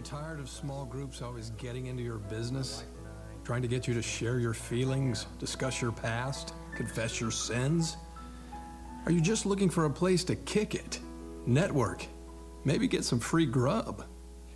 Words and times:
you 0.00 0.04
tired 0.04 0.40
of 0.40 0.48
small 0.48 0.86
groups 0.86 1.20
always 1.20 1.50
getting 1.58 1.86
into 1.86 2.02
your 2.02 2.16
business? 2.16 2.84
Trying 3.44 3.60
to 3.60 3.68
get 3.68 3.86
you 3.86 3.92
to 3.92 4.00
share 4.00 4.38
your 4.38 4.54
feelings, 4.54 5.26
discuss 5.38 5.82
your 5.82 5.92
past, 5.92 6.54
confess 6.74 7.20
your 7.20 7.30
sins? 7.30 7.98
Are 9.04 9.12
you 9.12 9.20
just 9.20 9.44
looking 9.44 9.68
for 9.68 9.84
a 9.84 9.90
place 9.90 10.24
to 10.24 10.36
kick 10.36 10.74
it, 10.74 11.00
network, 11.44 12.06
maybe 12.64 12.88
get 12.88 13.04
some 13.04 13.20
free 13.20 13.44
grub? 13.44 14.06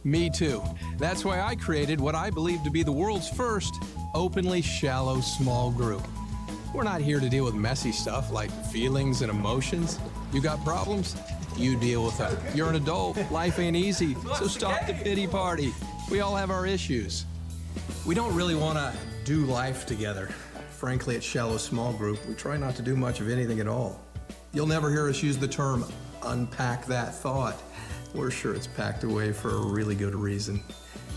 Me 0.03 0.31
too. 0.31 0.63
That's 0.97 1.27
why 1.27 1.43
I 1.43 1.57
created 1.57 2.01
what 2.01 2.15
I 2.15 2.31
believe 2.31 2.63
to 2.65 2.71
be 2.71 2.83
the 2.83 2.93
world's 2.93 3.29
first 3.29 3.75
openly 4.15 4.63
shallow 4.63 5.21
small 5.21 5.71
group. 5.71 6.07
We're 6.73 6.85
not 6.85 7.03
here 7.03 7.21
to 7.21 7.29
deal 7.29 7.45
with 7.45 7.55
messy 7.55 7.93
stuff 7.93 8.33
like 8.33 8.51
feelings 8.73 9.21
and 9.21 9.31
emotions. 9.31 9.99
You 10.33 10.41
got 10.41 10.65
problems? 10.65 11.15
You 11.57 11.77
deal 11.77 12.05
with 12.05 12.19
that. 12.19 12.57
You're 12.57 12.69
an 12.69 12.75
adult. 12.75 13.19
Life 13.31 13.59
ain't 13.59 13.77
easy. 13.77 14.15
So 14.37 14.47
stop 14.47 14.87
the 14.87 14.95
pity 14.95 15.27
party. 15.27 15.73
We 16.11 16.21
all 16.21 16.35
have 16.35 16.51
our 16.51 16.67
issues. 16.67 17.27
We 18.05 18.15
don't 18.15 18.35
really 18.35 18.55
want 18.55 18.77
to 18.77 18.95
do 19.25 19.45
life 19.47 19.87
together. 19.87 20.29
Frankly, 20.71 21.17
at 21.17 21.23
Shallow 21.23 21.57
Small 21.57 21.93
Group, 21.93 22.19
we 22.27 22.35
try 22.35 22.57
not 22.57 22.75
to 22.77 22.83
do 22.83 22.97
much 22.97 23.21
of 23.21 23.31
anything 23.31 23.61
at 23.61 23.69
all. 23.69 24.01
You'll 24.53 24.67
never 24.67 24.91
hear 24.91 25.09
us 25.09 25.23
use 25.23 25.39
the 25.39 25.49
term 25.49 25.85
unpack 26.25 26.87
that 26.87 27.15
thought. 27.15 27.63
We're 28.15 28.31
sure 28.31 28.55
it's 28.55 28.67
packed 28.67 29.05
away 29.05 29.33
for 29.33 29.51
a 29.51 29.67
really 29.67 29.95
good 29.95 30.15
reason. 30.15 30.63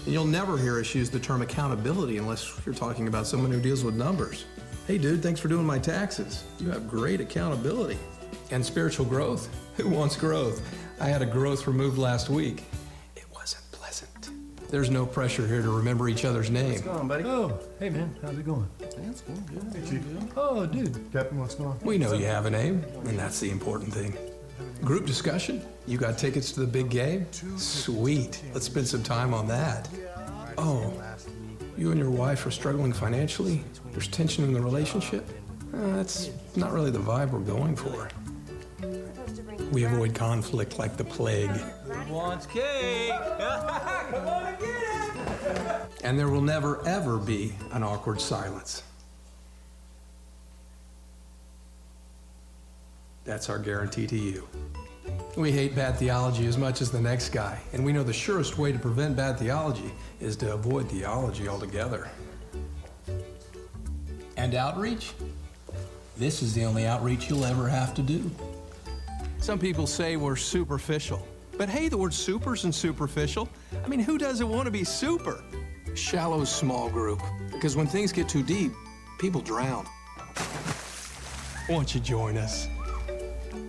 And 0.06 0.14
you'll 0.14 0.26
never 0.26 0.58
hear 0.58 0.80
us 0.80 0.96
use 0.96 1.10
the 1.10 1.20
term 1.20 1.42
accountability 1.42 2.18
unless 2.18 2.60
you're 2.66 2.76
talking 2.76 3.08
about 3.08 3.28
someone 3.28 3.52
who 3.52 3.60
deals 3.60 3.84
with 3.84 3.96
numbers. 3.96 4.46
Hey, 4.88 4.98
dude, 4.98 5.22
thanks 5.22 5.40
for 5.40 5.50
doing 5.50 5.66
my 5.66 5.80
taxes. 5.80 6.44
You 6.60 6.70
have 6.70 6.88
great 6.88 7.20
accountability. 7.20 8.00
And 8.52 8.66
spiritual 8.66 9.06
growth. 9.06 9.50
Who 9.78 9.90
wants 9.90 10.16
growth? 10.16 10.62
I 11.00 11.06
had 11.06 11.22
a 11.22 11.26
growth 11.26 11.68
removed 11.68 11.98
last 11.98 12.30
week. 12.30 12.64
It 13.16 13.26
wasn't 13.34 13.70
pleasant. 13.72 14.32
There's 14.70 14.90
no 14.90 15.06
pressure 15.06 15.46
here 15.48 15.62
to 15.62 15.70
remember 15.70 16.10
each 16.10 16.26
other's 16.26 16.50
name. 16.50 16.72
What's 16.72 16.82
going 16.82 17.00
on, 17.00 17.08
buddy? 17.08 17.24
Oh, 17.26 17.60
hey 17.80 17.90
man, 17.90 18.16
how's 18.22 18.38
it 18.38 18.46
going? 18.46 18.68
That's 18.80 19.22
going 19.22 19.44
good. 19.54 19.76
Hey, 19.76 19.90
Chief. 19.90 20.04
Oh, 20.36 20.66
dude. 20.66 21.12
Captain, 21.14 21.40
what's 21.40 21.56
going 21.56 21.70
on? 21.70 21.80
We 21.82 21.98
know 21.98 22.14
you 22.14 22.26
have 22.26 22.46
a 22.46 22.50
name, 22.50 22.84
and 23.06 23.18
that's 23.18 23.40
the 23.40 23.50
important 23.50 23.94
thing. 23.94 24.18
Group 24.82 25.06
discussion? 25.06 25.62
You 25.86 25.98
got 25.98 26.18
tickets 26.18 26.52
to 26.54 26.62
the 26.62 26.68
big 26.68 26.90
game? 26.90 27.26
Sweet. 27.58 28.44
Let's 28.54 28.66
spend 28.66 28.88
some 28.88 29.04
time 29.04 29.34
on 29.34 29.48
that. 29.48 29.88
Oh, 30.58 30.92
you 31.78 31.92
and 31.92 32.00
your 32.00 32.10
wife 32.10 32.46
are 32.46 32.52
struggling 32.52 32.92
financially? 32.92 33.64
There's 33.92 34.08
tension 34.08 34.44
in 34.44 34.54
the 34.54 34.62
relationship? 34.62 35.30
Uh, 35.78 35.96
that's 35.96 36.32
not 36.56 36.74
really 36.74 36.90
the 36.90 36.98
vibe 36.98 37.30
we're 37.30 37.40
going 37.40 37.76
for. 37.76 38.10
We 39.72 39.84
avoid 39.84 40.16
conflict 40.16 40.80
like 40.80 40.98
the 40.98 41.04
plague. 41.04 41.52
Wants 42.10 42.48
cake. 42.48 43.10
Come 43.40 44.28
on 44.28 44.46
and 44.46 44.60
get 44.60 44.70
it. 44.70 46.04
And 46.04 46.18
there 46.18 46.30
will 46.30 46.42
never, 46.42 46.86
ever 46.88 47.18
be 47.18 47.54
an 47.74 47.84
awkward 47.84 48.20
silence. 48.20 48.82
That's 53.24 53.50
our 53.50 53.60
guarantee 53.60 54.08
to 54.08 54.18
you. 54.18 54.48
We 55.36 55.52
hate 55.52 55.76
bad 55.76 55.98
theology 55.98 56.48
as 56.48 56.58
much 56.58 56.82
as 56.82 56.90
the 56.90 57.02
next 57.02 57.30
guy, 57.30 57.60
and 57.74 57.86
we 57.86 57.94
know 57.94 58.04
the 58.04 58.14
surest 58.14 58.58
way 58.58 58.72
to 58.72 58.80
prevent 58.80 59.16
bad 59.16 59.38
theology 59.38 59.92
is 60.20 60.36
to 60.38 60.54
avoid 60.54 60.90
theology 60.90 61.48
altogether. 61.48 62.10
And 64.38 64.56
outreach? 64.56 65.14
This 66.18 66.42
is 66.42 66.56
the 66.56 66.66
only 66.66 66.88
outreach 66.88 67.30
you'll 67.30 67.46
ever 67.46 67.70
have 67.70 67.94
to 67.94 68.02
do. 68.02 68.32
Some 69.38 69.60
people 69.60 69.86
say 69.86 70.16
we're 70.16 70.36
superficial. 70.36 71.22
But 71.60 71.70
hey, 71.70 71.90
the 71.90 71.98
word 71.98 72.12
super 72.12 72.56
isn't 72.56 72.74
superficial. 72.74 73.48
I 73.86 73.88
mean, 73.88 74.00
who 74.00 74.18
doesn't 74.18 74.50
want 74.50 74.66
to 74.66 74.72
be 74.72 74.84
super? 74.84 75.44
Shallow, 75.94 76.44
small 76.44 76.90
group. 76.90 77.22
Because 77.52 77.76
when 77.76 77.86
things 77.86 78.12
get 78.12 78.28
too 78.28 78.42
deep, 78.42 78.72
people 79.20 79.42
drown. 79.42 79.86
Won't 81.70 81.94
you 81.94 82.02
join 82.02 82.36
us? 82.36 82.68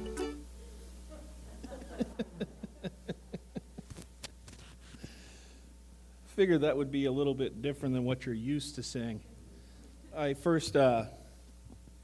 Figured 6.28 6.62
that 6.62 6.78
would 6.78 6.90
be 6.90 7.04
a 7.04 7.12
little 7.12 7.34
bit 7.34 7.60
different 7.60 7.94
than 7.94 8.04
what 8.04 8.24
you're 8.24 8.34
used 8.34 8.74
to 8.76 8.82
seeing. 8.82 9.20
I 10.16 10.32
first, 10.32 10.76
uh, 10.76 11.04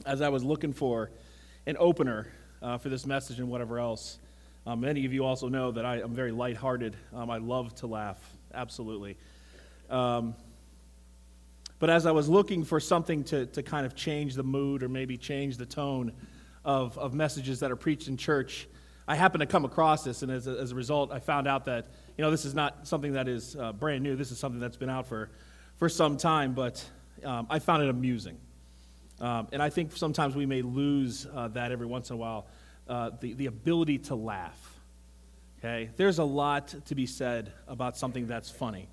as 0.06 0.20
I 0.20 0.28
was 0.28 0.44
looking 0.44 0.72
for 0.72 1.10
an 1.66 1.76
opener 1.78 2.26
uh, 2.62 2.78
for 2.78 2.88
this 2.88 3.06
message 3.06 3.38
and 3.38 3.48
whatever 3.48 3.78
else, 3.78 4.18
um, 4.66 4.80
many 4.80 5.04
of 5.04 5.12
you 5.12 5.24
also 5.24 5.48
know 5.48 5.72
that 5.72 5.84
I 5.84 6.00
am 6.00 6.14
very 6.14 6.32
lighthearted. 6.32 6.96
Um, 7.14 7.30
I 7.30 7.38
love 7.38 7.74
to 7.76 7.86
laugh, 7.86 8.18
absolutely. 8.52 9.16
Um, 9.90 10.34
but 11.78 11.90
as 11.90 12.06
I 12.06 12.12
was 12.12 12.28
looking 12.28 12.64
for 12.64 12.80
something 12.80 13.24
to, 13.24 13.46
to 13.46 13.62
kind 13.62 13.84
of 13.84 13.94
change 13.94 14.34
the 14.34 14.42
mood 14.42 14.82
or 14.82 14.88
maybe 14.88 15.16
change 15.16 15.56
the 15.56 15.66
tone 15.66 16.12
of, 16.64 16.96
of 16.96 17.12
messages 17.12 17.60
that 17.60 17.70
are 17.70 17.76
preached 17.76 18.08
in 18.08 18.16
church, 18.16 18.66
I 19.06 19.16
happened 19.16 19.40
to 19.40 19.46
come 19.46 19.66
across 19.66 20.02
this, 20.02 20.22
and 20.22 20.32
as 20.32 20.46
a, 20.46 20.52
as 20.52 20.72
a 20.72 20.74
result, 20.74 21.12
I 21.12 21.18
found 21.18 21.46
out 21.46 21.66
that, 21.66 21.88
you 22.16 22.24
know, 22.24 22.30
this 22.30 22.46
is 22.46 22.54
not 22.54 22.88
something 22.88 23.12
that 23.12 23.28
is 23.28 23.54
uh, 23.54 23.72
brand 23.72 24.02
new. 24.02 24.16
This 24.16 24.30
is 24.30 24.38
something 24.38 24.60
that's 24.60 24.78
been 24.78 24.88
out 24.88 25.06
for, 25.06 25.28
for 25.76 25.90
some 25.90 26.16
time, 26.16 26.54
but 26.54 26.82
um, 27.22 27.46
I 27.50 27.58
found 27.58 27.82
it 27.82 27.90
amusing. 27.90 28.38
Um, 29.20 29.48
and 29.52 29.62
I 29.62 29.70
think 29.70 29.96
sometimes 29.96 30.34
we 30.34 30.46
may 30.46 30.62
lose 30.62 31.26
uh, 31.32 31.48
that 31.48 31.72
every 31.72 31.86
once 31.86 32.10
in 32.10 32.14
a 32.14 32.16
while 32.16 32.46
uh, 32.88 33.10
the, 33.20 33.34
the 33.34 33.46
ability 33.46 33.98
to 33.98 34.14
laugh. 34.14 34.78
Okay? 35.58 35.90
There's 35.96 36.18
a 36.18 36.24
lot 36.24 36.74
to 36.86 36.94
be 36.94 37.06
said 37.06 37.52
about 37.66 37.96
something 37.96 38.26
that's 38.26 38.50
funny. 38.50 38.88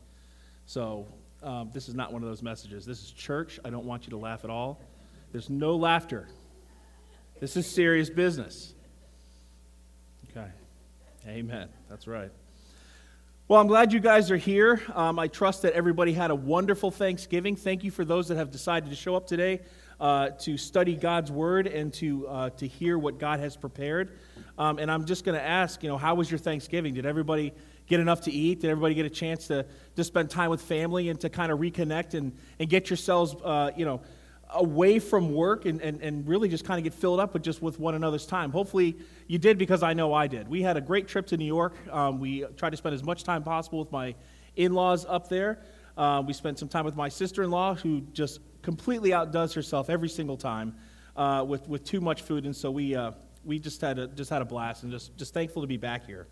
So, 0.66 1.08
um, 1.44 1.72
this 1.74 1.90
is 1.90 1.96
not 1.96 2.14
one 2.14 2.22
of 2.22 2.30
those 2.30 2.44
messages. 2.44 2.86
This 2.86 3.02
is 3.04 3.12
church. 3.12 3.60
I 3.66 3.72
don't 3.72 3.86
want 3.86 4.06
you 4.06 4.12
to 4.12 4.18
laugh 4.18 4.44
at 4.44 4.50
all. 4.50 4.80
There's 5.32 5.50
no 5.50 5.76
laughter. 5.76 6.28
This 7.40 7.58
is 7.58 7.66
serious 7.66 8.10
business. 8.10 8.74
Okay. 10.30 10.48
Amen. 11.28 11.68
That's 11.90 12.08
right. 12.08 12.32
Well, 13.48 13.60
I'm 13.60 13.68
glad 13.68 13.92
you 13.92 14.00
guys 14.00 14.32
are 14.32 14.38
here. 14.38 14.82
Um, 14.94 15.20
I 15.20 15.28
trust 15.28 15.64
that 15.64 15.74
everybody 15.74 16.14
had 16.14 16.32
a 16.32 16.36
wonderful 16.36 16.92
Thanksgiving. 16.92 17.56
Thank 17.56 17.84
you 17.84 17.92
for 17.92 18.06
those 18.06 18.28
that 18.28 18.38
have 18.38 18.52
decided 18.52 18.90
to 18.92 18.96
show 18.96 19.16
up 19.16 19.28
today 19.28 19.62
uh, 20.02 20.32
to 20.32 20.58
study 20.58 20.96
God's 20.96 21.32
Word 21.32 21.68
and 21.68 21.94
to, 21.94 22.28
uh, 22.28 22.50
to 22.50 22.68
hear 22.68 22.98
what 22.98 23.20
God 23.20 23.40
has 23.40 23.56
prepared. 23.56 24.18
Um, 24.58 24.80
and 24.80 24.92
I'm 24.92 25.06
just 25.06 25.24
going 25.24 25.38
to 25.38 25.44
ask, 25.44 25.84
you 25.84 25.90
know, 25.90 25.98
how 25.98 26.16
was 26.16 26.30
your 26.30 26.40
Thanksgiving? 26.40 26.96
Did 26.96 27.06
everybody 27.06 27.54
get 27.86 28.00
enough 28.00 28.22
to 28.22 28.32
eat? 28.32 28.62
Did 28.62 28.72
everybody 28.72 28.96
get 28.96 29.06
a 29.06 29.12
chance 29.12 29.48
to, 29.48 29.64
to 29.96 30.04
spend 30.04 30.32
time 30.32 30.50
with 30.50 30.62
family 30.62 31.10
and 31.10 31.20
to 31.22 31.30
kind 31.30 31.52
of 31.52 31.60
reconnect 31.60 32.16
and, 32.16 32.36
and 32.60 32.68
get 32.68 32.90
yourselves, 32.90 33.36
uh, 33.46 33.70
you 33.78 33.86
know, 33.86 34.02
away 34.54 34.98
from 34.98 35.34
work 35.34 35.66
and, 35.66 35.80
and, 35.82 36.02
and 36.02 36.28
really 36.28 36.50
just 36.50 36.66
kind 36.66 36.80
of 36.80 36.84
get 36.84 36.94
filled 36.94 37.20
up 37.20 37.34
with 37.34 37.44
just 37.44 37.62
with 37.62 37.80
one 37.80 37.94
another's 37.94 38.26
time. 38.26 38.52
Hopefully 38.52 38.98
you 39.28 39.38
did 39.38 39.58
because 39.60 39.84
I 39.84 39.94
know 39.94 40.14
I 40.14 40.26
did. 40.26 40.48
We 40.48 40.64
had 40.64 40.78
a 40.78 40.82
great 40.82 41.08
trip 41.08 41.28
to 41.28 41.38
New 41.38 41.46
York. 41.46 41.76
Um, 41.92 42.20
we 42.20 42.44
tried 42.58 42.72
to 42.72 42.78
spend 42.78 42.96
as 42.96 43.04
much 43.04 43.24
time 43.24 43.44
possible 43.44 43.80
with 43.80 43.92
my 43.92 44.16
in-laws 44.56 45.06
up 45.08 45.30
there. 45.30 45.60
Uh, 45.96 46.24
we 46.26 46.34
spent 46.34 46.58
some 46.58 46.68
time 46.68 46.86
with 46.86 46.96
my 46.96 47.08
sister-in-law 47.08 47.76
who 47.76 48.02
just 48.14 48.40
completely 48.62 49.14
outdoes 49.14 49.54
herself 49.54 49.90
every 49.90 50.10
single 50.10 50.38
time 50.38 50.76
uh, 51.16 51.44
with, 51.48 51.68
with 51.68 51.84
too 51.84 52.02
much 52.02 52.22
food. 52.22 52.46
And 52.46 52.56
so 52.56 52.72
we, 52.72 52.96
uh, 52.96 53.12
we 53.44 53.60
just, 53.60 53.82
had 53.82 54.00
a, 54.00 54.08
just 54.08 54.30
had 54.30 54.42
a 54.42 54.46
blast 54.46 54.84
and 54.84 54.92
just, 54.92 55.18
just 55.18 55.34
thankful 55.34 55.62
to 55.62 55.68
be 55.68 55.78
back 55.78 56.06
here. 56.06 56.28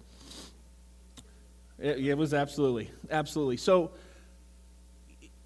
It, 1.78 2.00
it 2.00 2.18
was 2.18 2.34
absolutely, 2.34 2.90
absolutely. 3.10 3.58
So 3.58 3.92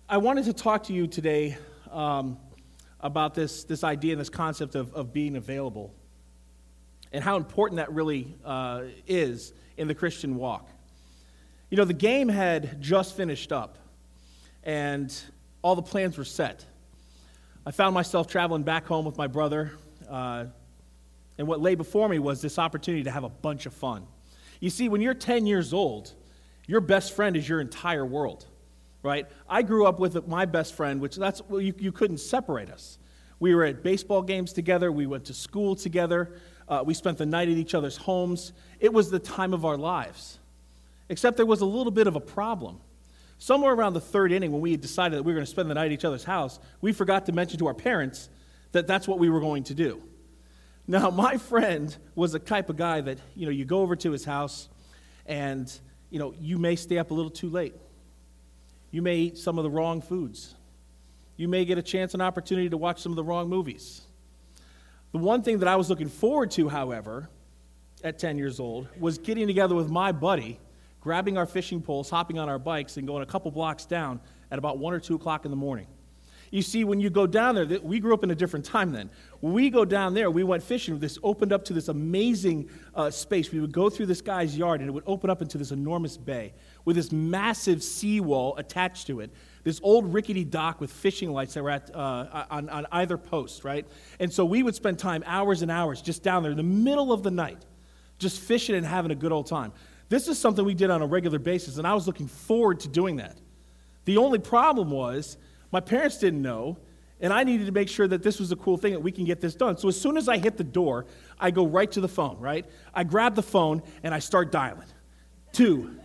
I 0.09 0.17
wanted 0.17 0.45
to 0.45 0.53
talk 0.53 0.83
to 0.83 0.94
you 0.94 1.07
today 1.07 1.57
um, 1.91 2.38
about 3.00 3.35
this, 3.35 3.63
this 3.63 3.83
idea 3.83 4.13
and 4.13 4.21
this 4.21 4.29
concept 4.29 4.75
of, 4.75 4.94
of 4.94 5.13
being 5.13 5.35
available 5.35 5.94
and 7.11 7.23
how 7.23 7.38
important 7.38 7.77
that 7.77 7.91
really 7.94 8.35
uh, 8.44 8.83
is 9.07 9.53
in 9.77 9.88
the 9.88 9.95
Christian 9.95 10.35
walk. 10.35 10.68
You 11.69 11.77
know, 11.77 11.85
the 11.85 11.94
game 11.94 12.27
had 12.27 12.81
just 12.81 13.15
finished 13.15 13.51
up, 13.51 13.77
and 14.63 15.13
all 15.62 15.75
the 15.75 15.81
plans 15.81 16.18
were 16.18 16.25
set. 16.25 16.65
I 17.65 17.71
found 17.71 17.94
myself 17.94 18.27
traveling 18.27 18.63
back 18.63 18.86
home 18.86 19.06
with 19.06 19.18
my 19.18 19.27
brother, 19.27 19.71
uh, 20.10 20.45
and 21.38 21.48
what 21.48 21.62
lay 21.62 21.75
before 21.75 22.10
me 22.10 22.19
was 22.19 22.42
this 22.42 22.60
opportunity 22.60 23.04
to 23.04 23.12
have 23.12 23.24
a 23.24 23.30
bunch 23.30 23.65
of 23.65 23.74
fun. 23.74 24.06
You 24.60 24.69
see, 24.69 24.89
when 24.89 25.01
you're 25.01 25.13
10 25.13 25.45
years 25.45 25.74
old, 25.74 26.13
your 26.68 26.81
best 26.81 27.15
friend 27.15 27.36
is 27.36 27.48
your 27.48 27.62
entire 27.62 28.06
world 28.06 28.45
right? 29.04 29.27
I 29.48 29.62
grew 29.62 29.86
up 29.86 30.00
with 30.00 30.27
my 30.27 30.45
best 30.45 30.74
friend, 30.74 31.00
which 31.00 31.18
that's 31.18 31.42
well, 31.48 31.62
you, 31.62 31.74
you 31.77 31.92
couldn't 31.92 32.18
separate 32.18 32.71
us. 32.71 32.98
We 33.39 33.54
were 33.54 33.66
at 33.66 33.83
baseball 33.83 34.21
games 34.21 34.54
together. 34.54 34.92
We 34.92 35.06
went 35.06 35.25
to 35.25 35.33
school 35.33 35.75
together. 35.75 36.31
Uh, 36.68 36.81
we 36.86 36.94
spent 36.94 37.18
the 37.18 37.25
night 37.25 37.50
at 37.50 37.57
each 37.57 37.75
other's 37.75 37.98
homes. 37.98 38.54
It 38.80 38.92
was 38.94 39.12
the 39.12 39.19
time 39.19 39.54
of 39.54 39.66
our 39.66 39.77
lives. 39.77 40.39
Except 41.09 41.36
there 41.36 41.45
was 41.45 41.59
a 41.59 41.66
little 41.66 41.92
bit 41.92 42.07
of 42.07 42.16
a 42.16 42.21
problem. 42.21 42.80
Somewhere 43.44 43.74
around 43.74 43.92
the 43.92 44.00
third 44.00 44.31
inning, 44.31 44.54
when 44.54 44.62
we 44.62 44.72
had 44.72 44.80
decided 44.80 45.19
that 45.19 45.24
we 45.24 45.34
were 45.34 45.36
going 45.40 45.45
to 45.45 45.51
spend 45.51 45.69
the 45.69 45.74
night 45.74 45.88
at 45.88 45.92
each 45.92 46.06
other's 46.06 46.24
house, 46.24 46.62
we 46.80 46.94
forgot 46.94 47.25
to 47.25 47.34
mention 47.34 47.60
to 47.60 47.68
our 47.68 47.74
parents 47.74 48.30
that 48.72 48.88
that's 48.88 49.06
what 49.06 49.19
we 49.19 49.28
were 49.28 49.42
going 49.42 49.66
to 49.66 49.74
do. 49.74 50.01
Now, 50.88 51.10
my 51.10 51.36
friend 51.36 51.94
was 52.16 52.31
the 52.31 52.40
type 52.40 52.69
of 52.69 52.78
guy 52.78 53.01
that, 53.01 53.18
you 53.36 53.45
know, 53.45 53.51
you 53.51 53.66
go 53.66 53.81
over 53.81 53.98
to 53.98 54.12
his 54.12 54.24
house 54.24 54.69
and 55.25 55.69
you 56.10 56.19
know, 56.19 56.34
you 56.40 56.57
may 56.57 56.78
stay 56.78 56.98
up 56.98 57.12
a 57.12 57.13
little 57.13 57.30
too 57.30 57.50
late. 57.50 57.75
You 58.92 59.01
may 59.01 59.18
eat 59.18 59.38
some 59.38 59.57
of 59.57 59.66
the 59.66 59.69
wrong 59.69 60.01
foods. 60.01 60.56
You 61.36 61.50
may 61.50 61.66
get 61.66 61.78
a 61.78 61.84
chance, 61.84 62.13
an 62.13 62.22
opportunity 62.22 62.69
to 62.69 62.78
watch 62.78 63.01
some 63.01 63.12
of 63.12 63.18
the 63.18 63.25
wrong 63.25 63.50
movies. 63.50 64.04
The 65.12 65.18
one 65.18 65.42
thing 65.42 65.60
that 65.60 65.68
I 65.68 65.75
was 65.75 65.90
looking 65.90 66.07
forward 66.07 66.50
to, 66.51 66.69
however, 66.69 67.30
at 68.06 68.19
10 68.19 68.38
years 68.38 68.62
old, 68.62 68.88
was 68.98 69.18
getting 69.18 69.48
together 69.48 69.75
with 69.75 69.90
my 69.90 70.13
buddy, 70.13 70.62
grabbing 71.03 71.38
our 71.38 71.45
fishing 71.45 71.81
poles, 71.81 72.09
hopping 72.09 72.39
on 72.39 72.47
our 72.47 72.57
bikes, 72.57 72.95
and 72.95 73.05
going 73.05 73.21
a 73.21 73.25
couple 73.25 73.51
blocks 73.51 73.85
down 73.85 74.21
at 74.50 74.57
about 74.57 74.77
1 74.77 74.94
or 74.94 75.01
2 75.01 75.15
o'clock 75.15 75.44
in 75.44 75.51
the 75.51 75.57
morning. 75.57 75.85
You 76.50 76.61
see, 76.61 76.85
when 76.85 77.01
you 77.01 77.09
go 77.09 77.27
down 77.27 77.55
there, 77.55 77.65
we 77.81 78.00
grew 78.00 78.13
up 78.13 78.23
in 78.23 78.31
a 78.31 78.35
different 78.35 78.63
time 78.63 78.94
then. 78.94 79.09
When 79.41 79.51
we 79.51 79.69
go 79.69 79.83
down 79.83 80.13
there, 80.13 80.31
we 80.31 80.44
went 80.44 80.63
fishing. 80.63 80.97
This 81.00 81.19
opened 81.21 81.51
up 81.51 81.65
to 81.65 81.73
this 81.73 81.89
amazing 81.89 82.69
uh, 82.95 83.09
space. 83.09 83.51
We 83.51 83.59
would 83.59 83.73
go 83.73 83.89
through 83.89 84.05
this 84.05 84.21
guy's 84.21 84.57
yard, 84.57 84.79
and 84.79 84.89
it 84.89 84.94
would 84.94 85.03
open 85.05 85.29
up 85.29 85.41
into 85.41 85.57
this 85.57 85.71
enormous 85.71 86.15
bay 86.15 86.53
with 86.85 86.95
this 86.95 87.11
massive 87.11 87.83
seawall 87.83 88.56
attached 88.56 89.07
to 89.07 89.19
it. 89.19 89.31
This 89.65 89.81
old 89.83 90.13
rickety 90.13 90.45
dock 90.45 90.79
with 90.79 90.91
fishing 90.91 91.33
lights 91.33 91.56
that 91.56 91.63
were 91.63 91.71
at, 91.71 91.94
uh, 91.94 92.45
on, 92.49 92.69
on 92.69 92.85
either 92.94 93.17
post, 93.17 93.65
right? 93.65 93.85
And 94.21 94.31
so 94.31 94.45
we 94.45 94.63
would 94.63 94.75
spend 94.75 94.99
time, 94.99 95.21
hours 95.25 95.63
and 95.63 95.71
hours, 95.71 96.01
just 96.01 96.23
down 96.23 96.44
there 96.44 96.51
in 96.51 96.57
the 96.57 96.63
middle 96.63 97.11
of 97.11 97.23
the 97.23 97.31
night, 97.31 97.65
just 98.19 98.39
fishing 98.39 98.75
and 98.75 98.85
having 98.85 99.11
a 99.11 99.15
good 99.15 99.33
old 99.33 99.47
time. 99.47 99.73
This 100.13 100.27
is 100.27 100.38
something 100.38 100.63
we 100.63 100.75
did 100.75 100.92
on 100.92 101.01
a 101.01 101.07
regular 101.07 101.39
basis, 101.39 101.80
and 101.80 101.88
I 101.88 101.95
was 101.95 102.06
looking 102.06 102.27
forward 102.27 102.81
to 102.81 102.88
doing 102.88 103.15
that. 103.15 103.36
The 104.06 104.18
only 104.18 104.38
problem 104.38 104.92
was 104.92 105.38
my 105.71 105.80
parents 105.80 106.19
didn't 106.19 106.44
know, 106.44 106.77
and 107.19 107.33
I 107.33 107.44
needed 107.44 107.65
to 107.65 107.71
make 107.71 107.89
sure 107.89 108.07
that 108.07 108.21
this 108.21 108.39
was 108.39 108.51
a 108.51 108.56
cool 108.56 108.77
thing 108.77 108.94
that 108.94 109.00
we 109.00 109.12
can 109.12 109.25
get 109.25 109.42
this 109.42 109.56
done. 109.56 109.75
So 109.75 109.88
as 109.88 110.00
soon 110.00 110.15
as 110.15 110.30
I 110.30 110.38
hit 110.38 110.56
the 110.56 110.63
door, 110.63 111.07
I 111.39 111.50
go 111.50 111.65
right 111.65 111.92
to 111.94 112.00
the 112.00 112.07
phone, 112.07 112.38
right? 112.38 112.63
I 112.94 113.04
grab 113.04 113.33
the 113.33 113.42
phone 113.42 113.81
and 114.04 114.13
I 114.13 114.19
start 114.19 114.51
dialing. 114.51 114.86
Two. 115.51 115.98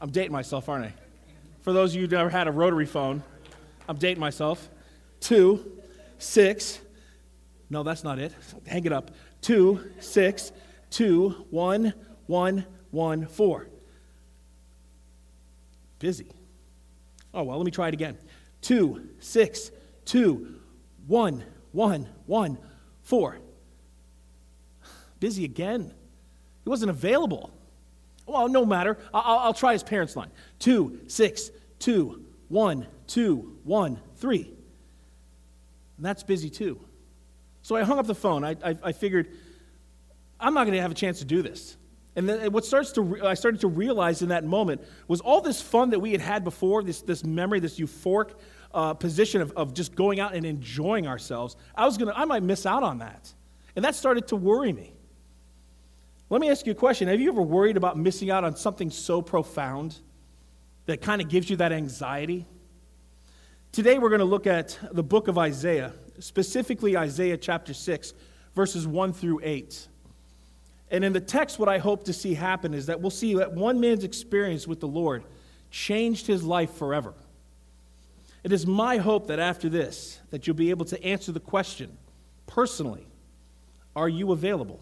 I'm 0.00 0.10
dating 0.10 0.32
myself, 0.32 0.68
aren't 0.68 0.86
I? 0.86 0.94
For 1.60 1.72
those 1.72 1.92
of 1.92 1.94
you 1.94 2.00
who've 2.00 2.10
never 2.10 2.30
had 2.30 2.48
a 2.48 2.52
rotary 2.52 2.86
phone, 2.86 3.22
I'm 3.88 3.98
dating 3.98 4.18
myself. 4.18 4.68
Two, 5.20 5.80
six. 6.18 6.80
No, 7.70 7.84
that's 7.84 8.02
not 8.02 8.18
it. 8.18 8.34
Hang 8.66 8.84
it 8.84 8.92
up. 8.92 9.12
Two, 9.42 9.92
six, 10.00 10.50
two, 10.90 11.46
one, 11.50 11.94
one, 12.26 12.66
one, 12.94 13.26
four. 13.26 13.68
Busy. 15.98 16.26
Oh, 17.34 17.42
well, 17.42 17.56
let 17.58 17.64
me 17.64 17.70
try 17.70 17.88
it 17.88 17.94
again 17.94 18.16
two, 18.60 19.10
six, 19.20 19.70
two, 20.06 20.60
one, 21.06 21.44
one, 21.72 22.08
one, 22.26 22.56
four. 23.02 23.38
Busy 25.20 25.44
again. 25.44 25.92
He 26.62 26.70
wasn't 26.70 26.90
available. 26.90 27.50
Well, 28.26 28.48
no 28.48 28.64
matter. 28.64 28.96
I'll, 29.12 29.38
I'll 29.38 29.54
try 29.54 29.74
his 29.74 29.82
parents' 29.82 30.16
line. 30.16 30.30
Two, 30.58 31.00
six, 31.08 31.50
two, 31.78 32.24
one, 32.48 32.86
two, 33.06 33.58
one, 33.64 34.00
three. 34.16 34.50
And 35.98 36.06
that's 36.06 36.22
busy 36.22 36.48
too. 36.48 36.80
So 37.62 37.76
I 37.76 37.82
hung 37.82 37.98
up 37.98 38.06
the 38.06 38.14
phone. 38.14 38.44
I, 38.44 38.56
I, 38.64 38.76
I 38.82 38.92
figured, 38.92 39.28
I'm 40.40 40.54
not 40.54 40.64
going 40.64 40.74
to 40.74 40.82
have 40.82 40.90
a 40.90 40.94
chance 40.94 41.18
to 41.18 41.24
do 41.24 41.42
this. 41.42 41.76
And 42.16 42.28
then 42.28 42.52
what 42.52 42.64
starts 42.64 42.92
to 42.92 43.02
re- 43.02 43.20
I 43.20 43.34
started 43.34 43.60
to 43.62 43.68
realize 43.68 44.22
in 44.22 44.28
that 44.28 44.44
moment 44.44 44.82
was 45.08 45.20
all 45.20 45.40
this 45.40 45.60
fun 45.60 45.90
that 45.90 45.98
we 45.98 46.12
had 46.12 46.20
had 46.20 46.44
before, 46.44 46.82
this, 46.82 47.02
this 47.02 47.24
memory, 47.24 47.60
this 47.60 47.78
euphoric 47.78 48.30
uh, 48.72 48.94
position 48.94 49.40
of, 49.40 49.52
of 49.52 49.74
just 49.74 49.94
going 49.94 50.20
out 50.20 50.34
and 50.34 50.46
enjoying 50.46 51.06
ourselves, 51.06 51.56
I 51.74 51.86
was 51.86 51.96
gonna 51.96 52.12
I 52.14 52.24
might 52.24 52.42
miss 52.42 52.66
out 52.66 52.82
on 52.82 52.98
that. 52.98 53.32
And 53.76 53.84
that 53.84 53.94
started 53.94 54.28
to 54.28 54.36
worry 54.36 54.72
me. 54.72 54.94
Let 56.30 56.40
me 56.40 56.50
ask 56.50 56.66
you 56.66 56.72
a 56.72 56.76
question. 56.76 57.08
Have 57.08 57.20
you 57.20 57.30
ever 57.30 57.42
worried 57.42 57.76
about 57.76 57.98
missing 57.98 58.30
out 58.30 58.44
on 58.44 58.56
something 58.56 58.90
so 58.90 59.20
profound 59.20 59.98
that 60.86 61.00
kind 61.00 61.20
of 61.20 61.28
gives 61.28 61.50
you 61.50 61.56
that 61.56 61.72
anxiety? 61.72 62.46
Today 63.72 63.98
we're 63.98 64.08
going 64.08 64.20
to 64.20 64.24
look 64.24 64.46
at 64.46 64.78
the 64.92 65.02
book 65.02 65.28
of 65.28 65.36
Isaiah, 65.36 65.92
specifically 66.20 66.96
Isaiah 66.96 67.36
chapter 67.36 67.74
6, 67.74 68.14
verses 68.54 68.86
1 68.86 69.12
through 69.12 69.40
8. 69.42 69.88
And 70.90 71.04
in 71.04 71.12
the 71.12 71.20
text, 71.20 71.58
what 71.58 71.68
I 71.68 71.78
hope 71.78 72.04
to 72.04 72.12
see 72.12 72.34
happen 72.34 72.74
is 72.74 72.86
that 72.86 73.00
we'll 73.00 73.10
see 73.10 73.34
that 73.34 73.52
one 73.52 73.80
man's 73.80 74.04
experience 74.04 74.66
with 74.66 74.80
the 74.80 74.88
Lord 74.88 75.24
changed 75.70 76.26
his 76.26 76.44
life 76.44 76.74
forever. 76.74 77.14
It 78.44 78.52
is 78.52 78.66
my 78.66 78.98
hope 78.98 79.28
that 79.28 79.38
after 79.38 79.68
this, 79.68 80.20
that 80.30 80.46
you'll 80.46 80.56
be 80.56 80.70
able 80.70 80.84
to 80.86 81.02
answer 81.02 81.32
the 81.32 81.40
question 81.40 81.96
personally, 82.46 83.06
are 83.96 84.08
you 84.08 84.32
available? 84.32 84.80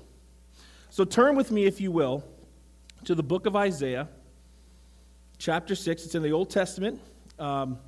So 0.90 1.04
turn 1.04 1.36
with 1.36 1.50
me, 1.50 1.64
if 1.64 1.80
you 1.80 1.92
will, 1.92 2.24
to 3.04 3.14
the 3.14 3.22
book 3.22 3.46
of 3.46 3.56
Isaiah, 3.56 4.08
chapter 5.38 5.74
6. 5.74 6.04
It's 6.04 6.14
in 6.14 6.22
the 6.22 6.32
Old 6.32 6.50
Testament. 6.50 7.00
Um, 7.38 7.78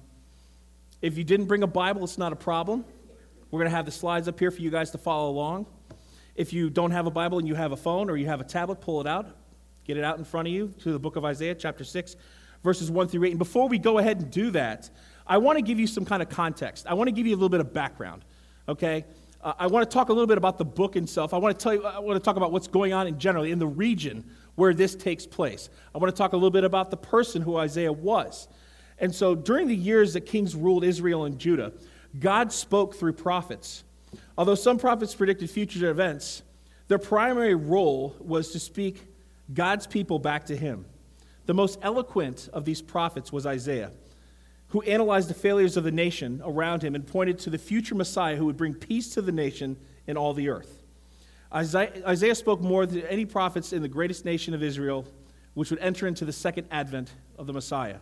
if 1.02 1.18
you 1.18 1.24
didn't 1.24 1.46
bring 1.46 1.62
a 1.62 1.66
Bible, 1.66 2.04
it's 2.04 2.18
not 2.18 2.32
a 2.32 2.36
problem. 2.36 2.84
We're 3.50 3.60
going 3.60 3.70
to 3.70 3.76
have 3.76 3.84
the 3.84 3.92
slides 3.92 4.26
up 4.26 4.38
here 4.38 4.50
for 4.50 4.62
you 4.62 4.70
guys 4.70 4.90
to 4.92 4.98
follow 4.98 5.30
along. 5.30 5.66
If 6.34 6.52
you 6.52 6.68
don't 6.68 6.90
have 6.90 7.06
a 7.06 7.10
Bible 7.10 7.38
and 7.38 7.46
you 7.46 7.54
have 7.54 7.72
a 7.72 7.76
phone 7.76 8.10
or 8.10 8.16
you 8.16 8.26
have 8.26 8.40
a 8.40 8.44
tablet, 8.44 8.80
pull 8.80 9.00
it 9.00 9.06
out. 9.06 9.36
Get 9.84 9.96
it 9.96 10.04
out 10.04 10.18
in 10.18 10.24
front 10.24 10.48
of 10.48 10.54
you 10.54 10.72
to 10.82 10.92
the 10.92 10.98
book 10.98 11.16
of 11.16 11.24
Isaiah, 11.24 11.54
chapter 11.54 11.84
6, 11.84 12.16
verses 12.62 12.90
1 12.90 13.08
through 13.08 13.24
8. 13.24 13.30
And 13.30 13.38
before 13.38 13.68
we 13.68 13.78
go 13.78 13.98
ahead 13.98 14.20
and 14.20 14.30
do 14.30 14.50
that, 14.52 14.90
I 15.26 15.38
want 15.38 15.58
to 15.58 15.62
give 15.62 15.78
you 15.78 15.86
some 15.86 16.04
kind 16.04 16.22
of 16.22 16.28
context. 16.28 16.86
I 16.86 16.94
want 16.94 17.08
to 17.08 17.12
give 17.12 17.26
you 17.26 17.34
a 17.34 17.36
little 17.36 17.48
bit 17.48 17.60
of 17.60 17.72
background, 17.72 18.24
okay? 18.68 19.04
Uh, 19.40 19.52
I 19.58 19.66
want 19.66 19.88
to 19.88 19.94
talk 19.94 20.08
a 20.08 20.12
little 20.12 20.26
bit 20.26 20.38
about 20.38 20.58
the 20.58 20.64
book 20.64 20.96
itself. 20.96 21.34
I 21.34 21.38
want 21.38 21.58
to 21.58 21.62
tell 21.62 21.74
you, 21.74 21.84
I 21.84 21.98
want 21.98 22.16
to 22.16 22.24
talk 22.24 22.36
about 22.36 22.50
what's 22.50 22.66
going 22.66 22.92
on 22.92 23.06
in 23.06 23.18
general 23.18 23.44
in 23.44 23.58
the 23.58 23.66
region 23.66 24.24
where 24.56 24.74
this 24.74 24.94
takes 24.94 25.26
place. 25.26 25.68
I 25.94 25.98
want 25.98 26.14
to 26.14 26.16
talk 26.16 26.32
a 26.32 26.36
little 26.36 26.50
bit 26.50 26.64
about 26.64 26.90
the 26.90 26.96
person 26.96 27.42
who 27.42 27.56
Isaiah 27.56 27.92
was. 27.92 28.48
And 28.98 29.14
so 29.14 29.34
during 29.34 29.68
the 29.68 29.76
years 29.76 30.14
that 30.14 30.22
kings 30.22 30.54
ruled 30.54 30.84
Israel 30.84 31.24
and 31.24 31.38
Judah, 31.38 31.72
God 32.18 32.52
spoke 32.52 32.94
through 32.94 33.14
prophets. 33.14 33.84
Although 34.36 34.56
some 34.56 34.78
prophets 34.78 35.14
predicted 35.14 35.50
future 35.50 35.90
events, 35.90 36.42
their 36.88 36.98
primary 36.98 37.54
role 37.54 38.16
was 38.18 38.50
to 38.52 38.58
speak 38.58 39.02
God's 39.52 39.86
people 39.86 40.18
back 40.18 40.46
to 40.46 40.56
Him. 40.56 40.86
The 41.46 41.54
most 41.54 41.78
eloquent 41.82 42.48
of 42.52 42.64
these 42.64 42.80
prophets 42.80 43.32
was 43.32 43.46
Isaiah, 43.46 43.90
who 44.68 44.82
analyzed 44.82 45.28
the 45.28 45.34
failures 45.34 45.76
of 45.76 45.84
the 45.84 45.92
nation 45.92 46.40
around 46.44 46.82
him 46.82 46.94
and 46.94 47.06
pointed 47.06 47.38
to 47.40 47.50
the 47.50 47.58
future 47.58 47.94
Messiah 47.94 48.36
who 48.36 48.46
would 48.46 48.56
bring 48.56 48.74
peace 48.74 49.10
to 49.10 49.22
the 49.22 49.30
nation 49.30 49.76
and 50.06 50.16
all 50.16 50.32
the 50.32 50.48
earth. 50.48 50.82
Isaiah 51.52 52.34
spoke 52.34 52.60
more 52.60 52.86
than 52.86 53.02
any 53.02 53.24
prophets 53.26 53.72
in 53.72 53.82
the 53.82 53.88
greatest 53.88 54.24
nation 54.24 54.54
of 54.54 54.62
Israel, 54.62 55.06
which 55.52 55.70
would 55.70 55.78
enter 55.78 56.06
into 56.08 56.24
the 56.24 56.32
second 56.32 56.66
advent 56.70 57.12
of 57.38 57.46
the 57.46 57.52
Messiah. 57.52 57.98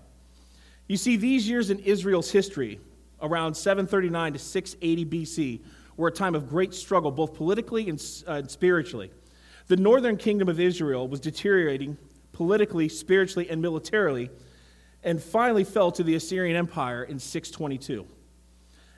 You 0.86 0.96
see, 0.96 1.16
these 1.16 1.48
years 1.48 1.68
in 1.68 1.78
Israel's 1.80 2.30
history, 2.30 2.80
around 3.20 3.54
739 3.54 4.32
to 4.32 4.38
680 4.38 5.04
BC, 5.04 5.60
were 5.96 6.08
a 6.08 6.12
time 6.12 6.34
of 6.34 6.48
great 6.48 6.74
struggle, 6.74 7.10
both 7.10 7.34
politically 7.34 7.88
and, 7.88 8.02
uh, 8.26 8.42
spiritually. 8.46 9.10
The 9.68 9.76
northern 9.76 10.16
kingdom 10.16 10.48
of 10.48 10.58
Israel 10.58 11.08
was 11.08 11.20
deteriorating 11.20 11.96
politically, 12.32 12.88
spiritually, 12.88 13.48
and 13.48 13.60
militarily, 13.60 14.30
and 15.04 15.22
finally 15.22 15.64
fell 15.64 15.92
to 15.92 16.02
the 16.02 16.14
Assyrian 16.14 16.56
Empire 16.56 17.04
in 17.04 17.18
622. 17.18 18.06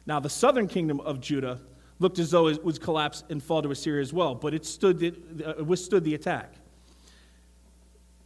Now, 0.07 0.21
the 0.21 0.31
southern 0.31 0.69
kingdom 0.69 1.01
of 1.01 1.21
Judah 1.21 1.61
looked 1.99 2.19
as 2.19 2.31
though 2.31 2.49
it 2.49 2.65
would 2.65 2.81
collapse 2.81 3.25
and 3.31 3.43
fall 3.43 3.63
to 3.63 3.71
Assyria 3.71 4.03
as 4.03 4.13
well, 4.13 4.35
but 4.35 4.55
it, 4.55 4.65
stood, 4.65 5.03
it 5.03 5.17
uh, 5.45 5.65
withstood 5.65 6.05
the 6.05 6.15
attack. 6.15 6.55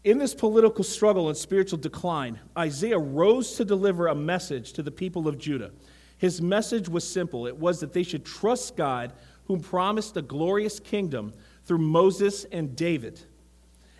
In 0.04 0.18
this 0.18 0.34
political 0.34 0.84
struggle 0.84 1.28
and 1.28 1.36
spiritual 1.36 1.78
decline, 1.78 2.38
Isaiah 2.56 2.98
rose 2.98 3.56
to 3.56 3.64
deliver 3.64 4.06
a 4.06 4.14
message 4.14 4.72
to 4.74 4.82
the 4.82 4.90
people 4.90 5.28
of 5.28 5.38
Judah. 5.38 5.70
His 6.18 6.42
message 6.42 6.88
was 6.88 7.08
simple 7.08 7.46
it 7.46 7.56
was 7.56 7.80
that 7.80 7.92
they 7.92 8.02
should 8.02 8.24
trust 8.24 8.76
God, 8.76 9.12
whom 9.46 9.60
promised 9.60 10.16
a 10.16 10.22
glorious 10.22 10.78
kingdom 10.80 11.32
through 11.64 11.78
Moses 11.78 12.44
and 12.50 12.76
David, 12.76 13.20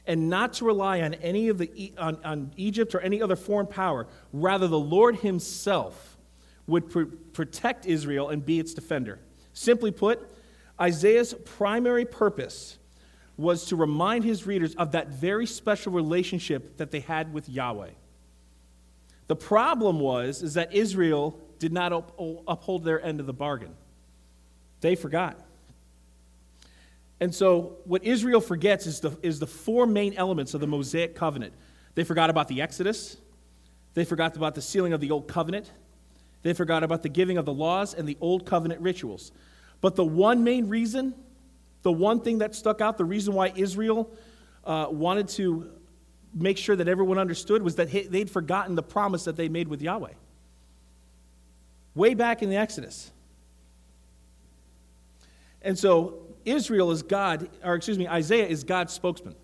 and 0.07 0.29
not 0.29 0.55
to 0.55 0.65
rely 0.65 1.01
on 1.01 1.15
any 1.15 1.49
of 1.49 1.59
the 1.59 1.93
on, 1.97 2.19
on 2.25 2.53
Egypt 2.57 2.95
or 2.95 3.01
any 3.01 3.23
other 3.23 3.37
foreign 3.37 3.67
power. 3.67 4.07
Rather, 4.33 4.67
the 4.67 4.79
Lord 4.79 5.17
Himself 5.17 6.19
would 6.67 6.91
pr- 6.91 7.05
protect 7.33 7.87
Israel 7.87 8.29
and 8.29 8.45
be 8.45 8.59
its 8.59 8.75
defender. 8.75 9.21
Simply 9.53 9.91
put, 9.91 10.21
Isaiah's 10.81 11.35
primary 11.45 12.05
purpose 12.05 12.79
was 13.37 13.65
to 13.67 13.77
remind 13.77 14.25
his 14.25 14.47
readers 14.47 14.75
of 14.75 14.93
that 14.93 15.09
very 15.09 15.47
special 15.47 15.93
relationship 15.93 16.77
that 16.77 16.91
they 16.91 17.01
had 17.01 17.33
with 17.33 17.49
Yahweh. 17.49 17.91
The 19.29 19.37
problem 19.37 20.01
was 20.01 20.43
is 20.43 20.55
that 20.55 20.75
Israel 20.75 21.41
did 21.59 21.73
not 21.73 21.93
uphold 21.93 22.85
their 22.85 23.05
end 23.05 23.21
of 23.21 23.27
the 23.27 23.33
bargain. 23.33 23.75
They 24.81 24.95
forgot. 24.95 25.39
And 27.21 27.35
so, 27.35 27.79
what 27.85 28.05
Israel 28.05 28.41
forgets 28.41 28.87
is 28.87 29.01
the, 29.01 29.17
is 29.23 29.41
the 29.41 29.47
four 29.47 29.87
main 29.87 30.15
elements 30.15 30.55
of 30.55 30.61
the 30.61 30.69
Mosaic 30.69 31.17
covenant. 31.17 31.53
They 31.95 32.05
forgot 32.05 32.31
about 32.31 32.47
the 32.47 32.63
Exodus, 32.63 33.17
they 33.95 34.05
forgot 34.05 34.37
about 34.37 34.55
the 34.55 34.63
sealing 34.63 34.93
of 34.93 35.01
the 35.01 35.11
Old 35.11 35.27
Covenant, 35.27 35.73
they 36.43 36.53
forgot 36.53 36.85
about 36.85 37.03
the 37.03 37.09
giving 37.09 37.37
of 37.37 37.45
the 37.45 37.53
laws 37.53 37.95
and 37.95 38.09
the 38.09 38.17
Old 38.21 38.47
Covenant 38.47 38.81
rituals. 38.81 39.33
But 39.81 39.97
the 39.97 40.05
one 40.05 40.45
main 40.45 40.69
reason, 40.69 41.15
the 41.83 41.93
one 41.93 42.21
thing 42.21 42.39
that 42.39 42.55
stuck 42.55 42.81
out, 42.81 42.99
the 42.99 43.05
reason 43.05 43.35
why 43.35 43.53
Israel 43.57 44.11
uh, 44.65 44.87
wanted 44.91 45.29
to 45.29 45.71
make 46.35 46.59
sure 46.59 46.77
that 46.77 46.87
everyone 46.87 47.19
understood 47.19 47.63
was 47.63 47.77
that 47.77 47.91
they'd 47.91 48.31
forgotten 48.31 48.75
the 48.75 48.83
promise 48.83 49.25
that 49.25 49.37
they 49.37 49.49
made 49.49 49.67
with 49.67 49.83
Yahweh. 49.83 50.13
Way 51.99 52.15
back 52.15 52.45
in 52.45 52.49
the 52.49 52.57
Exodus. 52.57 53.11
And 55.61 55.77
so 55.77 56.21
Israel 56.45 56.93
is 56.93 57.03
God, 57.03 57.49
or 57.65 57.75
excuse 57.75 57.99
me, 57.99 58.07
Isaiah 58.07 58.47
is 58.47 58.63
God's 58.63 58.93
spokesman. 58.93 59.35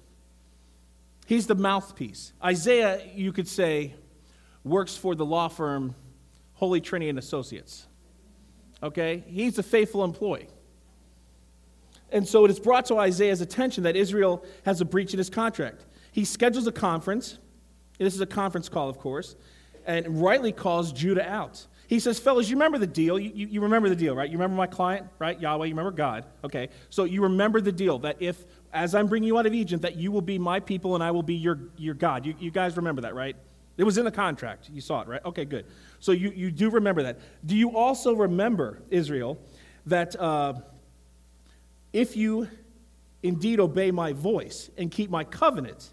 He's 1.27 1.49
the 1.49 1.57
mouthpiece. 1.57 2.33
Isaiah, 2.45 3.01
you 3.13 3.33
could 3.33 3.49
say, 3.49 3.95
works 4.63 4.97
for 4.97 5.17
the 5.17 5.27
law 5.27 5.49
firm 5.49 5.97
Holy 6.53 6.81
Trinity 6.81 7.09
and 7.09 7.19
Associates. 7.19 7.89
Okay? 8.85 9.25
He's 9.27 9.59
a 9.59 9.65
faithful 9.65 10.05
employee. 10.05 10.47
And 12.13 12.29
so 12.29 12.45
it 12.45 12.53
is 12.53 12.61
brought 12.61 12.87
to 12.87 12.99
Isaiah's 12.99 13.41
attention 13.41 13.83
that 13.83 13.97
Israel 13.97 14.45
has 14.65 14.81
a 14.81 14.85
breach 14.85 15.13
in 15.13 15.19
his 15.19 15.29
contract. 15.29 15.87
He 16.13 16.25
schedules 16.25 16.69
a 16.69 16.73
conference. 16.73 17.37
This 17.99 18.15
is 18.15 18.21
a 18.21 18.27
conference 18.27 18.69
call, 18.69 18.89
of 18.89 18.99
course, 18.99 19.35
and 19.85 20.23
rightly 20.23 20.53
calls 20.53 20.93
Judah 20.93 21.29
out. 21.29 21.67
He 21.87 22.01
says, 22.01 22.19
Fellas, 22.19 22.49
you 22.49 22.57
remember 22.57 22.79
the 22.79 22.87
deal. 22.87 23.19
You, 23.19 23.31
you, 23.35 23.47
you, 23.47 23.61
remember 23.61 23.89
the 23.89 23.97
deal, 23.97 24.17
right? 24.17 24.29
You 24.29 24.39
remember 24.39 24.57
my 24.57 24.67
client, 24.67 25.07
right? 25.19 25.39
Yahweh, 25.39 25.67
you 25.67 25.73
remember 25.73 25.91
God. 25.91 26.25
Okay. 26.43 26.71
So 26.89 27.05
you 27.05 27.23
remember 27.23 27.61
the 27.61 27.73
deal 27.73 27.99
that 28.01 28.17
if, 28.21 28.45
as 28.73 28.95
I'm 28.95 29.07
bringing 29.07 29.27
you 29.27 29.39
out 29.39 29.47
of 29.47 29.55
Egypt, 29.55 29.83
that 29.83 29.97
you 29.97 30.11
will 30.11 30.23
be 30.23 30.39
my 30.39 30.61
people 30.61 30.95
and 30.95 31.05
I 31.05 31.11
will 31.11 31.23
be 31.23 31.35
your, 31.35 31.59
your 31.77 31.95
God. 31.95 32.25
You, 32.25 32.35
you 32.39 32.51
guys 32.51 32.77
remember 32.77 33.03
that, 33.03 33.15
right? 33.15 33.37
It 33.77 33.85
was 33.85 33.99
in 33.99 34.05
the 34.05 34.13
contract. 34.13 34.71
You 34.73 34.81
saw 34.81 35.03
it, 35.03 35.09
right? 35.09 35.25
Okay, 35.25 35.45
good. 35.45 35.67
So 35.99 36.13
you, 36.13 36.31
you 36.31 36.51
do 36.51 36.71
remember 36.71 37.03
that. 37.03 37.19
Do 37.45 37.57
you 37.57 37.77
also 37.77 38.15
remember, 38.15 38.83
Israel, 38.91 39.39
that 39.87 40.19
uh, 40.19 40.55
if 41.93 42.17
you 42.17 42.49
indeed 43.23 43.61
obey 43.61 43.91
my 43.91 44.13
voice 44.13 44.71
and 44.79 44.91
keep 44.91 45.11
my 45.11 45.25
covenant, 45.25 45.91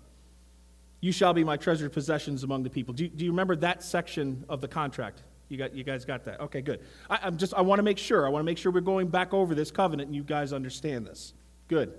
you 0.99 1.11
shall 1.11 1.33
be 1.33 1.43
my 1.43 1.57
treasured 1.57 1.91
possessions 1.91 2.43
among 2.43 2.63
the 2.63 2.69
people? 2.69 2.93
Do, 2.93 3.07
do 3.07 3.25
you 3.25 3.31
remember 3.31 3.55
that 3.57 3.83
section 3.83 4.45
of 4.47 4.61
the 4.61 4.67
contract? 4.67 5.23
You, 5.51 5.57
got, 5.57 5.75
you 5.75 5.83
guys 5.83 6.05
got 6.05 6.23
that? 6.23 6.39
Okay, 6.39 6.61
good. 6.61 6.79
I, 7.09 7.19
I'm 7.23 7.35
just, 7.35 7.53
I 7.53 7.59
want 7.59 7.79
to 7.79 7.83
make 7.83 7.97
sure. 7.97 8.25
I 8.25 8.29
want 8.29 8.39
to 8.39 8.45
make 8.45 8.57
sure 8.57 8.71
we're 8.71 8.79
going 8.79 9.09
back 9.09 9.33
over 9.33 9.53
this 9.53 9.69
covenant 9.69 10.07
and 10.07 10.15
you 10.15 10.23
guys 10.23 10.53
understand 10.53 11.05
this. 11.05 11.33
Good. 11.67 11.93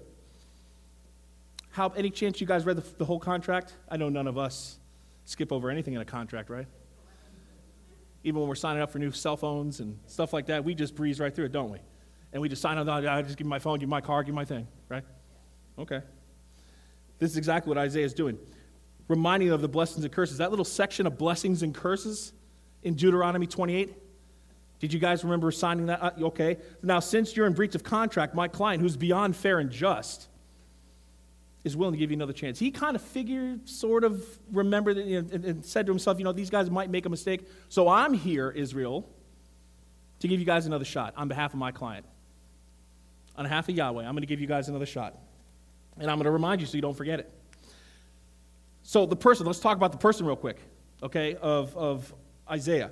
How, 1.68 1.90
any 1.90 2.08
chance 2.08 2.40
you 2.40 2.46
guys 2.46 2.64
read 2.64 2.78
the, 2.78 2.84
the 2.96 3.04
whole 3.04 3.20
contract? 3.20 3.74
I 3.90 3.98
know 3.98 4.08
none 4.08 4.26
of 4.26 4.38
us 4.38 4.78
skip 5.26 5.52
over 5.52 5.68
anything 5.68 5.92
in 5.92 6.00
a 6.00 6.04
contract, 6.04 6.48
right? 6.48 6.66
Even 8.24 8.40
when 8.40 8.48
we're 8.48 8.54
signing 8.54 8.82
up 8.82 8.90
for 8.90 8.98
new 8.98 9.12
cell 9.12 9.36
phones 9.36 9.80
and 9.80 9.98
stuff 10.06 10.32
like 10.32 10.46
that, 10.46 10.64
we 10.64 10.74
just 10.74 10.94
breeze 10.94 11.20
right 11.20 11.34
through 11.34 11.44
it, 11.44 11.52
don't 11.52 11.70
we? 11.70 11.78
And 12.32 12.40
we 12.40 12.48
just 12.48 12.62
sign 12.62 12.78
up, 12.78 12.88
oh, 12.88 13.06
I 13.06 13.20
just 13.20 13.36
give 13.36 13.46
my 13.46 13.58
phone, 13.58 13.80
give 13.80 13.88
my 13.90 14.00
car, 14.00 14.22
give 14.22 14.34
my 14.34 14.46
thing, 14.46 14.66
right? 14.88 15.04
Okay. 15.78 16.00
This 17.18 17.30
is 17.30 17.36
exactly 17.36 17.68
what 17.68 17.76
Isaiah 17.76 18.06
is 18.06 18.14
doing. 18.14 18.38
Reminding 19.08 19.50
of 19.50 19.60
the 19.60 19.68
blessings 19.68 20.04
and 20.06 20.12
curses. 20.12 20.38
That 20.38 20.48
little 20.48 20.64
section 20.64 21.06
of 21.06 21.18
blessings 21.18 21.62
and 21.62 21.74
curses 21.74 22.32
in 22.82 22.94
Deuteronomy 22.94 23.46
28? 23.46 23.94
Did 24.80 24.92
you 24.92 24.98
guys 24.98 25.22
remember 25.22 25.50
signing 25.52 25.86
that? 25.86 26.02
Uh, 26.02 26.10
okay. 26.22 26.58
Now, 26.82 26.98
since 26.98 27.36
you're 27.36 27.46
in 27.46 27.52
breach 27.52 27.74
of 27.74 27.84
contract, 27.84 28.34
my 28.34 28.48
client, 28.48 28.82
who's 28.82 28.96
beyond 28.96 29.36
fair 29.36 29.60
and 29.60 29.70
just, 29.70 30.28
is 31.64 31.76
willing 31.76 31.92
to 31.92 31.98
give 31.98 32.10
you 32.10 32.16
another 32.16 32.32
chance. 32.32 32.58
He 32.58 32.70
kind 32.70 32.96
of 32.96 33.02
figured, 33.02 33.68
sort 33.68 34.02
of 34.02 34.24
remembered, 34.50 34.96
you 34.96 35.22
know, 35.22 35.28
and, 35.32 35.44
and 35.44 35.64
said 35.64 35.86
to 35.86 35.92
himself, 35.92 36.18
you 36.18 36.24
know, 36.24 36.32
these 36.32 36.50
guys 36.50 36.70
might 36.70 36.90
make 36.90 37.06
a 37.06 37.08
mistake. 37.08 37.46
So 37.68 37.88
I'm 37.88 38.12
here, 38.12 38.50
Israel, 38.50 39.08
to 40.18 40.28
give 40.28 40.40
you 40.40 40.46
guys 40.46 40.66
another 40.66 40.84
shot 40.84 41.14
on 41.16 41.28
behalf 41.28 41.52
of 41.52 41.60
my 41.60 41.70
client. 41.70 42.04
On 43.36 43.44
behalf 43.44 43.68
of 43.68 43.76
Yahweh, 43.76 44.04
I'm 44.04 44.14
going 44.14 44.22
to 44.22 44.26
give 44.26 44.40
you 44.40 44.46
guys 44.46 44.68
another 44.68 44.86
shot. 44.86 45.16
And 45.98 46.10
I'm 46.10 46.16
going 46.16 46.24
to 46.24 46.32
remind 46.32 46.60
you 46.60 46.66
so 46.66 46.74
you 46.74 46.82
don't 46.82 46.96
forget 46.96 47.20
it. 47.20 47.30
So, 48.82 49.06
the 49.06 49.16
person, 49.16 49.46
let's 49.46 49.60
talk 49.60 49.76
about 49.76 49.92
the 49.92 49.98
person 49.98 50.26
real 50.26 50.34
quick, 50.34 50.58
okay, 51.02 51.36
of, 51.36 51.76
of 51.76 52.12
Isaiah. 52.52 52.90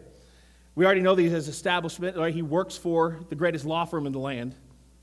We 0.75 0.87
already 0.87 1.03
know 1.03 1.15
that 1.15 1.23
has 1.23 1.47
establishment, 1.47 2.17
right? 2.17 2.33
He 2.33 2.41
works 2.41 2.77
for 2.77 3.21
the 3.29 3.35
greatest 3.35 3.67
law 3.67 3.85
firm 3.85 4.07
in 4.07 4.13
the 4.13 4.19
land, 4.19 4.55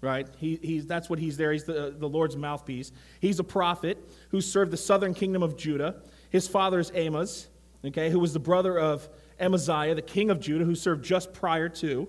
right? 0.02 0.28
He, 0.38 0.60
he's, 0.64 0.88
that's 0.88 1.10
what 1.10 1.20
he's 1.20 1.38
there. 1.38 1.52
He's 1.52 1.66
the, 1.66 1.94
the 1.96 2.10
Lord's 2.10 2.36
mouthpiece. 2.36 2.92
He's 3.20 3.40
a 3.40 3.44
prophet 3.44 3.98
who 4.30 4.42
served 4.42 4.72
the 4.72 4.78
southern 4.78 5.14
kingdom 5.14 5.44
of 5.44 5.58
Judah. 5.58 6.02
His 6.32 6.48
father 6.48 6.80
is 6.80 6.92
Amos, 6.96 7.48
okay, 7.86 8.10
who 8.10 8.20
was 8.20 8.34
the 8.34 8.40
brother 8.40 8.80
of 8.80 9.08
Amaziah, 9.40 9.94
the 9.94 10.02
king 10.02 10.32
of 10.32 10.40
Judah, 10.40 10.66
who 10.66 10.74
served 10.74 11.06
just 11.06 11.34
prior 11.34 11.70
to, 11.70 12.08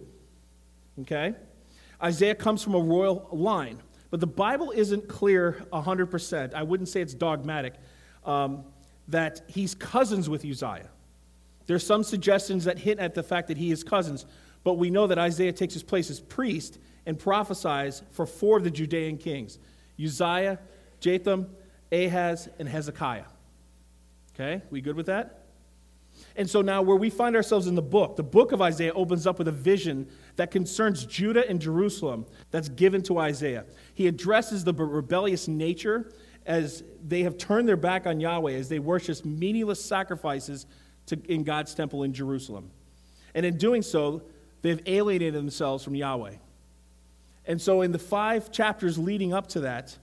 okay? 1.02 1.35
Isaiah 2.02 2.35
comes 2.35 2.62
from 2.62 2.75
a 2.75 2.81
royal 2.81 3.28
line, 3.31 3.83
but 4.11 4.21
the 4.21 4.26
Bible 4.26 4.71
isn't 4.71 5.07
clear 5.07 5.67
100%. 5.71 6.55
I 6.55 6.62
wouldn't 6.62 6.88
say 6.88 7.02
it's 7.02 7.12
dogmatic 7.12 7.75
um, 8.25 8.64
that 9.09 9.43
he's 9.49 9.75
cousins 9.75 10.31
with 10.31 10.47
Uzziah. 10.47 10.88
There's 11.68 11.87
some 11.87 12.02
suggestions 12.02 12.64
that 12.64 12.78
hint 12.78 12.98
at 12.98 13.14
the 13.14 13.22
fact 13.22 13.46
that 13.48 13.58
he 13.58 13.70
is 13.70 13.84
cousins, 13.84 14.25
but 14.64 14.75
we 14.75 14.88
know 14.88 15.06
that 15.06 15.18
Isaiah 15.18 15.52
takes 15.52 15.75
his 15.75 15.82
place 15.82 16.10
as 16.10 16.18
priest 16.18 16.78
and 17.04 17.18
prophesies 17.18 18.02
for 18.10 18.26
four 18.26 18.56
of 18.56 18.64
the 18.64 18.70
Judean 18.70 19.18
kings 19.18 19.58
Uzziah, 20.02 20.58
Jotham, 20.98 21.54
Ahaz, 21.92 22.48
and 22.58 22.66
Hezekiah. 22.68 23.25
Okay, 24.34 24.62
we 24.70 24.80
good 24.80 24.96
with 24.96 25.06
that? 25.06 25.44
And 26.37 26.48
so 26.48 26.62
now, 26.62 26.80
where 26.80 26.96
we 26.96 27.10
find 27.10 27.37
ourselves 27.37 27.66
in 27.66 27.75
the 27.75 27.82
book, 27.82 28.16
the 28.16 28.22
book 28.22 28.52
of 28.52 28.62
Isaiah 28.62 28.94
opens 28.94 29.26
up 29.26 29.38
with 29.38 29.48
a 29.48 29.52
vision 29.52 30.08
that 30.37 30.50
concerns 30.50 31.04
Judah 31.04 31.48
and 31.48 31.60
Jerusalem 31.60 32.25
that's 32.50 32.70
given 32.70 33.02
to 33.02 33.18
Isaiah. 33.18 33.66
He 33.92 34.06
addresses 34.06 34.64
the 34.64 34.72
rebellious 34.72 35.48
nature 35.48 36.12
as 36.46 36.82
they 37.06 37.25
have 37.25 37.37
turned 37.37 37.68
their 37.68 37.76
back 37.76 38.06
on 38.06 38.20
Yahweh, 38.20 38.52
as 38.52 38.70
they 38.70 38.78
worship 38.78 39.22
meaningless 39.25 39.84
sacrifices 39.84 40.66
to, 41.09 41.21
in 41.27 41.45
God's 41.45 41.75
temple 41.75 42.03
in 42.03 42.12
Jerusalem. 42.12 42.71
And 43.35 43.45
in 43.45 43.57
doing 43.59 43.83
so, 43.83 44.23
they've 44.62 44.81
alienated 44.87 45.35
themselves 45.35 45.85
from 45.85 45.95
Yahweh. 45.95 46.35
And 47.47 47.61
so, 47.61 47.83
in 47.83 47.93
the 47.93 47.99
five 47.99 48.53
chapters 48.53 48.99
leading 48.99 49.33
up 49.33 49.47
to 49.49 49.61
that, 49.61 49.97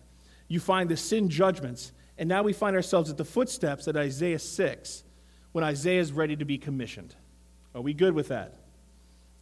you 0.47 0.59
find 0.59 0.89
the 0.89 0.97
sin 0.97 1.29
judgments. 1.29 1.91
And 2.17 2.29
now 2.29 2.43
we 2.43 2.53
find 2.53 2.75
ourselves 2.75 3.09
at 3.09 3.17
the 3.17 3.25
footsteps 3.25 3.87
at 3.87 3.97
Isaiah 3.97 4.39
6 4.39 5.03
when 5.51 5.63
Isaiah 5.63 5.99
is 5.99 6.11
ready 6.11 6.35
to 6.35 6.45
be 6.45 6.57
commissioned. 6.57 7.13
Are 7.73 7.81
we 7.81 7.93
good 7.93 8.13
with 8.13 8.29
that? 8.29 8.55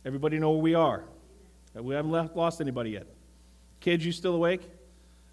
Everybody 0.05 0.39
know 0.39 0.51
where 0.51 0.61
we 0.61 0.73
are? 0.73 1.03
Uh, 1.77 1.83
we 1.83 1.95
haven't 1.95 2.11
left, 2.11 2.35
lost 2.35 2.61
anybody 2.61 2.91
yet. 2.91 3.07
Kids, 3.79 4.05
you 4.05 4.11
still 4.11 4.35
awake? 4.35 4.61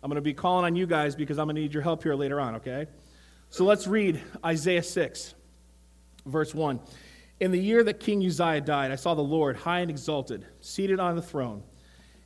I'm 0.02 0.08
going 0.08 0.16
to 0.16 0.22
be 0.22 0.34
calling 0.34 0.64
on 0.64 0.76
you 0.76 0.86
guys 0.86 1.14
because 1.14 1.38
I'm 1.38 1.46
going 1.46 1.56
to 1.56 1.62
need 1.62 1.74
your 1.74 1.82
help 1.82 2.02
here 2.02 2.14
later 2.14 2.40
on, 2.40 2.56
okay? 2.56 2.86
So 3.48 3.64
let's 3.64 3.86
read 3.86 4.20
Isaiah 4.44 4.82
6 4.82 5.34
verse 6.26 6.54
1. 6.54 6.80
In 7.40 7.52
the 7.52 7.58
year 7.58 7.82
that 7.84 8.00
King 8.00 8.24
Uzziah 8.24 8.60
died, 8.60 8.90
I 8.90 8.96
saw 8.96 9.14
the 9.14 9.22
Lord 9.22 9.56
high 9.56 9.80
and 9.80 9.90
exalted, 9.90 10.46
seated 10.60 11.00
on 11.00 11.16
the 11.16 11.22
throne, 11.22 11.62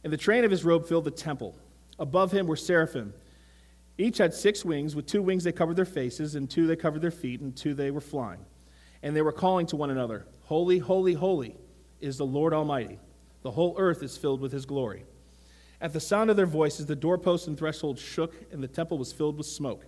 and 0.03 0.13
the 0.13 0.17
train 0.17 0.45
of 0.45 0.51
his 0.51 0.65
robe 0.65 0.87
filled 0.87 1.05
the 1.05 1.11
temple. 1.11 1.57
Above 1.99 2.33
him 2.33 2.47
were 2.47 2.57
seraphim. 2.57 3.15
Each 3.97 4.19
had 4.19 4.35
six 4.35 4.65
wings. 4.65 4.97
With 4.97 5.07
two 5.07 5.23
wings 5.23 5.45
they 5.45 5.53
covered 5.53 5.77
their 5.77 5.85
faces, 5.85 6.35
and 6.35 6.51
two 6.51 6.67
they 6.67 6.75
covered 6.75 7.01
their 7.01 7.13
feet, 7.13 7.41
and 7.41 7.57
two 7.57 7.75
they 7.75 7.93
were 7.93 8.01
flying. 8.01 8.45
And 9.03 9.15
they 9.15 9.23
were 9.23 9.33
calling 9.33 9.67
to 9.67 9.77
one 9.77 9.91
another, 9.91 10.27
Holy, 10.43 10.79
holy, 10.79 11.15
holy 11.15 11.57
is 12.01 12.19
the 12.19 12.27
Lord 12.27 12.53
Almighty. 12.53 12.99
The 13.43 13.53
whole 13.53 13.77
earth 13.79 14.03
is 14.03 14.19
filled 14.19 14.41
with 14.41 14.51
his 14.51 14.67
glory. 14.67 15.05
At 15.81 15.93
the 15.93 16.01
sound 16.01 16.29
of 16.29 16.37
their 16.37 16.47
voices, 16.47 16.87
the 16.87 16.97
doorposts 16.97 17.47
and 17.47 17.57
thresholds 17.57 18.01
shook, 18.01 18.35
and 18.51 18.63
the 18.63 18.69
temple 18.69 18.99
was 18.99 19.13
filled 19.13 19.39
with 19.39 19.47
smoke. 19.47 19.87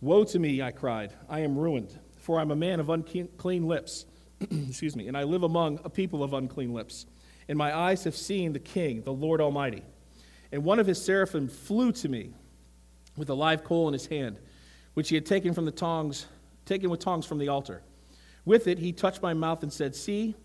Woe 0.00 0.24
to 0.24 0.38
me, 0.38 0.60
I 0.60 0.72
cried. 0.72 1.12
I 1.28 1.40
am 1.40 1.56
ruined 1.56 1.96
for 2.22 2.38
I'm 2.38 2.52
a 2.52 2.56
man 2.56 2.78
of 2.78 2.88
unclean 2.88 3.66
lips. 3.66 4.06
Excuse 4.40 4.94
me, 4.94 5.08
and 5.08 5.16
I 5.16 5.24
live 5.24 5.42
among 5.42 5.80
a 5.84 5.90
people 5.90 6.22
of 6.22 6.32
unclean 6.32 6.72
lips. 6.72 7.06
And 7.48 7.58
my 7.58 7.76
eyes 7.76 8.04
have 8.04 8.14
seen 8.14 8.52
the 8.52 8.60
King, 8.60 9.02
the 9.02 9.12
Lord 9.12 9.40
Almighty. 9.40 9.82
And 10.52 10.62
one 10.62 10.78
of 10.78 10.86
his 10.86 11.04
seraphim 11.04 11.48
flew 11.48 11.90
to 11.92 12.08
me 12.08 12.30
with 13.16 13.28
a 13.28 13.34
live 13.34 13.64
coal 13.64 13.88
in 13.88 13.92
his 13.92 14.06
hand, 14.06 14.38
which 14.94 15.08
he 15.08 15.16
had 15.16 15.26
taken 15.26 15.52
from 15.52 15.64
the 15.64 15.72
tongs, 15.72 16.26
taken 16.64 16.90
with 16.90 17.00
tongs 17.00 17.26
from 17.26 17.38
the 17.38 17.48
altar. 17.48 17.82
With 18.44 18.68
it 18.68 18.78
he 18.78 18.92
touched 18.92 19.20
my 19.20 19.34
mouth 19.34 19.64
and 19.64 19.72
said, 19.72 19.96
See, 19.96 20.36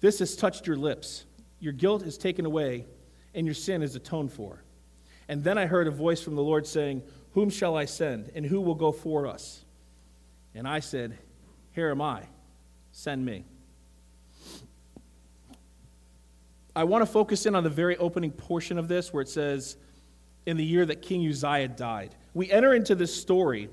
this 0.00 0.20
has 0.20 0.36
touched 0.36 0.66
your 0.66 0.76
lips. 0.76 1.24
Your 1.58 1.72
guilt 1.72 2.02
is 2.02 2.16
taken 2.16 2.46
away, 2.46 2.86
and 3.34 3.44
your 3.44 3.54
sin 3.54 3.82
is 3.82 3.96
atoned 3.96 4.32
for. 4.32 4.62
And 5.28 5.42
then 5.42 5.58
I 5.58 5.66
heard 5.66 5.88
a 5.88 5.92
voice 5.92 6.22
from 6.22 6.36
the 6.36 6.42
Lord 6.42 6.66
saying, 6.66 7.02
Whom 7.32 7.50
shall 7.50 7.76
I 7.76 7.86
send, 7.86 8.30
and 8.34 8.46
who 8.46 8.60
will 8.60 8.74
go 8.74 8.92
for 8.92 9.26
us? 9.26 9.64
And 10.54 10.68
I 10.68 10.80
said, 10.80 11.18
Here 11.72 11.90
am 11.90 12.00
I, 12.00 12.24
send 12.90 13.24
me. 13.24 13.44
I 16.74 16.84
want 16.84 17.02
to 17.02 17.10
focus 17.10 17.44
in 17.44 17.54
on 17.54 17.64
the 17.64 17.70
very 17.70 17.96
opening 17.98 18.30
portion 18.30 18.78
of 18.78 18.88
this 18.88 19.12
where 19.12 19.22
it 19.22 19.28
says, 19.28 19.76
In 20.46 20.56
the 20.56 20.64
year 20.64 20.86
that 20.86 21.02
King 21.02 21.26
Uzziah 21.28 21.68
died. 21.68 22.14
We 22.34 22.50
enter 22.50 22.74
into 22.74 22.94
this 22.94 23.14
story 23.14 23.68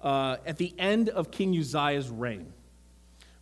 uh, 0.00 0.36
at 0.44 0.58
the 0.58 0.74
end 0.78 1.08
of 1.08 1.30
King 1.30 1.56
Uzziah's 1.58 2.10
reign. 2.10 2.52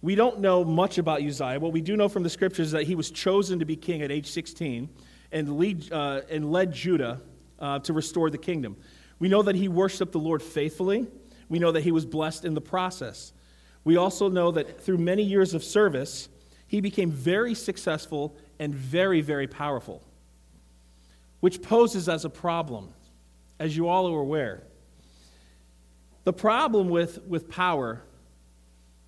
We 0.03 0.15
don't 0.15 0.41
know 0.41 0.65
much 0.65 0.99
about 0.99 1.23
Uzziah. 1.23 1.61
What 1.61 1.73
we 1.73 1.81
do 1.81 1.97
know 1.97 2.09
from 2.09 2.23
the 2.23 2.31
scriptures 2.31 2.69
is 2.69 2.73
that 2.73 2.85
he 2.85 2.95
was 2.95 3.11
chosen 3.11 3.59
to 3.59 3.65
be 3.65 3.77
king 3.77 4.03
at 4.03 4.11
age 4.11 4.27
16 4.27 4.89
and, 5.33 5.59
lead, 5.59 5.93
uh, 5.93 6.23
and 6.31 6.51
led 6.51 6.73
Judah 6.73 7.21
uh, 7.59 7.81
to 7.81 7.93
restore 7.93 8.31
the 8.31 8.39
kingdom. 8.39 8.77
We 9.19 9.29
know 9.29 9.43
that 9.43 9.55
he 9.55 9.69
worshiped 9.69 10.13
the 10.13 10.19
Lord 10.19 10.43
faithfully 10.43 11.07
We 11.51 11.59
know 11.59 11.73
that 11.73 11.83
he 11.83 11.93
was 11.93 12.07
blessed 12.07 12.47
in 12.47 12.55
the 12.55 12.61
process. 12.63 13.33
We 13.85 13.97
also 13.97 14.31
know 14.31 14.51
that 14.53 14.81
through 14.81 14.99
many 14.99 15.23
years 15.23 15.53
of 15.53 15.63
service, 15.63 16.31
he 16.67 16.81
became 16.81 17.11
very 17.11 17.55
successful 17.55 18.37
and 18.59 18.73
very, 18.73 19.21
very 19.21 19.49
powerful, 19.49 20.03
which 21.41 21.61
poses 21.61 22.09
as 22.09 22.25
a 22.25 22.31
problem, 22.31 22.95
as 23.59 23.77
you 23.77 23.89
all 23.89 24.07
are 24.07 24.21
aware. 24.21 24.63
The 26.25 26.33
problem 26.33 26.89
with, 26.89 27.21
with 27.27 27.51
power 27.51 28.03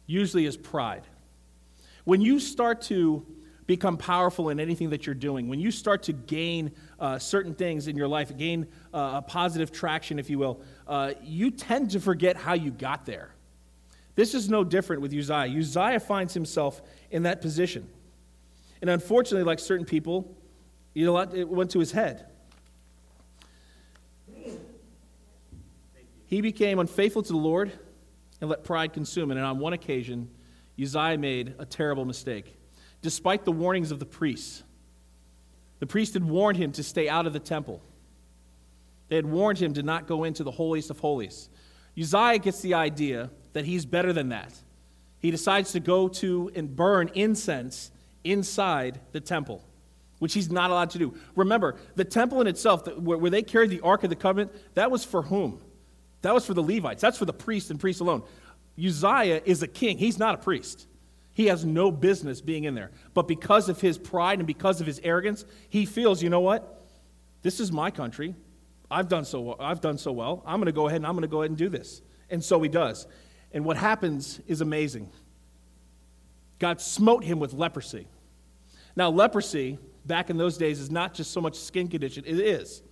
usually 0.07 0.45
is 0.45 0.57
pride. 0.57 1.05
When 2.05 2.21
you 2.21 2.41
start 2.41 2.83
to 2.83 3.25
become 3.77 3.97
powerful 3.97 4.51
in 4.51 4.61
anything 4.61 4.91
that 4.91 5.07
you're 5.07 5.15
doing, 5.15 5.49
when 5.49 5.59
you 5.59 5.71
start 5.71 6.03
to 6.03 6.13
gain 6.13 6.73
uh, 7.01 7.19
certain 7.19 7.55
things 7.55 7.89
in 7.89 7.97
your 7.97 8.09
life, 8.09 8.37
gain 8.37 8.67
uh, 8.93 9.13
a 9.17 9.23
positive 9.23 9.73
traction, 9.73 10.19
if 10.19 10.29
you 10.29 10.39
will, 10.39 10.61
uh, 10.87 11.13
you 11.23 11.51
tend 11.51 11.91
to 11.91 11.99
forget 11.99 12.37
how 12.37 12.53
you 12.53 12.71
got 12.71 13.07
there. 13.07 13.31
This 14.15 14.35
is 14.35 14.51
no 14.51 14.63
different 14.63 15.01
with 15.01 15.15
Uzziah. 15.15 15.59
Uzziah 15.59 16.01
finds 16.01 16.35
himself 16.35 16.83
in 17.11 17.23
that 17.23 17.41
position. 17.41 17.89
And 18.83 18.91
unfortunately, 18.91 19.45
like 19.45 19.59
certain 19.59 19.87
people, 19.87 20.37
you 20.93 21.07
know? 21.07 21.17
It 21.17 21.49
went 21.49 21.71
to 21.71 21.79
his 21.79 21.93
head. 21.93 22.27
He 26.27 26.41
became 26.43 26.79
unfaithful 26.79 27.23
to 27.23 27.33
the 27.33 27.39
Lord 27.39 27.73
and 28.41 28.51
let 28.51 28.65
pride 28.65 28.93
consume 28.93 29.31
him. 29.31 29.39
And 29.39 29.47
on 29.47 29.59
one 29.59 29.73
occasion, 29.73 30.29
Uzziah 30.81 31.17
made 31.17 31.55
a 31.59 31.65
terrible 31.65 32.05
mistake. 32.05 32.59
Despite 33.03 33.45
the 33.45 33.53
warnings 33.53 33.91
of 33.91 33.99
the 33.99 34.07
priests, 34.07 34.63
the 35.81 35.87
priest 35.87 36.15
had 36.15 36.25
warned 36.25 36.57
him 36.57 36.73
to 36.73 36.83
stay 36.83 37.09
out 37.09 37.27
of 37.27 37.33
the 37.33 37.41
temple. 37.41 37.83
They 39.09 39.17
had 39.17 39.27
warned 39.27 39.59
him 39.59 39.75
to 39.75 39.83
not 39.83 40.07
go 40.07 40.25
into 40.25 40.45
the 40.45 40.53
holiest 40.53 40.89
of 40.89 41.01
holies. 41.01 41.51
Uzziah 42.01 42.39
gets 42.39 42.61
the 42.61 42.75
idea 42.75 43.31
that 43.53 43.65
he's 43.65 43.85
better 43.85 44.13
than 44.13 44.31
that. 44.31 44.55
He 45.19 45.31
decides 45.31 45.73
to 45.73 45.81
go 45.81 46.09
to 46.09 46.51
and 46.55 46.75
burn 46.75 47.11
incense 47.15 47.91
inside 48.25 49.01
the 49.11 49.21
temple, 49.21 49.63
which 50.21 50.35
he's 50.35 50.51
not 50.51 50.71
allowed 50.71 50.91
to 50.91 50.99
do. 50.99 51.15
Remember, 51.35 51.77
the 51.97 52.05
temple 52.05 52.41
in 52.41 52.47
itself, 52.47 52.87
where 52.97 53.31
they 53.31 53.43
carried 53.43 53.71
the 53.71 53.81
Ark 53.81 54.05
of 54.05 54.11
the 54.11 54.17
Covenant, 54.17 54.53
that 54.75 54.91
was 54.91 55.05
for 55.05 55.23
whom? 55.23 55.61
That 56.23 56.33
was 56.33 56.47
for 56.47 56.55
the 56.55 56.63
Levites. 56.63 57.03
That's 57.03 57.19
for 57.19 57.25
the 57.25 57.33
priests 57.33 57.71
and 57.71 57.79
priests 57.79 58.01
alone. 58.01 58.23
Uzziah 58.79 59.43
is 59.45 59.63
a 59.63 59.69
king, 59.69 59.99
he's 59.99 60.19
not 60.19 60.37
a 60.37 60.39
priest. 60.39 60.87
He 61.35 61.47
has 61.47 61.65
no 61.65 61.91
business 61.91 62.41
being 62.41 62.65
in 62.65 62.75
there. 62.75 62.91
But 63.15 63.27
because 63.27 63.69
of 63.69 63.81
his 63.81 63.97
pride 63.97 64.39
and 64.39 64.47
because 64.47 64.81
of 64.81 64.87
his 64.87 65.01
arrogance, 65.03 65.45
he 65.69 65.87
feels, 65.87 66.23
you 66.23 66.29
know 66.29 66.41
what? 66.41 66.87
This 67.43 67.59
is 67.59 67.73
my 67.73 67.91
country. 67.91 68.35
I've 68.91 69.09
done 69.09 69.25
so 69.25 69.41
well. 69.41 69.57
I've 69.59 69.81
done 69.81 69.97
so 69.97 70.13
well. 70.13 70.43
I'm 70.47 70.59
going 70.59 70.67
to 70.67 70.73
go 70.73 70.89
ahead 70.89 70.97
and 70.97 71.07
I'm 71.07 71.15
going 71.15 71.23
to 71.23 71.29
go 71.29 71.41
ahead 71.41 71.51
and 71.51 71.59
do 71.59 71.69
this. 71.69 72.03
And 72.29 72.45
so 72.45 72.61
he 72.61 72.69
does. 72.69 73.07
And 73.53 73.65
what 73.65 73.77
happens 73.77 74.41
is 74.47 74.61
amazing. 74.61 75.11
God 76.59 76.81
smote 76.81 77.25
him 77.25 77.41
with 77.41 77.55
leprosy. 77.55 78.07
Now, 78.95 79.11
leprosy 79.11 79.79
back 80.05 80.31
in 80.31 80.37
those 80.37 80.59
days 80.59 80.81
is 80.81 80.91
not 80.91 81.15
just 81.15 81.33
so 81.33 81.41
much 81.41 81.57
skin 81.57 81.89
condition, 81.89 82.25
it 82.27 82.39
is. 82.39 82.83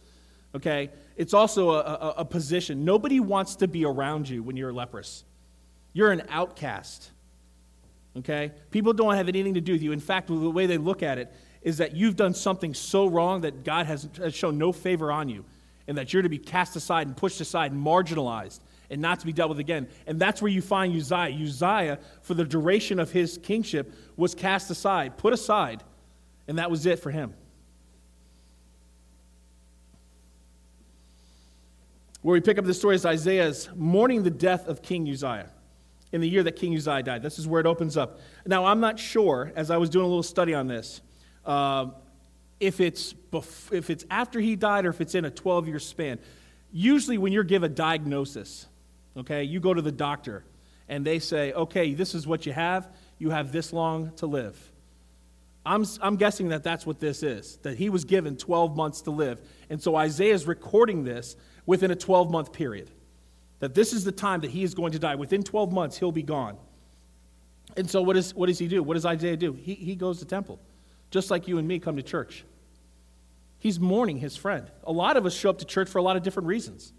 Okay? 0.54 0.90
It's 1.16 1.34
also 1.34 1.70
a, 1.70 1.80
a, 1.80 2.14
a 2.18 2.24
position. 2.24 2.84
Nobody 2.84 3.20
wants 3.20 3.56
to 3.56 3.68
be 3.68 3.84
around 3.84 4.28
you 4.28 4.42
when 4.42 4.56
you're 4.56 4.72
leprous. 4.72 5.24
You're 5.92 6.10
an 6.10 6.22
outcast. 6.30 7.10
Okay? 8.20 8.52
People 8.70 8.92
don't 8.92 9.14
have 9.14 9.28
anything 9.28 9.54
to 9.54 9.60
do 9.60 9.72
with 9.72 9.82
you. 9.82 9.92
In 9.92 10.00
fact, 10.00 10.28
the 10.28 10.34
way 10.34 10.66
they 10.66 10.78
look 10.78 11.02
at 11.02 11.18
it 11.18 11.32
is 11.62 11.78
that 11.78 11.94
you've 11.94 12.16
done 12.16 12.34
something 12.34 12.72
so 12.72 13.06
wrong 13.06 13.42
that 13.42 13.64
God 13.64 13.86
has, 13.86 14.08
has 14.18 14.34
shown 14.34 14.56
no 14.56 14.72
favor 14.72 15.10
on 15.10 15.28
you, 15.28 15.44
and 15.88 15.98
that 15.98 16.12
you're 16.12 16.22
to 16.22 16.28
be 16.28 16.38
cast 16.38 16.76
aside 16.76 17.06
and 17.06 17.16
pushed 17.16 17.40
aside 17.40 17.72
and 17.72 17.84
marginalized 17.84 18.60
and 18.90 19.00
not 19.00 19.20
to 19.20 19.26
be 19.26 19.32
dealt 19.32 19.50
with 19.50 19.58
again. 19.58 19.88
And 20.06 20.20
that's 20.20 20.42
where 20.42 20.50
you 20.50 20.62
find 20.62 20.94
Uzziah. 20.94 21.34
Uzziah, 21.34 21.98
for 22.22 22.34
the 22.34 22.44
duration 22.44 22.98
of 22.98 23.12
his 23.12 23.38
kingship, 23.38 23.92
was 24.16 24.34
cast 24.34 24.70
aside, 24.70 25.16
put 25.16 25.32
aside, 25.32 25.82
and 26.48 26.58
that 26.58 26.70
was 26.70 26.86
it 26.86 26.98
for 26.98 27.10
him. 27.10 27.34
Where 32.22 32.34
we 32.34 32.40
pick 32.40 32.58
up 32.58 32.64
the 32.64 32.74
story 32.74 32.96
is 32.96 33.06
Isaiah's 33.06 33.68
mourning 33.74 34.24
the 34.24 34.30
death 34.30 34.66
of 34.66 34.82
King 34.82 35.08
Uzziah 35.08 35.50
in 36.12 36.20
the 36.20 36.28
year 36.28 36.42
that 36.42 36.56
King 36.56 36.74
Uzziah 36.76 37.02
died. 37.02 37.22
This 37.22 37.38
is 37.38 37.46
where 37.46 37.60
it 37.60 37.66
opens 37.66 37.96
up. 37.96 38.20
Now, 38.46 38.64
I'm 38.66 38.80
not 38.80 38.98
sure, 38.98 39.52
as 39.54 39.70
I 39.70 39.76
was 39.76 39.90
doing 39.90 40.04
a 40.04 40.08
little 40.08 40.22
study 40.22 40.54
on 40.54 40.66
this, 40.66 41.00
uh, 41.44 41.86
if, 42.58 42.80
it's 42.80 43.14
bef- 43.32 43.72
if 43.72 43.90
it's 43.90 44.04
after 44.10 44.40
he 44.40 44.56
died 44.56 44.86
or 44.86 44.90
if 44.90 45.00
it's 45.00 45.14
in 45.14 45.24
a 45.24 45.30
12 45.30 45.68
year 45.68 45.78
span. 45.78 46.18
Usually, 46.72 47.18
when 47.18 47.32
you're 47.32 47.44
given 47.44 47.70
a 47.70 47.74
diagnosis, 47.74 48.66
okay, 49.16 49.44
you 49.44 49.60
go 49.60 49.74
to 49.74 49.82
the 49.82 49.92
doctor 49.92 50.44
and 50.88 51.04
they 51.04 51.18
say, 51.18 51.52
okay, 51.52 51.94
this 51.94 52.14
is 52.14 52.26
what 52.26 52.46
you 52.46 52.52
have, 52.52 52.88
you 53.18 53.30
have 53.30 53.52
this 53.52 53.72
long 53.72 54.12
to 54.16 54.26
live. 54.26 54.58
I'm, 55.64 55.84
I'm 56.00 56.16
guessing 56.16 56.48
that 56.48 56.64
that's 56.64 56.86
what 56.86 57.00
this 57.00 57.22
is, 57.22 57.58
that 57.58 57.76
he 57.76 57.90
was 57.90 58.04
given 58.04 58.36
12 58.36 58.76
months 58.76 59.02
to 59.02 59.10
live. 59.10 59.40
And 59.68 59.80
so 59.82 59.94
Isaiah 59.94 60.34
is 60.34 60.46
recording 60.46 61.04
this 61.04 61.36
within 61.66 61.90
a 61.90 61.96
12 61.96 62.30
month 62.30 62.52
period 62.52 62.90
that 63.60 63.74
this 63.74 63.92
is 63.92 64.04
the 64.04 64.12
time 64.12 64.40
that 64.40 64.50
he 64.50 64.62
is 64.62 64.74
going 64.74 64.92
to 64.92 64.98
die. 64.98 65.14
Within 65.14 65.42
12 65.42 65.72
months, 65.72 65.98
he'll 65.98 66.12
be 66.12 66.22
gone. 66.22 66.56
And 67.76 67.88
so, 67.88 68.02
what, 68.02 68.16
is, 68.16 68.34
what 68.34 68.46
does 68.46 68.58
he 68.58 68.66
do? 68.66 68.82
What 68.82 68.94
does 68.94 69.06
Isaiah 69.06 69.36
do? 69.36 69.52
He, 69.52 69.74
he 69.74 69.94
goes 69.94 70.18
to 70.18 70.24
temple, 70.24 70.58
just 71.10 71.30
like 71.30 71.46
you 71.46 71.58
and 71.58 71.68
me 71.68 71.78
come 71.78 71.96
to 71.96 72.02
church. 72.02 72.44
He's 73.58 73.78
mourning 73.78 74.18
his 74.18 74.36
friend. 74.36 74.70
A 74.84 74.92
lot 74.92 75.16
of 75.16 75.26
us 75.26 75.34
show 75.34 75.50
up 75.50 75.58
to 75.58 75.64
church 75.64 75.88
for 75.88 75.98
a 75.98 76.02
lot 76.02 76.16
of 76.16 76.22
different 76.22 76.48
reasons. 76.48 76.92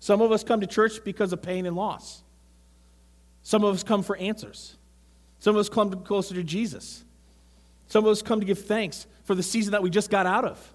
Some 0.00 0.20
of 0.20 0.32
us 0.32 0.42
come 0.42 0.60
to 0.60 0.66
church 0.66 1.04
because 1.04 1.32
of 1.32 1.42
pain 1.42 1.66
and 1.66 1.76
loss. 1.76 2.22
Some 3.42 3.62
of 3.62 3.74
us 3.74 3.82
come 3.82 4.02
for 4.02 4.16
answers. 4.16 4.76
Some 5.38 5.54
of 5.54 5.60
us 5.60 5.68
come 5.68 6.02
closer 6.04 6.34
to 6.34 6.42
Jesus. 6.42 7.04
Some 7.88 8.04
of 8.04 8.10
us 8.10 8.22
come 8.22 8.40
to 8.40 8.46
give 8.46 8.64
thanks 8.64 9.06
for 9.24 9.34
the 9.34 9.42
season 9.42 9.72
that 9.72 9.82
we 9.82 9.90
just 9.90 10.10
got 10.10 10.26
out 10.26 10.44
of. 10.44 10.72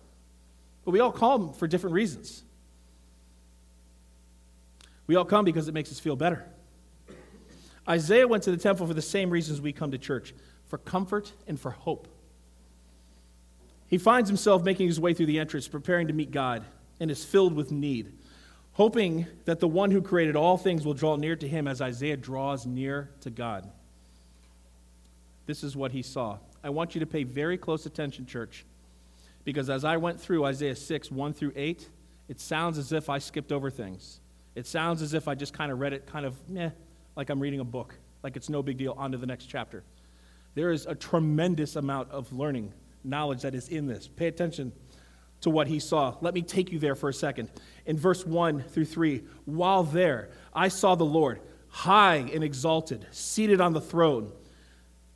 But 0.85 0.91
we 0.91 0.99
all 0.99 1.11
come 1.11 1.53
for 1.53 1.67
different 1.67 1.95
reasons. 1.95 2.43
We 5.11 5.17
all 5.17 5.25
come 5.25 5.43
because 5.43 5.67
it 5.67 5.73
makes 5.73 5.91
us 5.91 5.99
feel 5.99 6.15
better. 6.15 6.45
Isaiah 7.85 8.25
went 8.25 8.43
to 8.43 8.51
the 8.51 8.55
temple 8.55 8.87
for 8.87 8.93
the 8.93 9.01
same 9.01 9.29
reasons 9.29 9.59
we 9.59 9.73
come 9.73 9.91
to 9.91 9.97
church 9.97 10.33
for 10.69 10.77
comfort 10.77 11.33
and 11.49 11.59
for 11.59 11.71
hope. 11.71 12.07
He 13.87 13.97
finds 13.97 14.29
himself 14.29 14.63
making 14.63 14.87
his 14.87 15.01
way 15.01 15.13
through 15.13 15.25
the 15.25 15.37
entrance, 15.37 15.67
preparing 15.67 16.07
to 16.07 16.13
meet 16.13 16.31
God, 16.31 16.63
and 17.01 17.11
is 17.11 17.25
filled 17.25 17.55
with 17.55 17.73
need, 17.73 18.13
hoping 18.71 19.27
that 19.43 19.59
the 19.59 19.67
one 19.67 19.91
who 19.91 20.01
created 20.01 20.37
all 20.37 20.55
things 20.55 20.85
will 20.85 20.93
draw 20.93 21.17
near 21.17 21.35
to 21.35 21.45
him 21.45 21.67
as 21.67 21.81
Isaiah 21.81 22.15
draws 22.15 22.65
near 22.65 23.09
to 23.19 23.29
God. 23.29 23.69
This 25.45 25.61
is 25.61 25.75
what 25.75 25.91
he 25.91 26.03
saw. 26.03 26.37
I 26.63 26.69
want 26.69 26.95
you 26.95 27.01
to 27.01 27.05
pay 27.05 27.23
very 27.23 27.57
close 27.57 27.85
attention, 27.85 28.25
church, 28.25 28.63
because 29.43 29.69
as 29.69 29.83
I 29.83 29.97
went 29.97 30.21
through 30.21 30.45
Isaiah 30.45 30.77
6, 30.77 31.11
1 31.11 31.33
through 31.33 31.51
8, 31.53 31.89
it 32.29 32.39
sounds 32.39 32.77
as 32.77 32.93
if 32.93 33.09
I 33.09 33.17
skipped 33.17 33.51
over 33.51 33.69
things. 33.69 34.21
It 34.55 34.67
sounds 34.67 35.01
as 35.01 35.13
if 35.13 35.27
I 35.27 35.35
just 35.35 35.53
kind 35.53 35.71
of 35.71 35.79
read 35.79 35.93
it, 35.93 36.05
kind 36.05 36.25
of, 36.25 36.35
meh, 36.49 36.71
like 37.15 37.29
I'm 37.29 37.39
reading 37.39 37.59
a 37.59 37.65
book, 37.65 37.95
like 38.23 38.35
it's 38.35 38.49
no 38.49 38.61
big 38.61 38.77
deal, 38.77 38.93
on 38.97 39.11
to 39.13 39.17
the 39.17 39.25
next 39.25 39.45
chapter. 39.45 39.83
There 40.55 40.71
is 40.71 40.85
a 40.85 40.95
tremendous 40.95 41.75
amount 41.75 42.11
of 42.11 42.31
learning, 42.33 42.73
knowledge 43.03 43.43
that 43.43 43.55
is 43.55 43.69
in 43.69 43.87
this. 43.87 44.07
Pay 44.07 44.27
attention 44.27 44.73
to 45.41 45.49
what 45.49 45.67
he 45.67 45.79
saw. 45.79 46.15
Let 46.21 46.33
me 46.33 46.41
take 46.41 46.71
you 46.71 46.79
there 46.79 46.95
for 46.95 47.09
a 47.09 47.13
second. 47.13 47.49
In 47.85 47.97
verse 47.97 48.25
1 48.25 48.63
through 48.63 48.85
3, 48.85 49.23
while 49.45 49.83
there, 49.83 50.29
I 50.53 50.67
saw 50.67 50.95
the 50.95 51.05
Lord, 51.05 51.41
high 51.69 52.17
and 52.17 52.43
exalted, 52.43 53.07
seated 53.11 53.61
on 53.61 53.73
the 53.73 53.81
throne, 53.81 54.33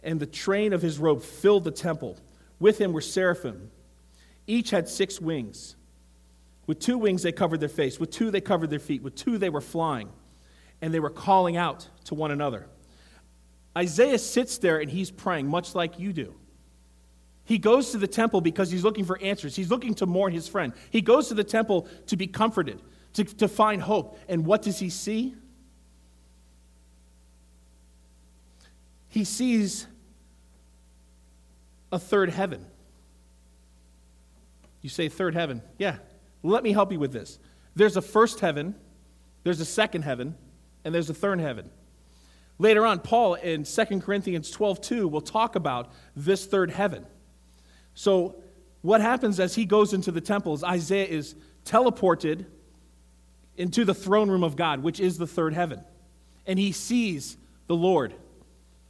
and 0.01 0.19
the 0.19 0.25
train 0.25 0.71
of 0.71 0.81
his 0.81 0.97
robe 0.97 1.21
filled 1.21 1.63
the 1.65 1.71
temple. 1.71 2.17
With 2.59 2.79
him 2.79 2.93
were 2.93 3.01
seraphim. 3.01 3.71
Each 4.47 4.69
had 4.69 4.87
six 4.87 5.19
wings. 5.19 5.75
With 6.67 6.79
two 6.79 6.97
wings, 6.97 7.23
they 7.23 7.31
covered 7.31 7.59
their 7.59 7.69
face. 7.69 7.99
With 7.99 8.11
two, 8.11 8.31
they 8.31 8.41
covered 8.41 8.69
their 8.69 8.79
feet. 8.79 9.03
With 9.03 9.15
two, 9.15 9.37
they 9.37 9.49
were 9.49 9.61
flying. 9.61 10.09
And 10.81 10.93
they 10.93 10.99
were 10.99 11.09
calling 11.09 11.57
out 11.57 11.87
to 12.05 12.15
one 12.15 12.31
another. 12.31 12.67
Isaiah 13.77 14.17
sits 14.17 14.57
there 14.57 14.79
and 14.79 14.89
he's 14.89 15.11
praying, 15.11 15.47
much 15.47 15.75
like 15.75 15.99
you 15.99 16.13
do. 16.13 16.35
He 17.43 17.59
goes 17.59 17.91
to 17.91 17.97
the 17.97 18.07
temple 18.07 18.41
because 18.41 18.71
he's 18.71 18.83
looking 18.83 19.05
for 19.05 19.21
answers. 19.21 19.55
He's 19.55 19.69
looking 19.69 19.93
to 19.95 20.05
mourn 20.05 20.33
his 20.33 20.47
friend. 20.47 20.73
He 20.89 21.01
goes 21.01 21.27
to 21.27 21.35
the 21.35 21.43
temple 21.43 21.87
to 22.07 22.17
be 22.17 22.25
comforted, 22.25 22.81
to, 23.13 23.23
to 23.23 23.47
find 23.47 23.81
hope. 23.81 24.17
And 24.27 24.45
what 24.45 24.63
does 24.63 24.79
he 24.79 24.89
see? 24.89 25.35
He 29.09 29.23
sees 29.23 29.85
a 31.91 31.99
third 31.99 32.31
heaven. 32.31 32.65
You 34.81 34.89
say 34.89 35.07
third 35.07 35.35
heaven. 35.35 35.61
Yeah, 35.77 35.97
let 36.45 36.63
me 36.63 36.71
help 36.71 36.91
you 36.91 36.99
with 36.99 37.11
this. 37.11 37.39
There's 37.75 37.97
a 37.97 38.01
first 38.01 38.39
heaven, 38.39 38.75
there's 39.43 39.59
a 39.59 39.65
second 39.65 40.03
heaven, 40.03 40.35
and 40.83 40.93
there's 40.93 41.09
a 41.09 41.13
third 41.13 41.39
heaven. 41.39 41.69
Later 42.57 42.85
on, 42.85 42.99
Paul 42.99 43.35
in 43.35 43.63
2 43.63 43.99
Corinthians 43.99 44.49
12 44.51 44.81
2 44.81 45.07
will 45.07 45.21
talk 45.21 45.55
about 45.55 45.91
this 46.15 46.45
third 46.45 46.71
heaven. 46.71 47.05
So, 47.93 48.35
what 48.81 49.01
happens 49.01 49.39
as 49.39 49.55
he 49.55 49.65
goes 49.65 49.93
into 49.93 50.11
the 50.11 50.21
temple 50.21 50.53
is 50.53 50.63
Isaiah 50.63 51.07
is 51.07 51.35
teleported 51.65 52.45
into 53.57 53.83
the 53.83 53.93
throne 53.93 54.29
room 54.29 54.43
of 54.43 54.55
God, 54.55 54.83
which 54.83 54.99
is 54.99 55.17
the 55.17 55.27
third 55.27 55.53
heaven. 55.53 55.83
and 56.47 56.59
he 56.59 56.71
sees 56.71 57.37
the 57.67 57.75
Lord 57.75 58.13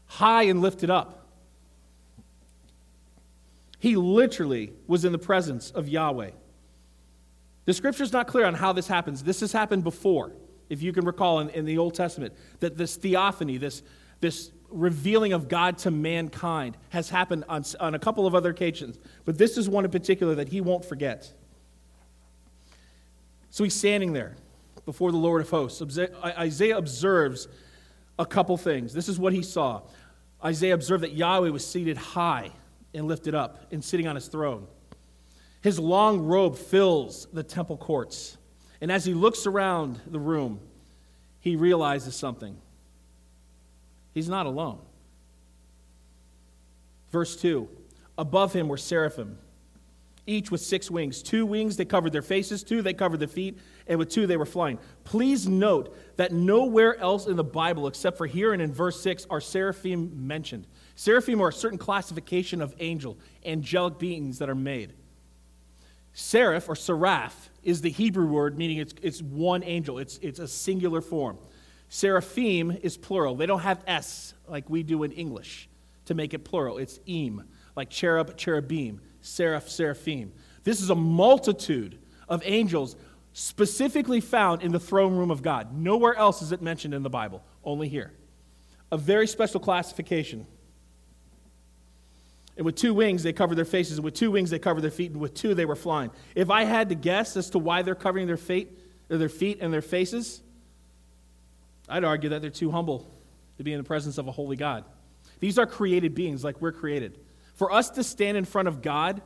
high 0.08 0.44
and 0.44 0.62
lifted 0.62 0.90
up. 0.90 1.26
He 3.80 3.96
literally 3.96 4.74
was 4.88 5.06
in 5.06 5.12
the 5.12 5.18
presence 5.18 5.72
of 5.72 5.88
Yahweh. 5.88 6.32
The 7.66 7.74
scripture's 7.74 8.14
not 8.14 8.28
clear 8.28 8.46
on 8.46 8.54
how 8.54 8.74
this 8.74 8.88
happens. 8.88 9.24
This 9.24 9.40
has 9.40 9.52
happened 9.52 9.84
before, 9.84 10.32
if 10.70 10.82
you 10.82 10.94
can 10.94 11.06
recall 11.06 11.40
in, 11.40 11.50
in 11.50 11.66
the 11.66 11.78
Old 11.78 11.96
Testament, 11.96 12.34
that 12.60 12.78
this 12.78 12.96
theophany, 12.96 13.58
this, 13.58 13.82
this 14.22 14.52
revealing 14.70 15.34
of 15.34 15.48
God 15.48 15.78
to 15.80 15.92
mankind, 15.92 16.78
has 16.90 17.10
happened 17.10 17.44
on, 17.50 17.64
on 17.80 17.96
a 17.96 18.00
couple 18.00 18.28
of 18.28 18.36
other 18.36 18.52
occasions. 18.52 19.00
But 19.26 19.38
this 19.38 19.58
is 19.58 19.68
one 19.68 19.86
in 19.86 19.92
particular 19.92 20.36
that 20.36 20.50
he 20.50 20.62
won't 20.62 20.86
forget. 20.86 21.34
So 23.50 23.64
he's 23.64 23.76
standing 23.76 24.14
there 24.14 24.36
before 24.86 25.12
the 25.12 25.18
Lord 25.18 25.42
of 25.42 25.50
hosts. 25.50 26.00
Isaiah 26.24 26.78
observes 26.78 27.48
a 28.20 28.26
couple 28.26 28.58
things. 28.58 28.94
This 28.94 29.10
is 29.10 29.18
what 29.18 29.34
he 29.34 29.42
saw. 29.42 29.82
Isaiah 30.44 30.76
observed 30.76 31.04
that 31.04 31.14
Yahweh 31.14 31.50
was 31.50 31.66
seated 31.66 31.98
high 31.98 32.52
and 32.94 33.08
lifted 33.08 33.34
up 33.34 33.72
and 33.72 33.84
sitting 33.84 34.08
on 34.08 34.16
his 34.16 34.28
throne. 34.28 34.68
His 35.66 35.80
long 35.80 36.20
robe 36.20 36.56
fills 36.56 37.26
the 37.34 37.42
temple 37.42 37.76
courts. 37.76 38.38
And 38.82 38.92
as 38.92 39.04
he 39.04 39.16
looks 39.16 39.48
around 39.48 40.00
the 40.06 40.20
room, 40.20 40.60
he 41.40 41.56
realizes 41.56 42.16
something. 42.16 42.56
He's 44.14 44.30
not 44.30 44.46
alone. 44.46 44.78
Verse 47.12 47.36
2 47.36 47.68
Above 48.16 48.54
him 48.54 48.68
were 48.68 48.78
seraphim 48.78 49.40
each 50.28 50.52
with 50.52 50.62
six 50.62 50.92
wings. 50.92 51.24
Two 51.24 51.48
wings 51.48 51.78
they 51.78 51.86
covered 51.86 52.14
their 52.14 52.22
faces, 52.22 52.64
two 52.64 52.84
they 52.84 52.94
covered 52.94 53.20
their 53.20 53.28
feet, 53.28 53.58
and 53.88 53.98
with 53.98 54.10
two 54.10 54.28
they 54.28 54.38
were 54.38 54.46
flying. 54.46 54.78
Please 55.04 55.48
note 55.48 55.98
that 56.18 56.32
nowhere 56.32 56.96
else 57.00 57.26
in 57.26 57.38
the 57.38 57.44
Bible, 57.44 57.88
except 57.88 58.20
for 58.20 58.28
here 58.28 58.54
and 58.54 58.62
in 58.62 58.72
verse 58.72 59.02
6, 59.02 59.26
are 59.32 59.42
seraphim 59.42 60.28
mentioned. 60.28 60.68
Seraphim 60.94 61.42
are 61.42 61.50
a 61.50 61.54
certain 61.54 61.80
classification 61.80 62.62
of 62.62 62.76
angel, 62.80 63.18
angelic 63.44 63.98
beings 63.98 64.38
that 64.38 64.48
are 64.48 64.54
made. 64.54 64.94
Seraph 66.18 66.70
or 66.70 66.76
seraph 66.76 67.50
is 67.62 67.82
the 67.82 67.90
Hebrew 67.90 68.26
word 68.26 68.58
meaning 68.58 68.78
it's, 68.78 68.96
it's 69.02 69.22
one 69.22 69.64
angel, 69.64 70.00
it's, 70.00 70.18
it's 70.20 70.40
a 70.40 70.48
singular 70.48 71.02
form. 71.02 71.38
Seraphim 71.90 72.72
is 72.72 72.98
plural. 72.98 73.36
They 73.36 73.46
don't 73.46 73.60
have 73.60 73.84
S 73.86 74.34
like 74.48 74.70
we 74.70 74.82
do 74.82 75.04
in 75.04 75.12
English 75.12 75.70
to 76.06 76.14
make 76.16 76.34
it 76.34 76.40
plural. 76.40 76.78
It's 76.78 77.00
im, 77.06 77.44
like 77.76 77.90
cherub, 77.90 78.38
cherubim 78.38 79.02
seraph, 79.26 79.70
seraphim. 79.70 80.32
This 80.64 80.82
is 80.82 80.90
a 80.90 80.96
multitude 80.96 81.98
of 82.30 82.42
angels 82.46 82.96
specifically 83.34 84.22
found 84.22 84.62
in 84.62 84.72
the 84.72 84.80
throne 84.80 85.16
room 85.16 85.32
of 85.32 85.42
God. 85.42 85.76
Nowhere 85.76 86.16
else 86.16 86.42
is 86.42 86.52
it 86.52 86.62
mentioned 86.62 86.94
in 86.94 87.04
the 87.04 87.10
Bible, 87.10 87.44
only 87.64 87.90
here. 87.90 88.14
A 88.92 88.98
very 88.98 89.28
special 89.28 89.60
classification. 89.60 90.48
And 92.58 92.66
with 92.66 92.76
two 92.76 92.94
wings, 92.94 93.22
they 93.22 93.34
covered 93.34 93.56
their 93.56 93.66
faces, 93.66 93.98
and 93.98 94.06
with 94.06 94.14
two 94.14 94.32
wings, 94.32 94.50
they 94.50 94.60
covered 94.60 94.82
their 94.82 94.92
feet, 94.92 95.12
and 95.12 95.20
with 95.20 95.34
two, 95.34 95.54
they 95.54 95.66
were 95.66 95.76
flying. 95.76 96.10
If 96.36 96.50
I 96.50 96.64
had 96.64 96.90
to 96.90 96.96
guess 96.96 97.36
as 97.36 97.50
to 97.50 97.60
why 97.60 97.82
they're 97.82 97.96
covering 97.96 98.28
their 98.28 98.40
or 99.10 99.18
their 99.18 99.30
feet 99.30 99.60
and 99.62 99.74
their 99.74 99.82
faces, 99.82 100.42
I'd 101.90 102.04
argue 102.04 102.30
that 102.30 102.42
they're 102.42 102.50
too 102.50 102.72
humble 102.72 103.12
to 103.58 103.64
be 103.64 103.74
in 103.74 103.78
the 103.78 103.84
presence 103.84 104.18
of 104.18 104.28
a 104.28 104.32
holy 104.32 104.56
God. 104.56 104.86
These 105.40 105.60
are 105.60 105.66
created 105.66 106.16
beings 106.16 106.44
like 106.44 106.62
we're 106.62 106.72
created. 106.72 107.20
For 107.56 107.72
us 107.72 107.90
to 107.92 108.04
stand 108.04 108.38
in 108.38 108.46
front 108.46 108.68
of 108.68 108.82
God, 108.82 109.22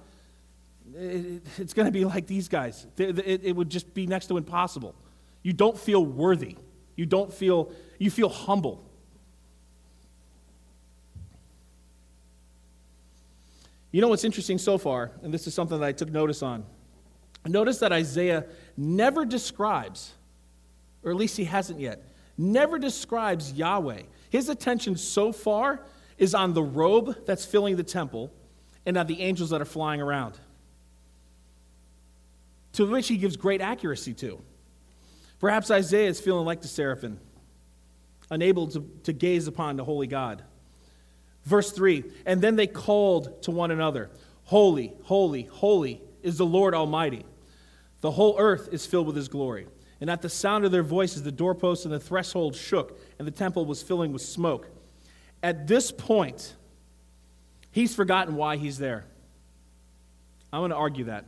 it's 0.95 1.73
going 1.73 1.85
to 1.85 1.91
be 1.91 2.03
like 2.03 2.25
these 2.25 2.47
guys. 2.47 2.87
It 2.97 3.55
would 3.55 3.69
just 3.69 3.93
be 3.93 4.07
next 4.07 4.27
to 4.27 4.37
impossible. 4.37 4.95
You 5.43 5.53
don't 5.53 5.77
feel 5.77 6.03
worthy. 6.03 6.55
You 6.95 7.05
don't 7.05 7.31
feel, 7.31 7.71
you 7.99 8.09
feel 8.09 8.29
humble. 8.29 8.88
You 13.91 14.01
know 14.01 14.07
what's 14.07 14.23
interesting 14.23 14.57
so 14.57 14.77
far, 14.77 15.11
and 15.23 15.33
this 15.33 15.47
is 15.47 15.53
something 15.53 15.79
that 15.79 15.85
I 15.85 15.91
took 15.91 16.11
notice 16.11 16.43
on. 16.43 16.63
Notice 17.45 17.79
that 17.79 17.91
Isaiah 17.91 18.45
never 18.77 19.25
describes, 19.25 20.13
or 21.03 21.11
at 21.11 21.17
least 21.17 21.37
he 21.37 21.45
hasn't 21.45 21.79
yet, 21.79 22.03
never 22.37 22.77
describes 22.77 23.53
Yahweh. 23.53 24.03
His 24.29 24.49
attention 24.49 24.95
so 24.95 25.31
far 25.31 25.81
is 26.17 26.35
on 26.35 26.53
the 26.53 26.61
robe 26.61 27.25
that's 27.25 27.45
filling 27.45 27.77
the 27.77 27.83
temple 27.83 28.31
and 28.85 28.97
on 28.97 29.07
the 29.07 29.21
angels 29.21 29.49
that 29.49 29.61
are 29.61 29.65
flying 29.65 30.01
around, 30.01 30.37
to 32.73 32.85
which 32.85 33.07
he 33.07 33.17
gives 33.17 33.37
great 33.37 33.61
accuracy 33.61 34.13
to. 34.15 34.39
Perhaps 35.39 35.71
Isaiah 35.71 36.09
is 36.09 36.19
feeling 36.19 36.45
like 36.45 36.61
the 36.61 36.67
seraphim, 36.67 37.19
unable 38.29 38.67
to, 38.67 38.87
to 39.03 39.13
gaze 39.13 39.47
upon 39.47 39.77
the 39.77 39.83
holy 39.83 40.07
God. 40.07 40.43
Verse 41.49 41.71
3 41.71 42.03
And 42.27 42.41
then 42.41 42.55
they 42.55 42.67
called 42.67 43.41
to 43.43 43.51
one 43.51 43.71
another, 43.71 44.11
Holy, 44.45 44.93
holy, 45.03 45.43
holy 45.43 46.01
is 46.21 46.37
the 46.37 46.45
Lord 46.45 46.75
Almighty. 46.75 47.25
The 48.01 48.11
whole 48.11 48.35
earth 48.37 48.69
is 48.71 48.85
filled 48.85 49.07
with 49.07 49.15
his 49.15 49.27
glory. 49.27 49.67
And 49.99 50.09
at 50.09 50.21
the 50.21 50.29
sound 50.29 50.63
of 50.63 50.71
their 50.71 50.83
voices, 50.83 51.23
the 51.23 51.31
doorposts 51.31 51.85
and 51.85 51.93
the 51.93 51.99
threshold 51.99 52.55
shook, 52.55 53.01
and 53.17 53.27
the 53.27 53.31
temple 53.31 53.65
was 53.65 53.81
filling 53.81 54.13
with 54.13 54.21
smoke. 54.21 54.69
At 55.43 55.67
this 55.67 55.91
point, 55.91 56.55
he's 57.71 57.93
forgotten 57.95 58.35
why 58.35 58.55
he's 58.55 58.77
there. 58.77 59.05
I'm 60.53 60.61
going 60.61 60.69
to 60.69 60.77
argue 60.77 61.05
that. 61.05 61.25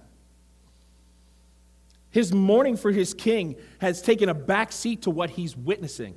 His 2.12 2.32
mourning 2.32 2.78
for 2.78 2.92
his 2.92 3.14
king 3.14 3.56
has 3.80 4.02
taken 4.02 4.30
a 4.30 4.34
back 4.34 4.72
seat 4.72 5.02
to 5.04 5.10
what 5.10 5.32
he's 5.32 5.58
witnessing. 5.58 6.16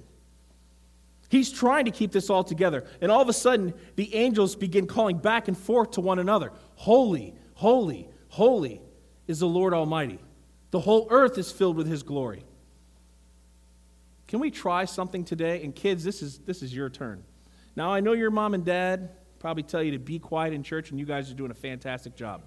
He's 1.28 1.50
trying 1.50 1.86
to 1.86 1.90
keep 1.90 2.12
this 2.12 2.30
all 2.30 2.44
together. 2.44 2.84
And 3.00 3.10
all 3.10 3.20
of 3.20 3.28
a 3.28 3.32
sudden, 3.32 3.74
the 3.96 4.14
angels 4.14 4.56
begin 4.56 4.86
calling 4.86 5.18
back 5.18 5.48
and 5.48 5.56
forth 5.56 5.92
to 5.92 6.00
one 6.00 6.18
another 6.18 6.52
Holy, 6.76 7.34
holy, 7.54 8.08
holy 8.28 8.80
is 9.26 9.40
the 9.40 9.48
Lord 9.48 9.74
Almighty. 9.74 10.18
The 10.70 10.80
whole 10.80 11.06
earth 11.10 11.38
is 11.38 11.50
filled 11.52 11.76
with 11.76 11.86
his 11.86 12.02
glory. 12.02 12.44
Can 14.26 14.40
we 14.40 14.50
try 14.50 14.84
something 14.84 15.24
today? 15.24 15.62
And 15.62 15.74
kids, 15.74 16.02
this 16.02 16.20
is, 16.22 16.38
this 16.38 16.62
is 16.62 16.74
your 16.74 16.90
turn. 16.90 17.22
Now, 17.76 17.92
I 17.92 18.00
know 18.00 18.12
your 18.12 18.30
mom 18.30 18.54
and 18.54 18.64
dad 18.64 19.10
probably 19.38 19.62
tell 19.62 19.82
you 19.82 19.92
to 19.92 19.98
be 19.98 20.18
quiet 20.18 20.52
in 20.52 20.62
church, 20.62 20.90
and 20.90 20.98
you 20.98 21.06
guys 21.06 21.30
are 21.30 21.34
doing 21.34 21.50
a 21.50 21.54
fantastic 21.54 22.16
job. 22.16 22.42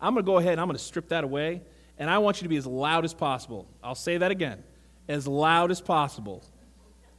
I'm 0.00 0.14
going 0.14 0.24
to 0.24 0.26
go 0.26 0.38
ahead 0.38 0.52
and 0.52 0.60
I'm 0.60 0.66
going 0.66 0.76
to 0.76 0.82
strip 0.84 1.08
that 1.08 1.24
away, 1.24 1.62
and 1.98 2.10
I 2.10 2.18
want 2.18 2.38
you 2.38 2.44
to 2.44 2.48
be 2.48 2.56
as 2.56 2.66
loud 2.66 3.04
as 3.04 3.14
possible. 3.14 3.66
I'll 3.82 3.94
say 3.94 4.18
that 4.18 4.30
again 4.30 4.62
as 5.08 5.26
loud 5.26 5.70
as 5.70 5.80
possible. 5.80 6.44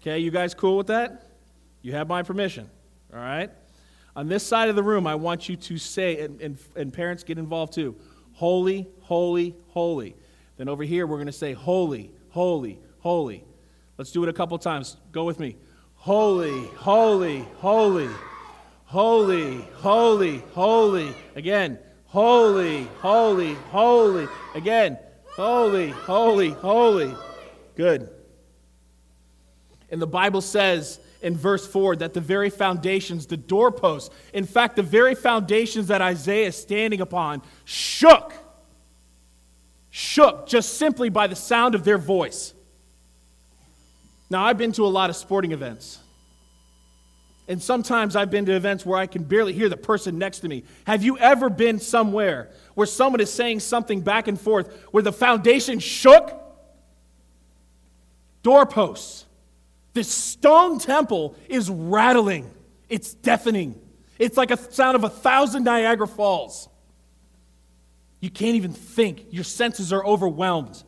Okay, 0.03 0.19
you 0.19 0.31
guys 0.31 0.53
cool 0.53 0.75
with 0.75 0.87
that? 0.87 1.29
You 1.81 1.93
have 1.93 2.09
my 2.09 2.23
permission, 2.23 2.69
all 3.13 3.21
right? 3.21 3.49
On 4.17 4.27
this 4.27 4.45
side 4.45 4.67
of 4.67 4.75
the 4.75 4.83
room, 4.83 5.07
I 5.07 5.15
want 5.15 5.47
you 5.47 5.55
to 5.55 5.77
say, 5.77 6.19
and, 6.19 6.41
and, 6.41 6.57
and 6.75 6.91
parents 6.91 7.23
get 7.23 7.37
involved 7.37 7.71
too 7.71 7.95
holy, 8.33 8.85
holy, 8.99 9.55
holy. 9.69 10.17
Then 10.57 10.67
over 10.67 10.83
here, 10.83 11.07
we're 11.07 11.15
going 11.15 11.27
to 11.27 11.31
say 11.31 11.53
holy, 11.53 12.11
holy, 12.31 12.79
holy. 12.99 13.45
Let's 13.97 14.11
do 14.11 14.21
it 14.23 14.29
a 14.29 14.33
couple 14.33 14.57
times. 14.57 14.97
Go 15.13 15.23
with 15.23 15.39
me. 15.39 15.55
Holy, 15.95 16.65
holy, 16.75 17.45
holy, 17.59 18.09
holy, 18.83 19.61
holy, 19.75 20.37
holy. 20.51 21.15
Again, 21.37 21.79
holy, 22.07 22.89
holy, 22.99 23.53
holy. 23.53 24.27
Again, 24.53 24.99
holy, 25.27 25.91
holy, 25.91 26.49
holy. 26.49 27.15
Good. 27.77 28.09
And 29.93 30.01
the 30.01 30.07
Bible 30.07 30.41
says 30.41 30.99
in 31.21 31.37
verse 31.37 31.67
4 31.67 31.97
that 31.97 32.15
the 32.15 32.19
very 32.19 32.49
foundations, 32.49 33.27
the 33.27 33.37
doorposts, 33.37 34.09
in 34.33 34.43
fact, 34.43 34.75
the 34.75 34.81
very 34.81 35.13
foundations 35.13 35.85
that 35.89 36.01
Isaiah 36.01 36.47
is 36.47 36.55
standing 36.55 36.99
upon, 36.99 37.43
shook. 37.63 38.33
Shook 39.91 40.47
just 40.47 40.79
simply 40.79 41.09
by 41.09 41.27
the 41.27 41.35
sound 41.35 41.75
of 41.75 41.83
their 41.83 41.99
voice. 41.99 42.55
Now, 44.31 44.43
I've 44.43 44.57
been 44.57 44.71
to 44.71 44.83
a 44.83 44.89
lot 44.89 45.11
of 45.11 45.15
sporting 45.15 45.51
events. 45.51 45.99
And 47.47 47.61
sometimes 47.61 48.15
I've 48.15 48.31
been 48.31 48.47
to 48.47 48.55
events 48.55 48.87
where 48.87 48.97
I 48.97 49.05
can 49.05 49.25
barely 49.25 49.53
hear 49.53 49.69
the 49.69 49.77
person 49.77 50.17
next 50.17 50.39
to 50.39 50.47
me. 50.47 50.63
Have 50.87 51.03
you 51.03 51.19
ever 51.19 51.51
been 51.51 51.77
somewhere 51.77 52.49
where 52.73 52.87
someone 52.87 53.21
is 53.21 53.31
saying 53.31 53.59
something 53.59 54.01
back 54.01 54.27
and 54.27 54.41
forth 54.41 54.75
where 54.89 55.03
the 55.03 55.13
foundation 55.13 55.77
shook? 55.77 56.33
Doorposts. 58.41 59.27
This 59.93 60.11
stone 60.11 60.79
temple 60.79 61.35
is 61.47 61.69
rattling, 61.69 62.51
it's 62.89 63.13
deafening. 63.13 63.79
It's 64.19 64.37
like 64.37 64.51
a 64.51 64.57
sound 64.57 64.95
of 64.95 65.03
a 65.03 65.09
thousand 65.09 65.63
Niagara 65.63 66.07
Falls. 66.07 66.69
You 68.19 68.29
can't 68.29 68.55
even 68.55 68.71
think, 68.71 69.25
your 69.31 69.43
senses 69.43 69.91
are 69.91 70.05
overwhelmed. 70.05 70.81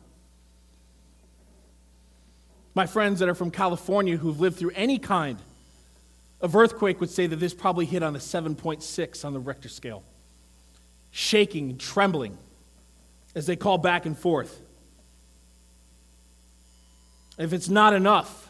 My 2.74 2.86
friends 2.86 3.20
that 3.20 3.28
are 3.28 3.34
from 3.34 3.50
California 3.50 4.16
who've 4.16 4.40
lived 4.40 4.58
through 4.58 4.72
any 4.74 4.98
kind 4.98 5.38
of 6.40 6.54
earthquake 6.54 7.00
would 7.00 7.10
say 7.10 7.26
that 7.26 7.36
this 7.36 7.54
probably 7.54 7.86
hit 7.86 8.02
on 8.02 8.14
a 8.14 8.18
7.6 8.18 9.24
on 9.24 9.32
the 9.32 9.38
Richter 9.38 9.68
scale, 9.68 10.02
shaking 11.10 11.78
trembling 11.78 12.38
as 13.34 13.46
they 13.46 13.56
call 13.56 13.78
back 13.78 14.06
and 14.06 14.16
forth. 14.16 14.62
If 17.38 17.52
it's 17.52 17.68
not 17.68 17.92
enough, 17.92 18.45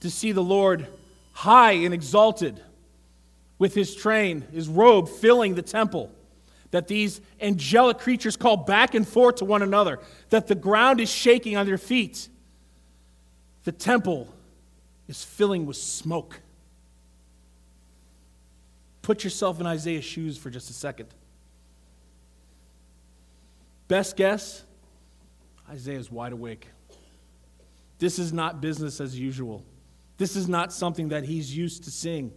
to 0.00 0.10
see 0.10 0.32
the 0.32 0.42
Lord 0.42 0.86
high 1.32 1.72
and 1.72 1.92
exalted 1.94 2.62
with 3.58 3.74
his 3.74 3.94
train, 3.94 4.42
his 4.52 4.68
robe 4.68 5.08
filling 5.08 5.54
the 5.54 5.62
temple. 5.62 6.12
That 6.70 6.86
these 6.86 7.20
angelic 7.40 7.98
creatures 7.98 8.36
call 8.36 8.58
back 8.58 8.94
and 8.94 9.08
forth 9.08 9.36
to 9.36 9.46
one 9.46 9.62
another, 9.62 10.00
that 10.28 10.48
the 10.48 10.54
ground 10.54 11.00
is 11.00 11.10
shaking 11.10 11.56
on 11.56 11.64
their 11.64 11.78
feet. 11.78 12.28
The 13.64 13.72
temple 13.72 14.28
is 15.08 15.24
filling 15.24 15.64
with 15.64 15.78
smoke. 15.78 16.40
Put 19.00 19.24
yourself 19.24 19.58
in 19.60 19.66
Isaiah's 19.66 20.04
shoes 20.04 20.36
for 20.36 20.50
just 20.50 20.68
a 20.68 20.74
second. 20.74 21.08
Best 23.88 24.16
guess 24.16 24.62
Isaiah's 25.70 26.12
wide 26.12 26.32
awake. 26.32 26.68
This 27.98 28.18
is 28.18 28.32
not 28.32 28.60
business 28.60 29.00
as 29.00 29.18
usual. 29.18 29.64
This 30.18 30.36
is 30.36 30.48
not 30.48 30.72
something 30.72 31.08
that 31.08 31.24
he's 31.24 31.56
used 31.56 31.84
to 31.84 31.90
seeing. 31.90 32.32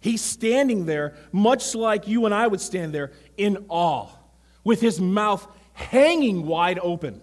He's 0.00 0.20
standing 0.20 0.84
there, 0.84 1.14
much 1.32 1.74
like 1.74 2.06
you 2.06 2.26
and 2.26 2.34
I 2.34 2.46
would 2.46 2.60
stand 2.60 2.94
there, 2.94 3.12
in 3.38 3.64
awe, 3.68 4.08
with 4.62 4.80
his 4.80 5.00
mouth 5.00 5.46
hanging 5.72 6.46
wide 6.46 6.78
open. 6.80 7.20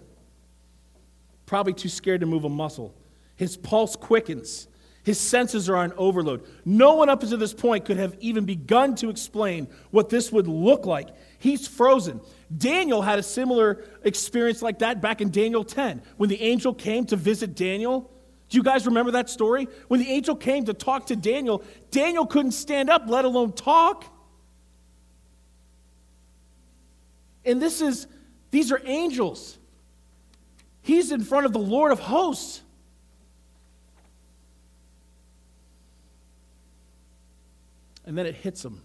Probably 1.45 1.73
too 1.73 1.89
scared 1.89 2.21
to 2.21 2.25
move 2.25 2.43
a 2.43 2.49
muscle. 2.49 2.95
His 3.35 3.55
pulse 3.55 3.95
quickens. 3.95 4.67
His 5.03 5.19
senses 5.19 5.67
are 5.69 5.75
on 5.75 5.93
overload. 5.93 6.45
No 6.63 6.95
one 6.95 7.09
up 7.09 7.21
to 7.21 7.37
this 7.37 7.53
point 7.53 7.85
could 7.85 7.97
have 7.97 8.15
even 8.19 8.45
begun 8.45 8.95
to 8.95 9.09
explain 9.09 9.67
what 9.89 10.09
this 10.09 10.31
would 10.31 10.47
look 10.47 10.85
like. 10.85 11.09
He's 11.39 11.67
frozen. 11.67 12.21
Daniel 12.55 13.01
had 13.01 13.17
a 13.17 13.23
similar 13.23 13.83
experience 14.03 14.61
like 14.61 14.79
that 14.79 15.01
back 15.01 15.21
in 15.21 15.31
Daniel 15.31 15.63
10 15.63 16.01
when 16.17 16.29
the 16.29 16.41
angel 16.41 16.73
came 16.73 17.05
to 17.05 17.15
visit 17.15 17.55
Daniel. 17.55 18.11
Do 18.51 18.57
you 18.57 18.63
guys 18.63 18.85
remember 18.85 19.11
that 19.11 19.29
story? 19.29 19.69
When 19.87 20.01
the 20.01 20.09
angel 20.09 20.35
came 20.35 20.65
to 20.65 20.73
talk 20.73 21.05
to 21.05 21.15
Daniel, 21.15 21.63
Daniel 21.89 22.25
couldn't 22.25 22.51
stand 22.51 22.89
up, 22.89 23.03
let 23.07 23.23
alone 23.23 23.53
talk. 23.53 24.03
And 27.45 27.61
this 27.61 27.79
is, 27.79 28.07
these 28.51 28.73
are 28.73 28.81
angels. 28.83 29.57
He's 30.81 31.13
in 31.13 31.23
front 31.23 31.45
of 31.45 31.53
the 31.53 31.59
Lord 31.59 31.93
of 31.93 32.01
hosts. 32.01 32.61
And 38.05 38.17
then 38.17 38.25
it 38.25 38.35
hits 38.35 38.65
him. 38.65 38.81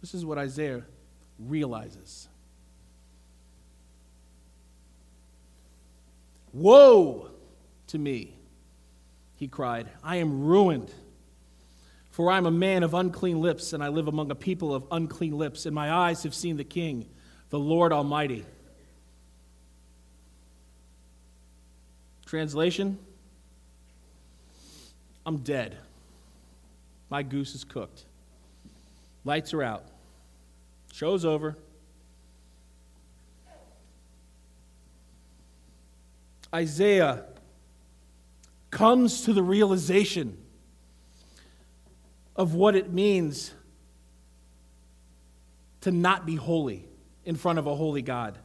This 0.00 0.14
is 0.14 0.24
what 0.24 0.38
Isaiah 0.38 0.82
realizes. 1.38 2.29
Woe 6.52 7.28
to 7.88 7.98
me, 7.98 8.34
he 9.36 9.48
cried. 9.48 9.88
I 10.02 10.16
am 10.16 10.44
ruined, 10.44 10.92
for 12.10 12.30
I 12.30 12.36
am 12.36 12.46
a 12.46 12.50
man 12.50 12.82
of 12.82 12.94
unclean 12.94 13.40
lips, 13.40 13.72
and 13.72 13.82
I 13.82 13.88
live 13.88 14.08
among 14.08 14.30
a 14.30 14.34
people 14.34 14.74
of 14.74 14.84
unclean 14.90 15.36
lips, 15.36 15.66
and 15.66 15.74
my 15.74 15.92
eyes 15.92 16.22
have 16.24 16.34
seen 16.34 16.56
the 16.56 16.64
King, 16.64 17.06
the 17.50 17.58
Lord 17.58 17.92
Almighty. 17.92 18.44
Translation 22.26 22.98
I'm 25.26 25.38
dead. 25.38 25.76
My 27.08 27.22
goose 27.22 27.54
is 27.54 27.64
cooked. 27.64 28.04
Lights 29.24 29.52
are 29.52 29.62
out. 29.62 29.84
Show's 30.92 31.24
over. 31.24 31.56
Isaiah 36.54 37.24
comes 38.70 39.22
to 39.22 39.32
the 39.32 39.42
realization 39.42 40.36
of 42.36 42.54
what 42.54 42.74
it 42.74 42.92
means 42.92 43.52
to 45.82 45.90
not 45.90 46.26
be 46.26 46.36
holy 46.36 46.86
in 47.24 47.36
front 47.36 47.58
of 47.58 47.66
a 47.66 47.74
holy 47.74 48.02
God. 48.02 48.38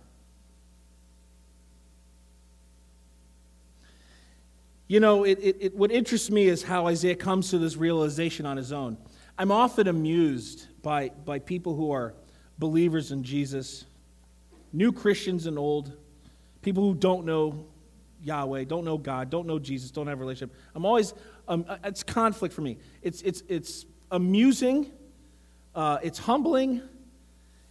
You 4.87 4.99
know, 4.99 5.23
it, 5.23 5.39
it, 5.41 5.57
it, 5.59 5.75
what 5.75 5.91
interests 5.91 6.29
me 6.29 6.45
is 6.45 6.61
how 6.61 6.85
Isaiah 6.85 7.15
comes 7.15 7.49
to 7.49 7.57
this 7.57 7.75
realization 7.75 8.45
on 8.45 8.55
his 8.55 8.71
own. 8.71 8.97
I'm 9.37 9.51
often 9.51 9.87
amused 9.87 10.67
by, 10.83 11.09
by 11.09 11.39
people 11.39 11.75
who 11.75 11.91
are 11.91 12.13
believers 12.59 13.11
in 13.11 13.23
Jesus, 13.23 13.85
new 14.71 14.91
Christians 14.91 15.47
and 15.47 15.57
old, 15.57 15.97
people 16.61 16.83
who 16.83 16.93
don't 16.93 17.25
know 17.25 17.65
Yahweh, 18.25 18.65
don't 18.65 18.83
know 18.83 18.97
God, 18.97 19.29
don't 19.29 19.47
know 19.47 19.59
Jesus, 19.59 19.91
don't 19.91 20.07
have 20.07 20.17
a 20.17 20.21
relationship. 20.21 20.55
I'm 20.73 20.85
always, 20.85 21.13
um, 21.47 21.65
uh, 21.67 21.77
it's 21.83 22.03
conflict 22.03 22.53
for 22.53 22.61
me. 22.61 22.77
It's, 23.01 23.21
it's, 23.21 23.43
it's 23.47 23.85
amusing, 24.11 24.91
uh, 25.73 25.99
it's 26.03 26.19
humbling, 26.19 26.81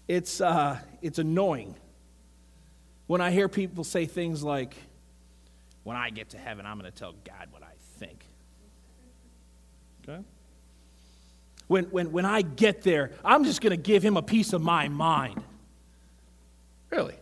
it's, 0.08 0.40
uh, 0.40 0.78
it's 1.02 1.18
annoying 1.18 1.74
when 3.06 3.20
I 3.20 3.30
hear 3.30 3.48
people 3.48 3.84
say 3.84 4.06
things 4.06 4.42
like, 4.42 4.74
when 5.82 5.96
I 5.96 6.10
get 6.10 6.30
to 6.30 6.38
heaven, 6.38 6.64
I'm 6.64 6.78
going 6.78 6.90
to 6.90 6.98
tell 6.98 7.12
God 7.24 7.48
what 7.50 7.62
I 7.62 7.72
think. 7.98 8.24
Okay? 10.02 10.22
When, 11.66 11.84
when, 11.86 12.12
when 12.12 12.24
I 12.24 12.42
get 12.42 12.82
there, 12.82 13.12
I'm 13.24 13.44
just 13.44 13.60
going 13.60 13.70
to 13.72 13.76
give 13.76 14.02
him 14.02 14.16
a 14.16 14.22
piece 14.22 14.52
of 14.52 14.62
my 14.62 14.88
mind. 14.88 15.42
Really? 16.90 17.16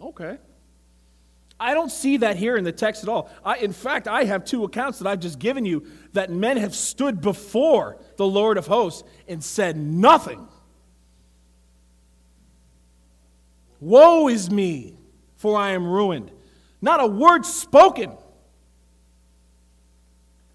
Okay. 0.00 0.38
I 1.60 1.74
don't 1.74 1.90
see 1.90 2.16
that 2.16 2.36
here 2.36 2.56
in 2.56 2.64
the 2.64 2.72
text 2.72 3.02
at 3.02 3.10
all. 3.10 3.30
I, 3.44 3.58
in 3.58 3.74
fact, 3.74 4.08
I 4.08 4.24
have 4.24 4.46
two 4.46 4.64
accounts 4.64 4.98
that 4.98 5.06
I've 5.06 5.20
just 5.20 5.38
given 5.38 5.66
you 5.66 5.86
that 6.14 6.30
men 6.30 6.56
have 6.56 6.74
stood 6.74 7.20
before 7.20 7.98
the 8.16 8.26
Lord 8.26 8.56
of 8.56 8.66
hosts 8.66 9.06
and 9.28 9.44
said 9.44 9.76
nothing. 9.76 10.48
Woe 13.78 14.28
is 14.28 14.50
me, 14.50 14.96
for 15.36 15.58
I 15.58 15.70
am 15.70 15.86
ruined. 15.86 16.30
Not 16.80 17.00
a 17.00 17.06
word 17.06 17.44
spoken. 17.44 18.12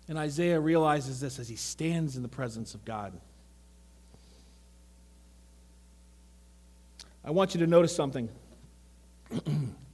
And 0.08 0.18
Isaiah 0.18 0.60
realizes 0.60 1.20
this 1.20 1.38
as 1.38 1.48
he 1.48 1.56
stands 1.56 2.16
in 2.16 2.24
the 2.24 2.30
presence 2.30 2.74
of 2.74 2.84
God. 2.84 3.14
I 7.24 7.30
want 7.30 7.54
you 7.54 7.60
to 7.60 7.68
notice 7.68 7.96
something. 7.96 8.28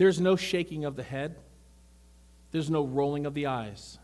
There's 0.00 0.18
no 0.18 0.34
shaking 0.34 0.86
of 0.86 0.96
the 0.96 1.02
head, 1.02 1.36
there's 2.52 2.70
no 2.70 2.86
rolling 2.86 3.26
of 3.26 3.34
the 3.34 3.48
eyes, 3.48 3.98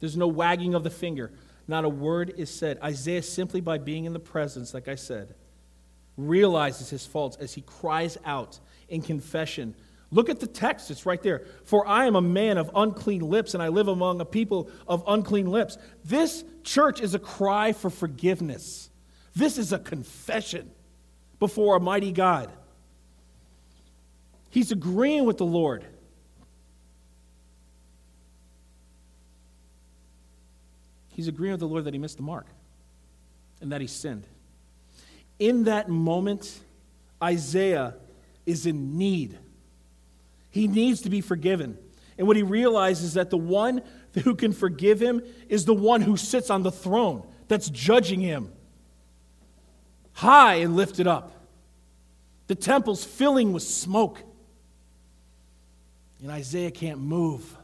there's 0.00 0.16
no 0.16 0.26
wagging 0.26 0.74
of 0.74 0.82
the 0.82 0.90
finger. 0.90 1.30
Not 1.68 1.84
a 1.84 1.88
word 1.88 2.34
is 2.36 2.50
said. 2.50 2.80
Isaiah, 2.82 3.22
simply 3.22 3.60
by 3.60 3.78
being 3.78 4.04
in 4.04 4.12
the 4.12 4.18
presence, 4.18 4.74
like 4.74 4.88
I 4.88 4.96
said, 4.96 5.36
realizes 6.16 6.90
his 6.90 7.06
faults 7.06 7.36
as 7.38 7.54
he 7.54 7.60
cries 7.60 8.18
out 8.24 8.58
in 8.88 9.00
confession 9.00 9.76
Look 10.10 10.28
at 10.28 10.40
the 10.40 10.48
text, 10.48 10.90
it's 10.90 11.06
right 11.06 11.22
there. 11.22 11.44
For 11.64 11.86
I 11.86 12.06
am 12.06 12.16
a 12.16 12.20
man 12.20 12.58
of 12.58 12.70
unclean 12.74 13.22
lips, 13.22 13.54
and 13.54 13.62
I 13.62 13.68
live 13.68 13.86
among 13.86 14.20
a 14.20 14.24
people 14.24 14.70
of 14.88 15.04
unclean 15.06 15.46
lips. 15.46 15.78
This 16.04 16.44
church 16.64 17.00
is 17.00 17.14
a 17.14 17.18
cry 17.20 17.72
for 17.72 17.90
forgiveness. 17.90 18.90
This 19.36 19.56
is 19.56 19.72
a 19.72 19.78
confession 19.78 20.70
before 21.38 21.76
a 21.76 21.80
mighty 21.80 22.10
God. 22.10 22.50
He's 24.54 24.70
agreeing 24.72 25.26
with 25.26 25.36
the 25.36 25.44
Lord. 25.44 25.84
He's 31.08 31.28
agreeing 31.28 31.52
with 31.52 31.60
the 31.60 31.68
Lord 31.68 31.84
that 31.84 31.92
he 31.92 31.98
missed 31.98 32.16
the 32.16 32.22
mark 32.22 32.46
and 33.60 33.70
that 33.72 33.80
he 33.80 33.86
sinned. 33.86 34.24
In 35.38 35.64
that 35.64 35.88
moment, 35.88 36.60
Isaiah 37.22 37.94
is 38.46 38.64
in 38.64 38.96
need 38.96 39.38
he 40.54 40.68
needs 40.68 41.00
to 41.00 41.10
be 41.10 41.20
forgiven. 41.20 41.76
And 42.16 42.28
what 42.28 42.36
he 42.36 42.44
realizes 42.44 43.06
is 43.06 43.14
that 43.14 43.28
the 43.28 43.36
one 43.36 43.82
who 44.22 44.36
can 44.36 44.52
forgive 44.52 45.02
him 45.02 45.20
is 45.48 45.64
the 45.64 45.74
one 45.74 46.00
who 46.00 46.16
sits 46.16 46.48
on 46.48 46.62
the 46.62 46.70
throne 46.70 47.26
that's 47.48 47.68
judging 47.68 48.20
him. 48.20 48.52
High 50.12 50.58
and 50.58 50.76
lifted 50.76 51.08
up. 51.08 51.32
The 52.46 52.54
temple's 52.54 53.02
filling 53.04 53.52
with 53.52 53.64
smoke. 53.64 54.22
And 56.24 56.32
Isaiah 56.32 56.70
can't 56.70 57.00
move. 57.00 57.54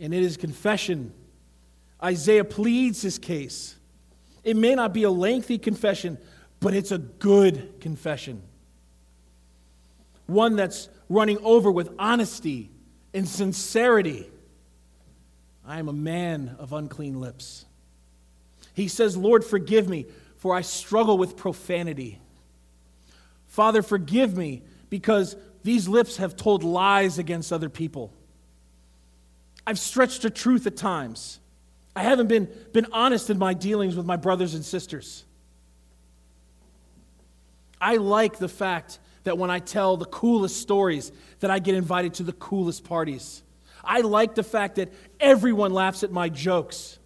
And 0.00 0.14
in 0.14 0.22
his 0.22 0.38
confession, 0.38 1.12
Isaiah 2.02 2.42
pleads 2.42 3.02
his 3.02 3.18
case. 3.18 3.76
It 4.42 4.56
may 4.56 4.74
not 4.74 4.94
be 4.94 5.02
a 5.02 5.10
lengthy 5.10 5.58
confession, 5.58 6.16
but 6.58 6.72
it's 6.72 6.90
a 6.90 6.98
good 6.98 7.80
confession 7.80 8.42
one 10.26 10.56
that's 10.56 10.88
running 11.08 11.38
over 11.42 11.70
with 11.70 11.90
honesty 11.98 12.70
and 13.14 13.28
sincerity. 13.28 14.28
I 15.66 15.78
am 15.78 15.88
a 15.88 15.92
man 15.92 16.56
of 16.58 16.72
unclean 16.72 17.20
lips. 17.20 17.66
He 18.74 18.88
says, 18.88 19.16
Lord, 19.18 19.44
forgive 19.44 19.86
me, 19.86 20.06
for 20.36 20.56
I 20.56 20.62
struggle 20.62 21.18
with 21.18 21.36
profanity. 21.36 22.20
Father, 23.46 23.82
forgive 23.82 24.36
me 24.36 24.62
because 24.90 25.36
these 25.66 25.88
lips 25.88 26.18
have 26.18 26.36
told 26.36 26.62
lies 26.62 27.18
against 27.18 27.52
other 27.52 27.68
people. 27.68 28.12
I've 29.66 29.80
stretched 29.80 30.22
the 30.22 30.30
truth 30.30 30.64
at 30.68 30.76
times. 30.76 31.40
I 31.96 32.04
haven't 32.04 32.28
been, 32.28 32.48
been 32.72 32.86
honest 32.92 33.30
in 33.30 33.38
my 33.38 33.52
dealings 33.52 33.96
with 33.96 34.06
my 34.06 34.14
brothers 34.14 34.54
and 34.54 34.64
sisters. 34.64 35.24
I 37.80 37.96
like 37.96 38.38
the 38.38 38.48
fact 38.48 39.00
that 39.24 39.38
when 39.38 39.50
I 39.50 39.58
tell 39.58 39.96
the 39.96 40.04
coolest 40.04 40.60
stories 40.60 41.10
that 41.40 41.50
I 41.50 41.58
get 41.58 41.74
invited 41.74 42.14
to 42.14 42.22
the 42.22 42.32
coolest 42.32 42.84
parties. 42.84 43.42
I 43.82 44.02
like 44.02 44.36
the 44.36 44.44
fact 44.44 44.76
that 44.76 44.92
everyone 45.18 45.72
laughs 45.72 46.04
at 46.04 46.12
my 46.12 46.28
jokes. 46.28 47.00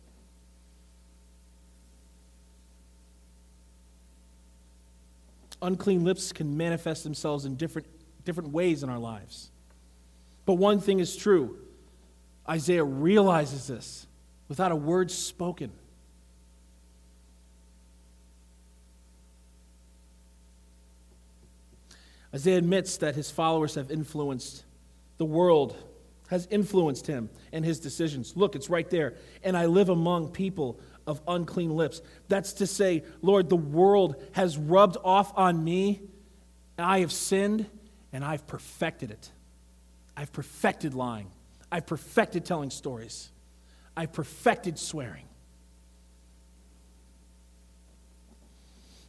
Unclean 5.62 6.05
lips 6.05 6.31
can 6.31 6.59
manifest 6.59 7.05
themselves 7.05 7.46
in 7.46 7.57
different, 7.57 7.87
different 8.25 8.51
ways 8.51 8.83
in 8.83 8.89
our 8.89 8.99
lives. 8.99 9.51
But 10.47 10.55
one 10.55 10.81
thing 10.81 11.01
is 11.01 11.17
true 11.17 11.59
Isaiah 12.49 12.85
realizes 12.85 13.67
this 13.69 14.07
without 14.49 14.73
a 14.73 14.77
word 14.77 15.11
spoken. 15.11 15.71
Isaiah 22.35 22.59
admits 22.59 22.97
that 22.99 23.15
his 23.15 23.31
followers 23.31 23.75
have 23.75 23.91
influenced 23.91 24.65
the 25.19 25.25
world, 25.25 25.77
has 26.29 26.47
influenced 26.51 27.07
him 27.07 27.29
and 27.53 27.65
his 27.65 27.81
decisions. 27.81 28.37
Look, 28.37 28.55
it's 28.55 28.71
right 28.71 28.89
there. 28.89 29.15
And 29.43 29.57
I 29.57 29.67
live 29.67 29.89
among 29.89 30.31
people 30.31 30.81
of 31.07 31.21
unclean 31.27 31.71
lips. 31.71 32.03
That's 32.29 32.53
to 32.55 32.67
say, 32.67 33.03
Lord, 33.21 33.49
the 33.49 33.57
world 33.57 34.23
has 34.33 34.57
rubbed 34.57 34.97
off 35.03 35.33
on 35.37 35.63
me, 35.63 36.01
I 36.79 37.01
have 37.01 37.13
sinned, 37.13 37.67
and 38.12 38.25
I've 38.25 38.46
perfected 38.46 39.11
it. 39.11 39.31
I've 40.16 40.33
perfected 40.33 40.94
lying. 40.94 41.31
I've 41.70 41.87
perfected 41.87 42.44
telling 42.44 42.70
stories. 42.70 43.31
I've 43.96 44.12
perfected 44.12 44.79
swearing. 44.79 45.27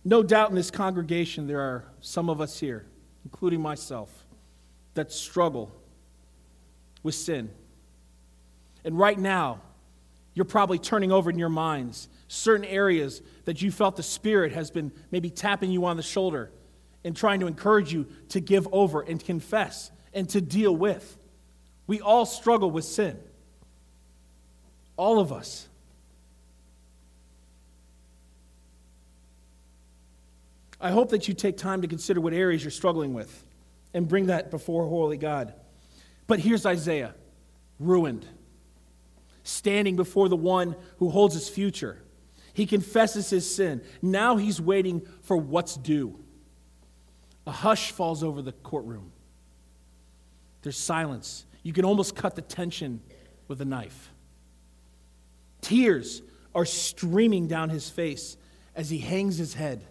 No 0.03 0.23
doubt 0.23 0.49
in 0.49 0.55
this 0.55 0.71
congregation, 0.71 1.47
there 1.47 1.59
are 1.59 1.85
some 2.01 2.29
of 2.29 2.41
us 2.41 2.59
here 2.59 2.85
including 3.23 3.61
myself, 3.61 4.25
that 4.93 5.11
struggle 5.11 5.71
with 7.03 7.15
sin. 7.15 7.49
And 8.83 8.97
right 8.97 9.17
now, 9.17 9.61
you're 10.33 10.45
probably 10.45 10.79
turning 10.79 11.11
over 11.11 11.29
in 11.29 11.37
your 11.37 11.49
minds 11.49 12.07
certain 12.27 12.65
areas 12.65 13.21
that 13.45 13.61
you 13.61 13.71
felt 13.71 13.97
the 13.97 14.03
Spirit 14.03 14.53
has 14.53 14.71
been 14.71 14.91
maybe 15.11 15.29
tapping 15.29 15.69
you 15.71 15.85
on 15.85 15.97
the 15.97 16.03
shoulder 16.03 16.49
and 17.03 17.15
trying 17.15 17.39
to 17.39 17.47
encourage 17.47 17.93
you 17.93 18.07
to 18.29 18.39
give 18.39 18.67
over 18.71 19.01
and 19.01 19.23
confess 19.23 19.91
and 20.13 20.29
to 20.29 20.41
deal 20.41 20.75
with. 20.75 21.17
We 21.87 22.01
all 22.01 22.25
struggle 22.25 22.69
with 22.71 22.85
sin. 22.85 23.19
All 24.97 25.19
of 25.19 25.33
us. 25.33 25.67
I 30.79 30.89
hope 30.89 31.09
that 31.09 31.27
you 31.27 31.33
take 31.33 31.57
time 31.57 31.83
to 31.83 31.87
consider 31.87 32.19
what 32.19 32.33
areas 32.33 32.63
you're 32.63 32.71
struggling 32.71 33.13
with 33.13 33.45
and 33.93 34.07
bring 34.07 34.27
that 34.27 34.49
before 34.49 34.87
Holy 34.87 35.17
God. 35.17 35.53
But 36.27 36.39
here's 36.39 36.65
Isaiah, 36.65 37.13
ruined, 37.79 38.25
standing 39.43 39.95
before 39.95 40.29
the 40.29 40.35
one 40.35 40.75
who 40.97 41.09
holds 41.09 41.35
his 41.35 41.49
future. 41.49 42.01
He 42.53 42.65
confesses 42.65 43.29
his 43.29 43.53
sin. 43.53 43.81
Now 44.01 44.37
he's 44.37 44.59
waiting 44.59 45.05
for 45.21 45.37
what's 45.37 45.75
due. 45.75 46.20
A 47.47 47.51
hush 47.51 47.91
falls 47.91 48.23
over 48.23 48.41
the 48.41 48.51
courtroom. 48.51 49.11
There's 50.61 50.77
silence. 50.77 51.45
You 51.63 51.73
can 51.73 51.85
almost 51.85 52.15
cut 52.15 52.35
the 52.35 52.41
tension 52.41 53.01
with 53.47 53.61
a 53.61 53.65
knife. 53.65 54.11
Tears 55.61 56.21
are 56.53 56.65
streaming 56.65 57.47
down 57.47 57.69
his 57.69 57.89
face 57.89 58.37
as 58.75 58.89
he 58.89 58.99
hangs 58.99 59.37
his 59.37 59.53
head. 59.53 59.83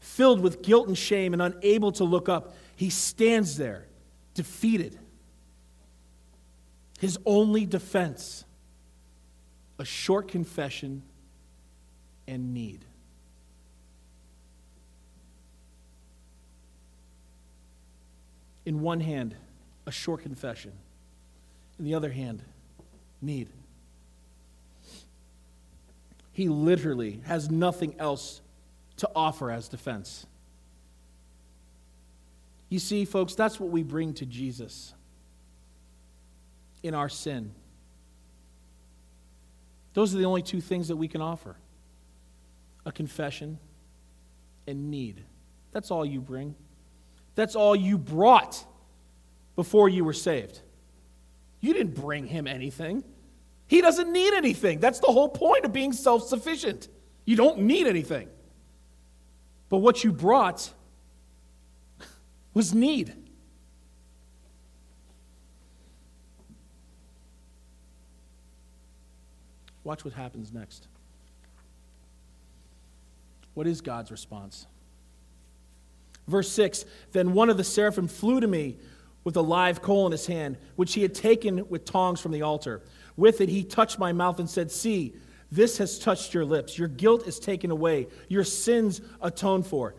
Filled 0.00 0.40
with 0.40 0.62
guilt 0.62 0.88
and 0.88 0.96
shame 0.96 1.32
and 1.32 1.42
unable 1.42 1.92
to 1.92 2.04
look 2.04 2.28
up, 2.28 2.54
he 2.76 2.90
stands 2.90 3.56
there, 3.56 3.86
defeated. 4.34 4.98
His 6.98 7.18
only 7.24 7.66
defense 7.66 8.44
a 9.78 9.84
short 9.84 10.28
confession 10.28 11.02
and 12.26 12.52
need. 12.52 12.84
In 18.68 18.82
one 18.82 19.00
hand, 19.00 19.34
a 19.86 19.90
short 19.90 20.20
confession. 20.20 20.72
In 21.78 21.86
the 21.86 21.94
other 21.94 22.10
hand, 22.10 22.42
need. 23.22 23.48
He 26.32 26.50
literally 26.50 27.22
has 27.24 27.50
nothing 27.50 27.94
else 27.98 28.42
to 28.98 29.08
offer 29.16 29.50
as 29.50 29.68
defense. 29.68 30.26
You 32.68 32.78
see, 32.78 33.06
folks, 33.06 33.34
that's 33.34 33.58
what 33.58 33.70
we 33.70 33.82
bring 33.82 34.12
to 34.12 34.26
Jesus 34.26 34.92
in 36.82 36.92
our 36.94 37.08
sin. 37.08 37.54
Those 39.94 40.14
are 40.14 40.18
the 40.18 40.26
only 40.26 40.42
two 40.42 40.60
things 40.60 40.88
that 40.88 40.96
we 40.96 41.08
can 41.08 41.22
offer 41.22 41.56
a 42.84 42.92
confession 42.92 43.58
and 44.66 44.90
need. 44.90 45.24
That's 45.72 45.90
all 45.90 46.04
you 46.04 46.20
bring. 46.20 46.54
That's 47.38 47.54
all 47.54 47.76
you 47.76 47.98
brought 47.98 48.64
before 49.54 49.88
you 49.88 50.04
were 50.04 50.12
saved. 50.12 50.60
You 51.60 51.72
didn't 51.72 51.94
bring 51.94 52.26
him 52.26 52.48
anything. 52.48 53.04
He 53.68 53.80
doesn't 53.80 54.12
need 54.12 54.34
anything. 54.34 54.80
That's 54.80 54.98
the 54.98 55.06
whole 55.06 55.28
point 55.28 55.64
of 55.64 55.72
being 55.72 55.92
self 55.92 56.26
sufficient. 56.26 56.88
You 57.26 57.36
don't 57.36 57.60
need 57.60 57.86
anything. 57.86 58.28
But 59.68 59.76
what 59.76 60.02
you 60.02 60.10
brought 60.10 60.68
was 62.54 62.74
need. 62.74 63.14
Watch 69.84 70.04
what 70.04 70.12
happens 70.12 70.52
next. 70.52 70.88
What 73.54 73.68
is 73.68 73.80
God's 73.80 74.10
response? 74.10 74.66
Verse 76.28 76.50
6 76.52 76.84
Then 77.12 77.32
one 77.32 77.50
of 77.50 77.56
the 77.56 77.64
seraphim 77.64 78.06
flew 78.06 78.40
to 78.40 78.46
me 78.46 78.78
with 79.24 79.36
a 79.36 79.42
live 79.42 79.82
coal 79.82 80.06
in 80.06 80.12
his 80.12 80.26
hand, 80.26 80.56
which 80.76 80.94
he 80.94 81.02
had 81.02 81.14
taken 81.14 81.68
with 81.68 81.84
tongs 81.84 82.20
from 82.20 82.32
the 82.32 82.42
altar. 82.42 82.82
With 83.16 83.40
it, 83.40 83.48
he 83.48 83.64
touched 83.64 83.98
my 83.98 84.12
mouth 84.12 84.38
and 84.38 84.48
said, 84.48 84.70
See, 84.70 85.14
this 85.50 85.78
has 85.78 85.98
touched 85.98 86.34
your 86.34 86.44
lips. 86.44 86.78
Your 86.78 86.88
guilt 86.88 87.26
is 87.26 87.40
taken 87.40 87.70
away, 87.70 88.06
your 88.28 88.44
sins 88.44 89.00
atoned 89.20 89.66
for. 89.66 89.96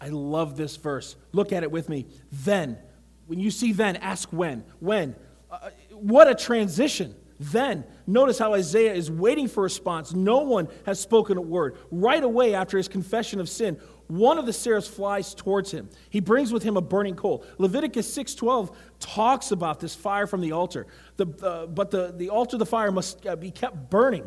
I 0.00 0.08
love 0.08 0.56
this 0.56 0.76
verse. 0.76 1.16
Look 1.32 1.52
at 1.52 1.62
it 1.62 1.70
with 1.70 1.88
me. 1.88 2.06
Then, 2.32 2.78
when 3.26 3.38
you 3.38 3.50
see 3.50 3.72
then, 3.72 3.96
ask 3.96 4.28
when. 4.32 4.64
When? 4.80 5.14
Uh, 5.50 5.70
what 5.92 6.28
a 6.28 6.34
transition. 6.34 7.14
Then, 7.38 7.84
notice 8.06 8.38
how 8.38 8.54
Isaiah 8.54 8.94
is 8.94 9.10
waiting 9.10 9.48
for 9.48 9.60
a 9.60 9.64
response. 9.64 10.12
No 10.12 10.38
one 10.38 10.68
has 10.86 11.00
spoken 11.00 11.38
a 11.38 11.40
word. 11.40 11.76
Right 11.90 12.22
away 12.22 12.54
after 12.54 12.76
his 12.76 12.88
confession 12.88 13.40
of 13.40 13.48
sin, 13.48 13.80
one 14.18 14.38
of 14.38 14.44
the 14.44 14.52
seraphs 14.52 14.88
flies 14.88 15.34
towards 15.34 15.70
him. 15.70 15.88
He 16.10 16.20
brings 16.20 16.52
with 16.52 16.62
him 16.62 16.76
a 16.76 16.82
burning 16.82 17.14
coal. 17.14 17.44
Leviticus 17.56 18.12
6:12 18.14 18.70
talks 19.00 19.50
about 19.50 19.80
this 19.80 19.94
fire 19.94 20.26
from 20.26 20.42
the 20.42 20.52
altar. 20.52 20.86
The, 21.16 21.26
uh, 21.42 21.66
but 21.66 21.90
the, 21.90 22.12
the 22.14 22.28
altar, 22.28 22.58
the 22.58 22.66
fire 22.66 22.92
must 22.92 23.26
uh, 23.26 23.36
be 23.36 23.50
kept 23.50 23.88
burning. 23.88 24.26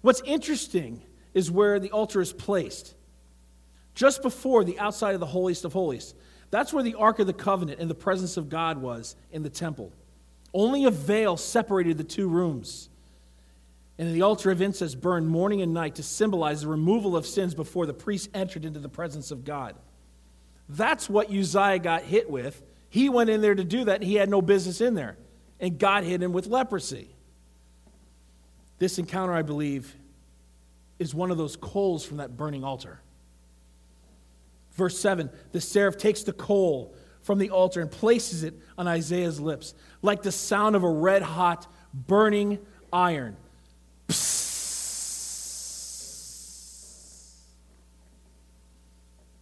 What's 0.00 0.22
interesting 0.24 1.02
is 1.34 1.50
where 1.50 1.78
the 1.78 1.90
altar 1.90 2.22
is 2.22 2.32
placed. 2.32 2.94
Just 3.94 4.22
before 4.22 4.64
the 4.64 4.78
outside 4.78 5.12
of 5.12 5.20
the 5.20 5.26
holiest 5.26 5.64
of 5.66 5.74
holies. 5.74 6.14
That's 6.50 6.72
where 6.72 6.82
the 6.82 6.94
Ark 6.94 7.18
of 7.18 7.26
the 7.26 7.34
Covenant 7.34 7.80
and 7.80 7.90
the 7.90 7.94
presence 7.94 8.38
of 8.38 8.48
God 8.48 8.78
was 8.78 9.14
in 9.30 9.42
the 9.42 9.50
temple. 9.50 9.92
Only 10.54 10.86
a 10.86 10.90
veil 10.90 11.36
separated 11.36 11.98
the 11.98 12.04
two 12.04 12.28
rooms. 12.28 12.88
And 13.98 14.14
the 14.14 14.22
altar 14.22 14.50
of 14.50 14.62
incense 14.62 14.94
burned 14.94 15.28
morning 15.28 15.60
and 15.60 15.74
night 15.74 15.96
to 15.96 16.02
symbolize 16.02 16.62
the 16.62 16.68
removal 16.68 17.16
of 17.16 17.26
sins 17.26 17.54
before 17.54 17.84
the 17.84 17.94
priest 17.94 18.30
entered 18.32 18.64
into 18.64 18.78
the 18.78 18.88
presence 18.88 19.30
of 19.30 19.44
God. 19.44 19.74
That's 20.68 21.10
what 21.10 21.30
Uzziah 21.30 21.80
got 21.80 22.02
hit 22.02 22.30
with. 22.30 22.62
He 22.90 23.08
went 23.08 23.28
in 23.28 23.40
there 23.40 23.54
to 23.54 23.64
do 23.64 23.84
that, 23.84 23.96
and 23.96 24.04
he 24.04 24.14
had 24.14 24.28
no 24.28 24.40
business 24.40 24.80
in 24.80 24.94
there. 24.94 25.16
And 25.58 25.78
God 25.78 26.04
hit 26.04 26.22
him 26.22 26.32
with 26.32 26.46
leprosy. 26.46 27.08
This 28.78 28.98
encounter, 28.98 29.32
I 29.32 29.42
believe, 29.42 29.96
is 30.98 31.14
one 31.14 31.30
of 31.30 31.36
those 31.36 31.56
coals 31.56 32.04
from 32.04 32.18
that 32.18 32.36
burning 32.36 32.64
altar. 32.64 33.00
Verse 34.72 34.98
7 34.98 35.30
the 35.50 35.60
seraph 35.60 35.96
takes 35.96 36.22
the 36.22 36.32
coal 36.32 36.94
from 37.22 37.38
the 37.38 37.50
altar 37.50 37.80
and 37.80 37.90
places 37.90 38.44
it 38.44 38.54
on 38.78 38.86
Isaiah's 38.86 39.40
lips, 39.40 39.74
like 40.02 40.22
the 40.22 40.32
sound 40.32 40.76
of 40.76 40.84
a 40.84 40.88
red 40.88 41.22
hot, 41.22 41.66
burning 41.92 42.58
iron. 42.92 43.36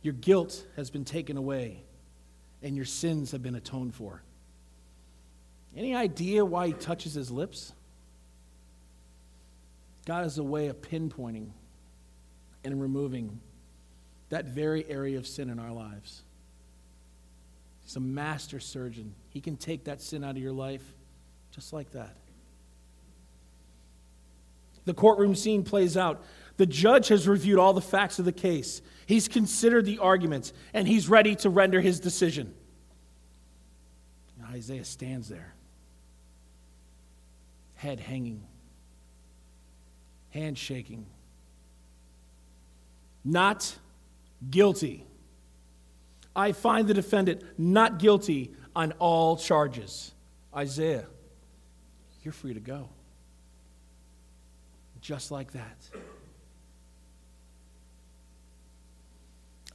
Your 0.06 0.12
guilt 0.12 0.64
has 0.76 0.88
been 0.88 1.04
taken 1.04 1.36
away, 1.36 1.82
and 2.62 2.76
your 2.76 2.84
sins 2.84 3.32
have 3.32 3.42
been 3.42 3.56
atoned 3.56 3.92
for. 3.92 4.22
Any 5.76 5.96
idea 5.96 6.44
why 6.44 6.68
he 6.68 6.74
touches 6.74 7.12
his 7.12 7.28
lips? 7.28 7.72
God 10.04 10.22
has 10.22 10.38
a 10.38 10.44
way 10.44 10.68
of 10.68 10.80
pinpointing 10.80 11.48
and 12.62 12.80
removing 12.80 13.40
that 14.28 14.44
very 14.44 14.88
area 14.88 15.18
of 15.18 15.26
sin 15.26 15.50
in 15.50 15.58
our 15.58 15.72
lives. 15.72 16.22
He's 17.82 17.96
a 17.96 18.00
master 18.00 18.60
surgeon. 18.60 19.12
He 19.30 19.40
can 19.40 19.56
take 19.56 19.86
that 19.86 20.00
sin 20.00 20.22
out 20.22 20.36
of 20.36 20.38
your 20.38 20.52
life 20.52 20.84
just 21.50 21.72
like 21.72 21.90
that. 21.90 22.14
The 24.84 24.94
courtroom 24.94 25.34
scene 25.34 25.64
plays 25.64 25.96
out. 25.96 26.24
The 26.56 26.66
judge 26.66 27.08
has 27.08 27.28
reviewed 27.28 27.58
all 27.58 27.72
the 27.72 27.80
facts 27.80 28.18
of 28.18 28.24
the 28.24 28.32
case. 28.32 28.80
He's 29.04 29.28
considered 29.28 29.84
the 29.84 29.98
arguments, 29.98 30.52
and 30.72 30.88
he's 30.88 31.08
ready 31.08 31.34
to 31.36 31.50
render 31.50 31.80
his 31.80 32.00
decision. 32.00 32.54
Isaiah 34.50 34.84
stands 34.84 35.28
there, 35.28 35.54
head 37.74 38.00
hanging, 38.00 38.42
hand 40.30 40.56
shaking. 40.56 41.06
Not 43.24 43.76
guilty. 44.48 45.04
I 46.34 46.52
find 46.52 46.86
the 46.86 46.94
defendant 46.94 47.42
not 47.58 47.98
guilty 47.98 48.52
on 48.74 48.92
all 48.92 49.36
charges. 49.36 50.12
Isaiah, 50.54 51.06
you're 52.22 52.32
free 52.32 52.54
to 52.54 52.60
go. 52.60 52.88
Just 55.00 55.30
like 55.30 55.52
that. 55.52 55.76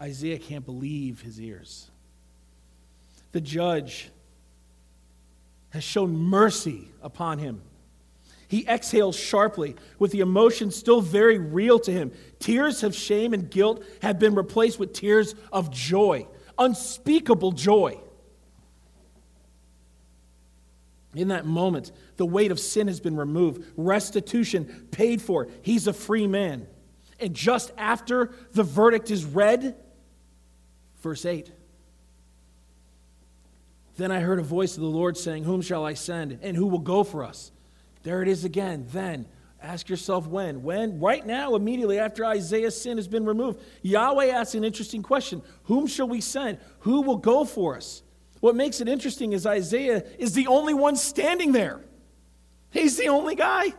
Isaiah 0.01 0.39
can't 0.39 0.65
believe 0.65 1.21
his 1.21 1.39
ears. 1.39 1.91
The 3.33 3.41
judge 3.41 4.09
has 5.69 5.83
shown 5.83 6.15
mercy 6.15 6.89
upon 7.01 7.37
him. 7.37 7.61
He 8.47 8.67
exhales 8.67 9.15
sharply 9.15 9.75
with 9.99 10.11
the 10.11 10.19
emotion 10.19 10.71
still 10.71 10.99
very 10.99 11.37
real 11.37 11.79
to 11.79 11.91
him. 11.91 12.11
Tears 12.39 12.83
of 12.83 12.93
shame 12.93 13.33
and 13.33 13.49
guilt 13.49 13.83
have 14.01 14.19
been 14.19 14.35
replaced 14.35 14.79
with 14.79 14.91
tears 14.91 15.35
of 15.53 15.71
joy, 15.71 16.27
unspeakable 16.57 17.53
joy. 17.53 17.97
In 21.15 21.29
that 21.29 21.45
moment, 21.45 21.91
the 22.17 22.25
weight 22.25 22.51
of 22.51 22.59
sin 22.59 22.87
has 22.87 22.99
been 22.99 23.15
removed, 23.15 23.65
restitution 23.77 24.87
paid 24.91 25.21
for. 25.21 25.47
He's 25.61 25.87
a 25.87 25.93
free 25.93 26.27
man. 26.27 26.67
And 27.19 27.33
just 27.33 27.71
after 27.77 28.33
the 28.51 28.63
verdict 28.63 29.11
is 29.11 29.23
read, 29.23 29.75
verse 31.01 31.25
8 31.25 31.51
Then 33.97 34.11
I 34.11 34.19
heard 34.19 34.39
a 34.39 34.43
voice 34.43 34.75
of 34.75 34.81
the 34.81 34.87
Lord 34.87 35.17
saying, 35.17 35.43
Whom 35.43 35.61
shall 35.61 35.85
I 35.85 35.93
send? 35.93 36.39
And 36.41 36.55
who 36.55 36.67
will 36.67 36.79
go 36.79 37.03
for 37.03 37.23
us? 37.23 37.51
There 38.03 38.21
it 38.21 38.27
is 38.27 38.45
again. 38.45 38.85
Then 38.91 39.27
ask 39.61 39.89
yourself 39.89 40.27
when. 40.27 40.63
When? 40.63 40.99
Right 40.99 41.25
now, 41.25 41.55
immediately 41.55 41.99
after 41.99 42.25
Isaiah's 42.25 42.79
sin 42.79 42.97
has 42.97 43.07
been 43.07 43.25
removed. 43.25 43.59
Yahweh 43.81 44.27
asks 44.27 44.55
an 44.55 44.63
interesting 44.63 45.03
question 45.03 45.41
Whom 45.63 45.87
shall 45.87 46.07
we 46.07 46.21
send? 46.21 46.57
Who 46.79 47.01
will 47.01 47.17
go 47.17 47.45
for 47.45 47.75
us? 47.75 48.03
What 48.39 48.55
makes 48.55 48.81
it 48.81 48.87
interesting 48.87 49.33
is 49.33 49.45
Isaiah 49.45 50.03
is 50.17 50.33
the 50.33 50.47
only 50.47 50.73
one 50.73 50.95
standing 50.95 51.51
there. 51.51 51.79
He's 52.71 52.97
the 52.97 53.09
only 53.09 53.35
guy. 53.35 53.73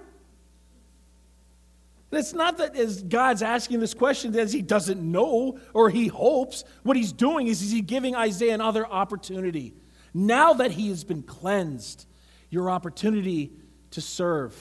It's 2.12 2.34
not 2.34 2.58
that 2.58 2.76
as 2.76 3.02
God's 3.02 3.42
asking 3.42 3.80
this 3.80 3.94
question 3.94 4.32
that 4.32 4.52
he 4.52 4.60
doesn't 4.60 5.00
know 5.00 5.58
or 5.72 5.88
he 5.88 6.08
hopes. 6.08 6.62
What 6.82 6.96
he's 6.96 7.12
doing 7.12 7.46
is 7.46 7.60
he's 7.60 7.80
giving 7.82 8.14
Isaiah 8.14 8.54
another 8.54 8.86
opportunity. 8.86 9.74
Now 10.12 10.52
that 10.54 10.72
he 10.72 10.90
has 10.90 11.04
been 11.04 11.22
cleansed, 11.22 12.06
your 12.50 12.70
opportunity 12.70 13.52
to 13.92 14.02
serve 14.02 14.54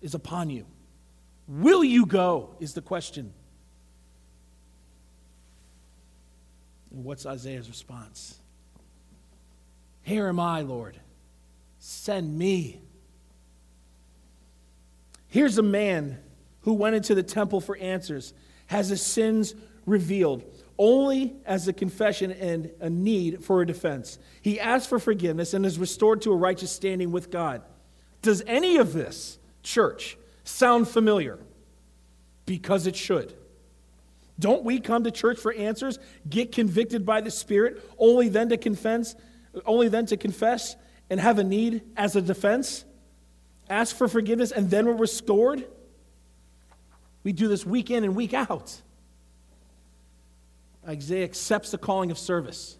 is 0.00 0.14
upon 0.14 0.50
you. 0.50 0.66
Will 1.46 1.84
you 1.84 2.04
go? 2.04 2.56
Is 2.58 2.74
the 2.74 2.82
question. 2.82 3.32
And 6.90 7.04
what's 7.04 7.24
Isaiah's 7.26 7.68
response? 7.68 8.38
Here 10.02 10.26
am 10.26 10.40
I, 10.40 10.62
Lord. 10.62 10.98
Send 11.78 12.36
me. 12.36 12.80
Here's 15.28 15.58
a 15.58 15.62
man 15.62 16.18
who 16.62 16.72
went 16.72 16.96
into 16.96 17.14
the 17.14 17.22
temple 17.22 17.60
for 17.60 17.76
answers, 17.76 18.32
has 18.66 18.88
his 18.88 19.02
sins 19.02 19.54
revealed, 19.86 20.44
only 20.78 21.34
as 21.44 21.68
a 21.68 21.72
confession 21.72 22.32
and 22.32 22.70
a 22.80 22.88
need 22.88 23.44
for 23.44 23.62
a 23.62 23.66
defense. 23.66 24.18
He 24.40 24.58
asks 24.58 24.86
for 24.86 24.98
forgiveness 24.98 25.54
and 25.54 25.66
is 25.66 25.78
restored 25.78 26.22
to 26.22 26.32
a 26.32 26.36
righteous 26.36 26.72
standing 26.72 27.12
with 27.12 27.30
God. 27.30 27.62
Does 28.22 28.42
any 28.46 28.76
of 28.76 28.92
this, 28.92 29.38
church, 29.62 30.16
sound 30.44 30.88
familiar? 30.88 31.38
Because 32.46 32.86
it 32.86 32.96
should. 32.96 33.34
Don't 34.38 34.64
we 34.64 34.80
come 34.80 35.04
to 35.04 35.10
church 35.10 35.38
for 35.38 35.52
answers, 35.52 35.98
get 36.28 36.52
convicted 36.52 37.04
by 37.04 37.20
the 37.20 37.30
Spirit, 37.30 37.82
only 37.98 38.28
then 38.28 38.48
to 38.48 38.56
confess, 38.56 39.14
only 39.66 39.88
then 39.88 40.06
to 40.06 40.16
confess 40.16 40.76
and 41.10 41.20
have 41.20 41.38
a 41.38 41.44
need 41.44 41.82
as 41.96 42.16
a 42.16 42.22
defense? 42.22 42.84
Ask 43.68 43.94
for 43.94 44.08
forgiveness 44.08 44.50
and 44.50 44.70
then 44.70 44.86
we're 44.86 44.94
restored? 44.94 45.64
We 47.24 47.32
do 47.32 47.48
this 47.48 47.64
week 47.64 47.90
in 47.90 48.04
and 48.04 48.14
week 48.16 48.34
out. 48.34 48.80
Isaiah 50.86 51.24
accepts 51.24 51.70
the 51.70 51.78
calling 51.78 52.10
of 52.10 52.18
service. 52.18 52.76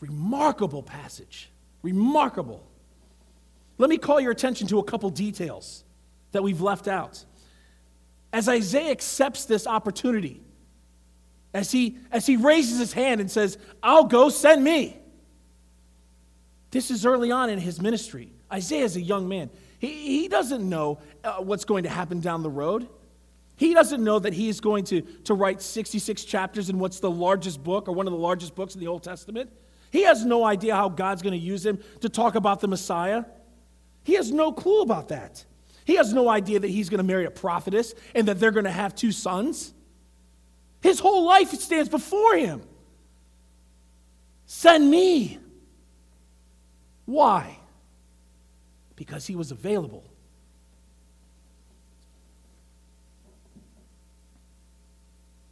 Remarkable 0.00 0.82
passage. 0.82 1.50
Remarkable. 1.82 2.66
Let 3.78 3.90
me 3.90 3.98
call 3.98 4.20
your 4.20 4.32
attention 4.32 4.66
to 4.68 4.78
a 4.78 4.84
couple 4.84 5.08
details 5.10 5.84
that 6.32 6.42
we've 6.42 6.60
left 6.60 6.88
out. 6.88 7.24
As 8.32 8.48
Isaiah 8.48 8.90
accepts 8.90 9.46
this 9.46 9.66
opportunity, 9.66 10.42
as 11.54 11.72
he, 11.72 11.96
as 12.12 12.26
he 12.26 12.36
raises 12.36 12.78
his 12.78 12.92
hand 12.92 13.20
and 13.20 13.30
says, 13.30 13.56
I'll 13.82 14.04
go, 14.04 14.28
send 14.28 14.62
me. 14.62 14.98
This 16.70 16.90
is 16.90 17.06
early 17.06 17.30
on 17.30 17.48
in 17.48 17.58
his 17.58 17.80
ministry. 17.80 18.32
Isaiah 18.52 18.84
is 18.84 18.96
a 18.96 19.00
young 19.00 19.28
man. 19.28 19.48
He, 19.78 20.20
he 20.20 20.28
doesn't 20.28 20.68
know 20.68 20.98
uh, 21.24 21.36
what's 21.36 21.64
going 21.64 21.84
to 21.84 21.88
happen 21.88 22.20
down 22.20 22.42
the 22.42 22.50
road. 22.50 22.88
He 23.56 23.72
doesn't 23.72 24.04
know 24.04 24.18
that 24.18 24.34
he 24.34 24.48
is 24.48 24.60
going 24.60 24.84
to, 24.84 25.00
to 25.00 25.34
write 25.34 25.62
66 25.62 26.24
chapters 26.24 26.68
in 26.68 26.78
what's 26.78 27.00
the 27.00 27.10
largest 27.10 27.64
book 27.64 27.88
or 27.88 27.92
one 27.92 28.06
of 28.06 28.12
the 28.12 28.18
largest 28.18 28.54
books 28.54 28.74
in 28.74 28.80
the 28.80 28.86
Old 28.86 29.02
Testament. 29.02 29.50
He 29.90 30.02
has 30.02 30.24
no 30.24 30.44
idea 30.44 30.74
how 30.74 30.90
God's 30.90 31.22
going 31.22 31.32
to 31.32 31.38
use 31.38 31.64
him 31.64 31.78
to 32.00 32.08
talk 32.08 32.34
about 32.34 32.60
the 32.60 32.68
Messiah. 32.68 33.24
He 34.04 34.14
has 34.14 34.30
no 34.30 34.52
clue 34.52 34.82
about 34.82 35.08
that. 35.08 35.44
He 35.86 35.94
has 35.96 36.12
no 36.12 36.28
idea 36.28 36.60
that 36.60 36.68
he's 36.68 36.90
going 36.90 36.98
to 36.98 37.04
marry 37.04 37.24
a 37.24 37.30
prophetess 37.30 37.94
and 38.14 38.28
that 38.28 38.38
they're 38.40 38.50
going 38.50 38.64
to 38.64 38.70
have 38.70 38.94
two 38.94 39.12
sons. 39.12 39.72
His 40.82 41.00
whole 41.00 41.24
life 41.24 41.50
stands 41.52 41.88
before 41.88 42.36
him. 42.36 42.62
Send 44.46 44.90
me. 44.90 45.38
Why? 47.04 47.58
Because 48.96 49.26
he 49.26 49.34
was 49.34 49.50
available. 49.50 50.04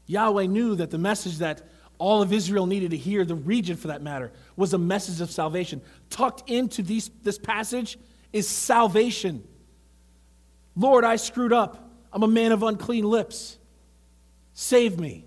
Yahweh 0.07 0.47
knew 0.47 0.75
that 0.77 0.91
the 0.91 0.99
message 0.99 1.39
that 1.39 1.63
all 1.99 2.23
of 2.23 2.33
Israel 2.33 2.67
needed 2.67 2.91
to 2.91 2.97
hear, 2.97 3.25
the 3.25 3.35
region 3.35 3.77
for 3.77 3.89
that 3.89 4.03
matter, 4.03 4.33
was 4.57 4.75
a 4.75 4.79
message 4.79 5.21
of 5.21 5.31
salvation. 5.31 5.81
Tucked 6.11 6.51
into 6.51 6.83
these, 6.83 7.11
this 7.23 7.39
passage 7.39 7.99
is 8.33 8.49
salvation. 8.49 9.47
Lord, 10.77 11.05
I 11.05 11.17
screwed 11.17 11.53
up. 11.53 11.91
I'm 12.13 12.23
a 12.23 12.29
man 12.29 12.53
of 12.53 12.63
unclean 12.63 13.05
lips. 13.05 13.59
Save 14.53 14.99
me. 14.99 15.25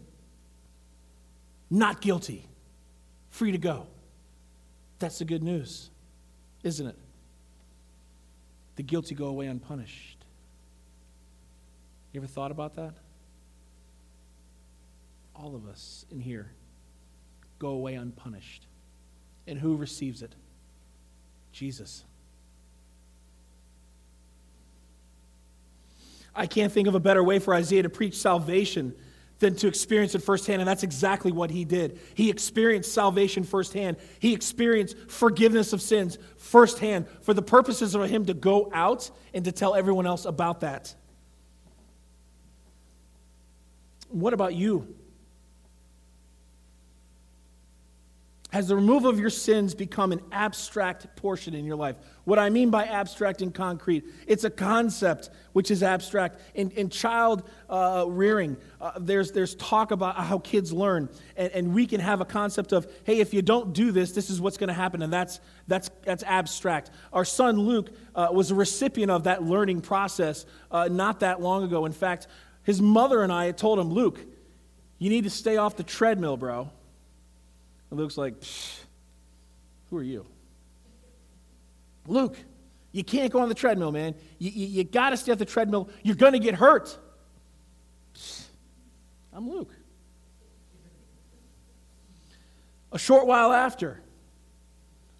Not 1.70 2.02
guilty. 2.02 2.48
Free 3.30 3.52
to 3.52 3.58
go. 3.58 3.88
That's 5.00 5.20
the 5.20 5.26
good 5.26 5.44
news, 5.44 5.90
isn't 6.64 6.88
it? 6.88 6.96
The 8.78 8.84
guilty 8.84 9.16
go 9.16 9.26
away 9.28 9.48
unpunished. 9.48 10.26
You 12.14 12.20
ever 12.20 12.28
thought 12.28 12.52
about 12.52 12.76
that? 12.76 12.94
All 15.40 15.56
of 15.56 15.68
us 15.68 16.06
in 16.10 16.20
here 16.20 16.52
go 17.60 17.70
away 17.70 17.96
unpunished. 17.96 18.66
And 19.46 19.58
who 19.58 19.76
receives 19.76 20.22
it? 20.22 20.34
Jesus. 21.52 22.04
I 26.36 26.46
can't 26.46 26.72
think 26.72 26.88
of 26.88 26.96
a 26.96 27.00
better 27.00 27.24
way 27.24 27.40
for 27.40 27.54
Isaiah 27.54 27.84
to 27.84 27.90
preach 27.90 28.16
salvation 28.16 28.94
than 29.40 29.56
to 29.56 29.68
experience 29.68 30.16
it 30.16 30.20
firsthand. 30.20 30.62
And 30.62 30.68
that's 30.68 30.84
exactly 30.84 31.32
what 31.32 31.52
he 31.52 31.66
did. 31.66 32.00
He 32.14 32.30
experienced 32.30 32.92
salvation 32.92 33.44
firsthand, 33.44 33.98
he 34.20 34.34
experienced 34.34 34.98
forgiveness 35.10 35.74
of 35.74 35.82
sins 35.82 36.18
firsthand 36.38 37.08
for 37.22 37.34
the 37.34 37.42
purposes 37.42 37.96
of 37.96 38.10
him 38.10 38.26
to 38.26 38.34
go 38.34 38.70
out 38.74 39.10
and 39.34 39.46
to 39.46 39.52
tell 39.52 39.76
everyone 39.76 40.06
else 40.06 40.26
about 40.26 40.62
that. 40.62 40.94
What 44.10 44.34
about 44.34 44.54
you? 44.54 44.96
Has 48.58 48.70
the 48.70 48.76
removal 48.76 49.08
of 49.08 49.20
your 49.20 49.30
sins 49.30 49.76
become 49.76 50.12
an 50.12 50.20
abstract 50.32 51.16
portion 51.16 51.54
in 51.54 51.64
your 51.64 51.76
life? 51.76 51.96
What 52.24 52.40
I 52.40 52.50
mean 52.50 52.72
by 52.72 52.86
abstract 52.86 53.44
and 53.44 53.54
concrete, 53.54 54.04
it's 54.26 54.46
a 54.46 54.50
concept 54.50 55.30
which 55.54 55.70
is 55.70 55.84
abstract. 55.84 56.42
In, 56.56 56.72
in 56.72 56.90
child 56.90 57.48
uh, 57.70 58.06
rearing, 58.08 58.58
uh, 58.82 58.94
there's, 59.00 59.32
there's 59.32 59.54
talk 59.54 59.92
about 59.92 60.16
how 60.16 60.40
kids 60.40 60.74
learn, 60.74 61.08
and, 61.36 61.52
and 61.52 61.76
we 61.76 61.86
can 61.86 62.02
have 62.02 62.20
a 62.20 62.26
concept 62.26 62.74
of, 62.74 62.92
hey, 63.04 63.20
if 63.20 63.32
you 63.32 63.44
don't 63.44 63.74
do 63.74 63.92
this, 63.92 64.14
this 64.14 64.32
is 64.32 64.42
what's 64.42 64.58
going 64.58 64.70
to 64.70 64.74
happen, 64.74 65.04
and 65.04 65.14
that's, 65.14 65.40
that's, 65.68 65.92
that's 66.04 66.24
abstract. 66.24 66.90
Our 67.14 67.26
son 67.26 67.60
Luke 67.60 67.92
uh, 68.16 68.30
was 68.32 68.50
a 68.50 68.56
recipient 68.56 69.12
of 69.12 69.26
that 69.26 69.44
learning 69.44 69.82
process 69.82 70.48
uh, 70.72 70.88
not 70.88 71.20
that 71.20 71.42
long 71.42 71.64
ago. 71.64 71.86
In 71.86 71.94
fact, 71.94 72.26
his 72.64 72.82
mother 72.82 73.22
and 73.22 73.32
I 73.32 73.46
had 73.46 73.60
told 73.60 73.78
him, 73.78 73.92
Luke, 73.92 74.20
you 74.98 75.12
need 75.12 75.26
to 75.26 75.30
stay 75.30 75.58
off 75.58 75.76
the 75.76 75.84
treadmill, 75.84 76.38
bro. 76.38 76.72
And 77.90 78.00
Luke's 78.00 78.18
like, 78.18 78.36
Who 79.90 79.98
are 79.98 80.04
you? 80.04 80.26
Luke, 82.08 82.38
you 82.92 83.04
can't 83.04 83.32
go 83.32 83.40
on 83.42 83.50
the 83.50 83.56
treadmill, 83.56 83.92
man. 83.92 84.16
You, 84.40 84.50
you, 84.50 84.68
you 84.68 84.84
got 84.84 85.12
to 85.12 85.18
stay 85.18 85.32
off 85.32 85.38
the 85.38 85.46
treadmill. 85.46 85.90
You're 86.04 86.16
going 86.16 86.34
to 86.34 86.40
get 86.40 86.56
hurt. 86.56 86.98
I'm 89.34 89.50
Luke. 89.50 89.72
A 92.92 92.98
short 92.98 93.28
while 93.28 93.52
after, 93.52 94.02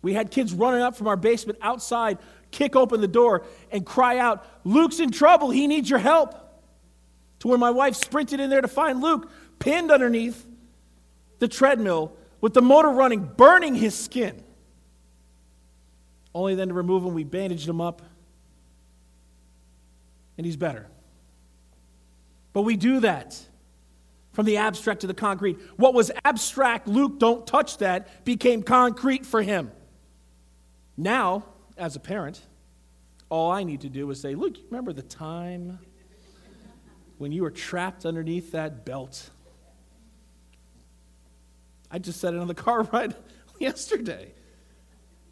we 0.02 0.14
had 0.14 0.32
kids 0.32 0.54
running 0.54 0.82
up 0.82 0.96
from 0.96 1.08
our 1.08 1.18
basement 1.18 1.60
outside, 1.62 2.18
kick 2.50 2.76
open 2.76 3.02
the 3.02 3.08
door, 3.08 3.46
and 3.72 3.86
cry 3.86 4.18
out, 4.18 4.46
Luke's 4.64 5.00
in 5.00 5.12
trouble. 5.12 5.52
He 5.52 5.68
needs 5.68 5.90
your 5.90 6.00
help. 6.00 6.34
To 7.40 7.50
where 7.50 7.58
my 7.58 7.70
wife 7.70 7.96
sprinted 7.96 8.40
in 8.40 8.50
there 8.50 8.62
to 8.62 8.68
find 8.68 9.02
Luke, 9.02 9.30
pinned 9.60 9.92
underneath 9.92 10.48
the 11.38 11.48
treadmill 11.48 12.18
with 12.42 12.54
the 12.54 12.62
motor 12.62 12.90
running, 12.90 13.24
burning 13.24 13.76
his 13.76 13.96
skin. 13.96 14.44
Only 16.34 16.56
then 16.56 16.68
to 16.68 16.74
remove 16.74 17.04
him, 17.04 17.14
we 17.14 17.24
bandaged 17.24 17.68
him 17.68 17.82
up, 17.82 18.02
and 20.38 20.46
he's 20.46 20.58
better. 20.58 20.88
But 22.54 22.62
we 22.62 22.76
do 22.76 23.00
that 23.00 23.40
from 24.34 24.46
the 24.46 24.58
abstract 24.58 25.02
to 25.02 25.08
the 25.08 25.16
concrete. 25.16 25.58
What 25.78 25.96
was 25.96 26.12
abstract, 26.24 26.88
Luke, 26.88 27.18
don't 27.18 27.48
touch 27.48 27.78
that, 27.80 28.24
became 28.24 28.62
concrete 28.62 29.26
for 29.26 29.42
him. 29.42 29.72
Now, 30.96 31.46
as 31.76 31.96
a 31.96 32.00
parent, 32.00 32.42
all 33.30 33.52
I 33.52 33.64
need 33.64 33.82
to 33.82 33.90
do 33.90 34.10
is 34.12 34.22
say, 34.22 34.36
Luke, 34.36 34.58
remember 34.70 34.94
the 34.94 35.02
time 35.02 35.80
when 37.18 37.32
you 37.32 37.42
were 37.42 37.52
trapped 37.52 38.06
underneath 38.06 38.52
that 38.52 38.86
belt? 38.86 39.32
I 41.90 42.00
just 42.00 42.20
said 42.20 42.34
it 42.34 42.40
on 42.40 42.48
the 42.48 42.56
car 42.56 42.84
ride 42.94 43.16
yesterday. 43.60 44.32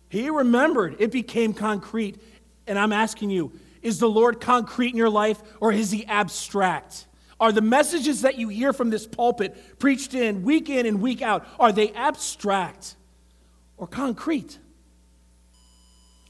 He 0.10 0.30
remembered. 0.30 0.96
It 1.00 1.12
became 1.12 1.54
concrete. 1.54 2.22
And 2.68 2.80
I'm 2.80 2.92
asking 2.92 3.30
you, 3.30 3.52
is 3.82 4.00
the 4.00 4.10
Lord 4.10 4.42
concrete 4.42 4.90
in 4.90 4.98
your 4.98 5.10
life 5.10 5.42
or 5.60 5.72
is 5.72 5.92
he 5.92 6.06
abstract? 6.06 7.06
Are 7.40 7.52
the 7.52 7.62
messages 7.62 8.22
that 8.22 8.38
you 8.38 8.48
hear 8.48 8.72
from 8.72 8.90
this 8.90 9.06
pulpit, 9.06 9.78
preached 9.78 10.14
in 10.14 10.44
week 10.44 10.70
in 10.70 10.86
and 10.86 11.02
week 11.02 11.22
out, 11.22 11.46
are 11.60 11.72
they 11.72 11.92
abstract 11.92 12.96
or 13.78 13.88
concrete? 13.88 14.58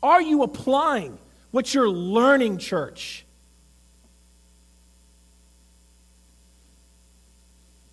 Are 0.02 0.22
you 0.22 0.44
applying 0.44 1.18
what 1.52 1.74
you're 1.74 1.90
learning, 1.90 2.58
church? 2.58 3.26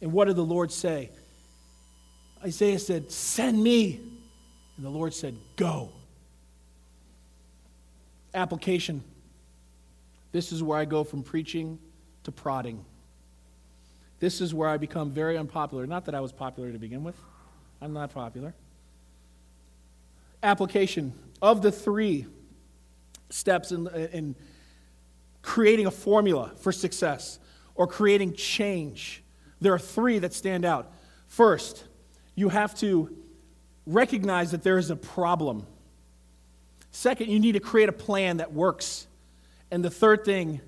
And 0.01 0.13
what 0.13 0.25
did 0.25 0.37
the 0.37 0.45
Lord 0.45 0.73
say? 0.73 1.11
Isaiah 2.45 2.79
said, 2.79 3.11
Send 3.11 3.63
me. 3.63 4.01
And 4.77 4.87
the 4.87 4.91
Lord 4.91 5.15
said, 5.15 5.37
Go. 5.57 5.91
Application. 8.35 9.03
This 10.33 10.51
is 10.51 10.63
where 10.63 10.79
I 10.79 10.85
go 10.85 11.05
from 11.05 11.23
preaching 11.23 11.79
to 12.25 12.33
prodding. 12.33 12.85
This 14.19 14.41
is 14.41 14.55
where 14.55 14.69
I 14.69 14.77
become 14.77 15.11
very 15.11 15.37
unpopular. 15.37 15.87
Not 15.87 16.07
that 16.07 16.15
I 16.15 16.21
was 16.21 16.33
popular 16.33 16.73
to 16.73 16.79
begin 16.79 17.05
with, 17.05 17.17
I'm 17.81 17.93
not 17.93 18.15
popular. 18.15 18.55
Application. 20.43 21.13
Of 21.41 21.61
the 21.61 21.73
three 21.73 22.27
steps 23.31 23.73
in, 23.73 23.89
in 23.89 24.37
creating 25.43 25.87
a 25.87 25.91
formula 25.91 26.53
for 26.61 26.71
success 26.71 27.41
or 27.75 27.89
creating 27.89 28.35
change, 28.35 29.25
there 29.61 29.75
are 29.75 29.79
three 29.79 30.21
that 30.21 30.33
stand 30.33 30.65
out. 30.65 30.93
First, 31.27 31.85
you 32.35 32.49
have 32.49 32.75
to 32.77 33.17
recognize 33.87 34.53
that 34.53 34.63
there 34.63 34.79
is 34.79 34.91
a 34.91 34.97
problem. 34.97 35.67
Second, 36.91 37.31
you 37.31 37.41
need 37.41 37.53
to 37.53 37.61
create 37.61 37.89
a 37.89 37.93
plan 37.93 38.39
that 38.39 38.53
works. 38.53 39.07
And 39.71 39.85
the 39.85 39.91
third 39.91 40.25
thing, 40.25 40.61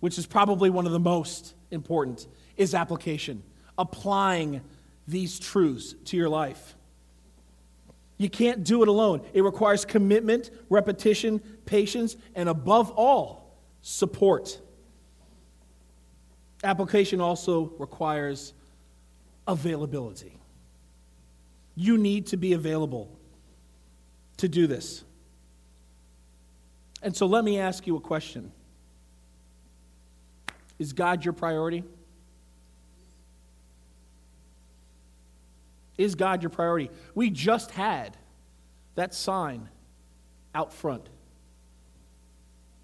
which 0.00 0.18
is 0.18 0.26
probably 0.26 0.70
one 0.70 0.86
of 0.86 0.92
the 0.92 0.98
most 0.98 1.54
important, 1.70 2.26
is 2.56 2.74
application, 2.74 3.42
applying 3.76 4.62
these 5.06 5.38
truths 5.38 5.94
to 6.06 6.16
your 6.16 6.28
life. 6.28 6.74
You 8.16 8.28
can't 8.28 8.64
do 8.64 8.82
it 8.82 8.88
alone. 8.88 9.22
It 9.32 9.42
requires 9.42 9.84
commitment, 9.84 10.50
repetition, 10.68 11.38
patience, 11.66 12.16
and 12.34 12.48
above 12.48 12.90
all, 12.90 13.56
support. 13.80 14.58
Application 16.64 17.20
also 17.20 17.72
requires 17.78 18.54
availability. 19.46 20.37
You 21.80 21.96
need 21.96 22.26
to 22.28 22.36
be 22.36 22.54
available 22.54 23.08
to 24.38 24.48
do 24.48 24.66
this. 24.66 25.04
And 27.02 27.16
so 27.16 27.26
let 27.26 27.44
me 27.44 27.60
ask 27.60 27.86
you 27.86 27.94
a 27.94 28.00
question 28.00 28.50
Is 30.80 30.92
God 30.92 31.24
your 31.24 31.32
priority? 31.32 31.84
Is 35.96 36.16
God 36.16 36.42
your 36.42 36.50
priority? 36.50 36.90
We 37.14 37.30
just 37.30 37.70
had 37.70 38.16
that 38.96 39.14
sign 39.14 39.68
out 40.56 40.72
front. 40.72 41.08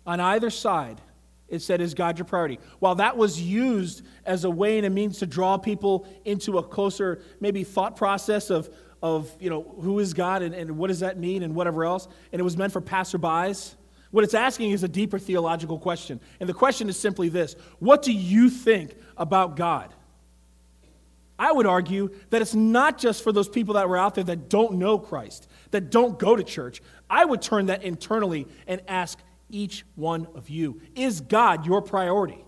On 0.06 0.20
either 0.20 0.50
side, 0.50 1.00
it 1.48 1.62
said, 1.62 1.80
Is 1.80 1.94
God 1.94 2.18
your 2.18 2.24
priority? 2.24 2.58
While 2.78 2.96
that 2.96 3.16
was 3.16 3.40
used 3.40 4.02
as 4.24 4.44
a 4.44 4.50
way 4.50 4.78
and 4.78 4.86
a 4.86 4.90
means 4.90 5.18
to 5.18 5.26
draw 5.26 5.58
people 5.58 6.06
into 6.24 6.58
a 6.58 6.62
closer, 6.62 7.22
maybe 7.40 7.64
thought 7.64 7.96
process 7.96 8.50
of, 8.50 8.68
of 9.04 9.30
you 9.38 9.50
know, 9.50 9.62
who 9.82 9.98
is 9.98 10.14
God 10.14 10.40
and, 10.40 10.54
and 10.54 10.78
what 10.78 10.88
does 10.88 11.00
that 11.00 11.18
mean 11.18 11.42
and 11.42 11.54
whatever 11.54 11.84
else, 11.84 12.08
and 12.32 12.40
it 12.40 12.42
was 12.42 12.56
meant 12.56 12.72
for 12.72 12.80
passerbys, 12.80 13.74
what 14.10 14.24
it's 14.24 14.32
asking 14.32 14.70
is 14.70 14.82
a 14.82 14.88
deeper 14.88 15.18
theological 15.18 15.78
question. 15.78 16.20
And 16.40 16.48
the 16.48 16.54
question 16.54 16.88
is 16.88 16.98
simply 16.98 17.28
this 17.28 17.54
What 17.80 18.00
do 18.00 18.12
you 18.12 18.48
think 18.48 18.96
about 19.18 19.56
God? 19.56 19.92
I 21.38 21.52
would 21.52 21.66
argue 21.66 22.14
that 22.30 22.40
it's 22.40 22.54
not 22.54 22.96
just 22.96 23.22
for 23.22 23.30
those 23.30 23.48
people 23.48 23.74
that 23.74 23.88
were 23.88 23.98
out 23.98 24.14
there 24.14 24.24
that 24.24 24.48
don't 24.48 24.74
know 24.78 24.98
Christ, 24.98 25.48
that 25.72 25.90
don't 25.90 26.18
go 26.18 26.34
to 26.34 26.42
church. 26.42 26.80
I 27.10 27.26
would 27.26 27.42
turn 27.42 27.66
that 27.66 27.82
internally 27.82 28.46
and 28.66 28.80
ask 28.88 29.18
each 29.50 29.84
one 29.96 30.28
of 30.34 30.48
you 30.48 30.80
Is 30.94 31.20
God 31.20 31.66
your 31.66 31.82
priority? 31.82 32.43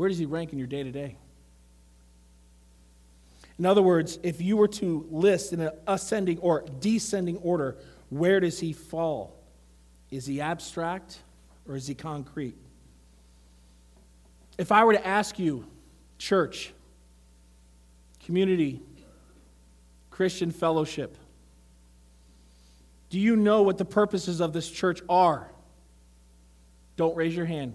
Where 0.00 0.08
does 0.08 0.16
he 0.16 0.24
rank 0.24 0.54
in 0.54 0.58
your 0.58 0.66
day 0.66 0.82
to 0.82 0.90
day? 0.90 1.14
In 3.58 3.66
other 3.66 3.82
words, 3.82 4.18
if 4.22 4.40
you 4.40 4.56
were 4.56 4.68
to 4.68 5.06
list 5.10 5.52
in 5.52 5.60
an 5.60 5.72
ascending 5.86 6.38
or 6.38 6.64
descending 6.78 7.36
order, 7.36 7.76
where 8.08 8.40
does 8.40 8.58
he 8.58 8.72
fall? 8.72 9.36
Is 10.10 10.24
he 10.24 10.40
abstract 10.40 11.18
or 11.68 11.76
is 11.76 11.86
he 11.86 11.94
concrete? 11.94 12.56
If 14.56 14.72
I 14.72 14.84
were 14.84 14.94
to 14.94 15.06
ask 15.06 15.38
you, 15.38 15.66
church, 16.16 16.72
community, 18.24 18.80
Christian 20.08 20.50
fellowship, 20.50 21.18
do 23.10 23.20
you 23.20 23.36
know 23.36 23.60
what 23.64 23.76
the 23.76 23.84
purposes 23.84 24.40
of 24.40 24.54
this 24.54 24.70
church 24.70 25.02
are? 25.10 25.50
Don't 26.96 27.14
raise 27.14 27.36
your 27.36 27.44
hand. 27.44 27.74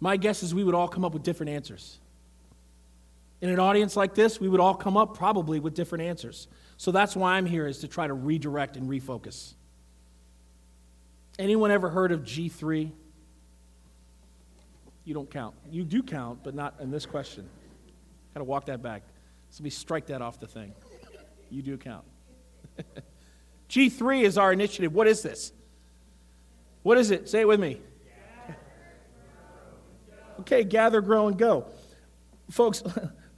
My 0.00 0.16
guess 0.16 0.42
is 0.42 0.54
we 0.54 0.64
would 0.64 0.74
all 0.74 0.88
come 0.88 1.04
up 1.04 1.12
with 1.12 1.22
different 1.22 1.50
answers. 1.50 1.98
In 3.42 3.50
an 3.50 3.58
audience 3.58 3.96
like 3.96 4.14
this, 4.14 4.40
we 4.40 4.48
would 4.48 4.60
all 4.60 4.74
come 4.74 4.96
up 4.96 5.16
probably 5.16 5.60
with 5.60 5.74
different 5.74 6.04
answers. 6.04 6.48
So 6.76 6.90
that's 6.90 7.14
why 7.14 7.34
I'm 7.34 7.46
here 7.46 7.66
is 7.66 7.78
to 7.80 7.88
try 7.88 8.06
to 8.06 8.14
redirect 8.14 8.76
and 8.76 8.88
refocus. 8.88 9.54
Anyone 11.38 11.70
ever 11.70 11.88
heard 11.88 12.12
of 12.12 12.22
G3? 12.22 12.90
You 15.04 15.14
don't 15.14 15.30
count. 15.30 15.54
You 15.70 15.84
do 15.84 16.02
count, 16.02 16.40
but 16.42 16.54
not 16.54 16.74
in 16.80 16.90
this 16.90 17.06
question. 17.06 17.48
Got 18.34 18.40
to 18.40 18.44
walk 18.44 18.66
that 18.66 18.82
back. 18.82 19.02
So 19.50 19.64
we 19.64 19.70
strike 19.70 20.06
that 20.06 20.22
off 20.22 20.38
the 20.38 20.46
thing. 20.46 20.72
You 21.50 21.62
do 21.62 21.76
count. 21.76 22.04
G3 23.70 24.22
is 24.22 24.38
our 24.38 24.52
initiative. 24.52 24.94
What 24.94 25.06
is 25.06 25.22
this? 25.22 25.52
What 26.82 26.98
is 26.98 27.10
it? 27.10 27.28
Say 27.28 27.40
it 27.40 27.48
with 27.48 27.60
me. 27.60 27.80
Okay, 30.40 30.64
gather, 30.64 31.00
grow, 31.00 31.28
and 31.28 31.38
go. 31.38 31.66
Folks, 32.50 32.82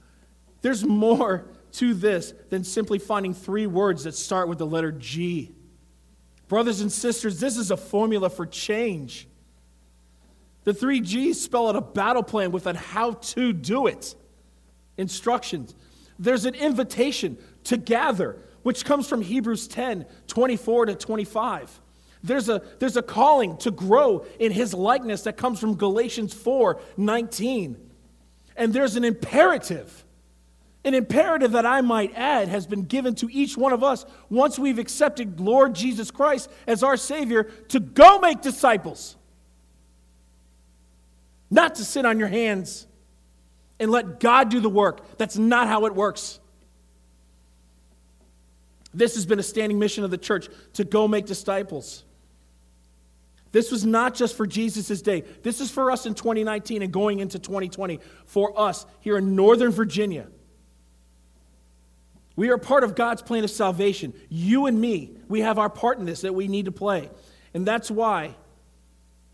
there's 0.61 0.83
more 0.83 1.45
to 1.73 1.93
this 1.93 2.33
than 2.49 2.63
simply 2.63 2.99
finding 2.99 3.33
three 3.33 3.67
words 3.67 4.03
that 4.03 4.15
start 4.15 4.47
with 4.47 4.57
the 4.57 4.65
letter 4.65 4.91
G. 4.91 5.51
Brothers 6.47 6.81
and 6.81 6.91
sisters, 6.91 7.39
this 7.39 7.57
is 7.57 7.71
a 7.71 7.77
formula 7.77 8.29
for 8.29 8.45
change. 8.45 9.27
The 10.63 10.73
three 10.73 11.01
G's 11.01 11.41
spell 11.41 11.67
out 11.67 11.75
a 11.75 11.81
battle 11.81 12.23
plan 12.23 12.51
with 12.51 12.67
a 12.67 12.77
how 12.77 13.13
to 13.13 13.51
do 13.51 13.87
it 13.87 14.15
instructions. 14.97 15.75
There's 16.19 16.45
an 16.45 16.55
invitation 16.55 17.37
to 17.65 17.75
gather, 17.75 18.37
which 18.61 18.85
comes 18.85 19.07
from 19.09 19.21
Hebrews 19.21 19.67
10 19.67 20.05
24 20.27 20.85
to 20.85 20.95
25. 20.95 21.81
There's 22.23 22.47
a, 22.47 22.61
there's 22.79 22.95
a 22.95 23.01
calling 23.01 23.57
to 23.57 23.71
grow 23.71 24.25
in 24.39 24.51
his 24.51 24.73
likeness 24.73 25.23
that 25.23 25.35
comes 25.35 25.59
from 25.59 25.75
Galatians 25.75 26.33
4 26.33 26.79
19. 26.95 27.91
And 28.55 28.73
there's 28.73 28.95
an 28.95 29.03
imperative. 29.03 30.05
An 30.85 30.93
imperative 30.93 31.53
that 31.53 31.65
I 31.65 31.81
might 31.81 32.13
add 32.15 32.49
has 32.49 32.67
been 32.67 32.83
given 32.83 33.15
to 33.15 33.29
each 33.31 33.57
one 33.57 33.71
of 33.71 33.83
us 33.83 34.05
once 34.29 34.59
we've 34.59 34.79
accepted 34.79 35.39
Lord 35.39 35.75
Jesus 35.75 36.11
Christ 36.11 36.49
as 36.67 36.83
our 36.83 36.97
Savior 36.97 37.43
to 37.69 37.79
go 37.79 38.19
make 38.19 38.41
disciples. 38.41 39.15
Not 41.49 41.75
to 41.75 41.85
sit 41.85 42.05
on 42.05 42.19
your 42.19 42.27
hands 42.27 42.85
and 43.79 43.91
let 43.91 44.19
God 44.19 44.49
do 44.49 44.59
the 44.59 44.69
work. 44.69 45.17
That's 45.17 45.37
not 45.37 45.67
how 45.67 45.85
it 45.85 45.95
works. 45.95 46.39
This 48.93 49.15
has 49.15 49.25
been 49.25 49.39
a 49.39 49.43
standing 49.43 49.79
mission 49.79 50.03
of 50.03 50.11
the 50.11 50.17
church 50.17 50.49
to 50.73 50.83
go 50.83 51.07
make 51.07 51.25
disciples. 51.25 52.03
This 53.53 53.71
was 53.71 53.85
not 53.85 54.15
just 54.15 54.35
for 54.35 54.47
Jesus' 54.47 55.01
day. 55.01 55.23
This 55.43 55.61
is 55.61 55.69
for 55.69 55.91
us 55.91 56.07
in 56.07 56.15
2019 56.15 56.81
and 56.81 56.91
going 56.91 57.19
into 57.19 57.37
2020, 57.37 57.99
for 58.25 58.59
us 58.59 58.85
here 58.99 59.15
in 59.15 59.35
Northern 59.35 59.71
Virginia. 59.71 60.27
We 62.35 62.49
are 62.49 62.57
part 62.57 62.83
of 62.83 62.95
God's 62.95 63.21
plan 63.21 63.43
of 63.43 63.51
salvation. 63.51 64.13
You 64.27 64.65
and 64.65 64.81
me, 64.81 65.11
we 65.29 65.41
have 65.41 65.59
our 65.59 65.69
part 65.69 65.99
in 65.99 66.05
this 66.05 66.21
that 66.21 66.33
we 66.33 66.47
need 66.47 66.65
to 66.65 66.71
play. 66.71 67.11
And 67.53 67.63
that's 67.63 67.91
why, 67.91 68.35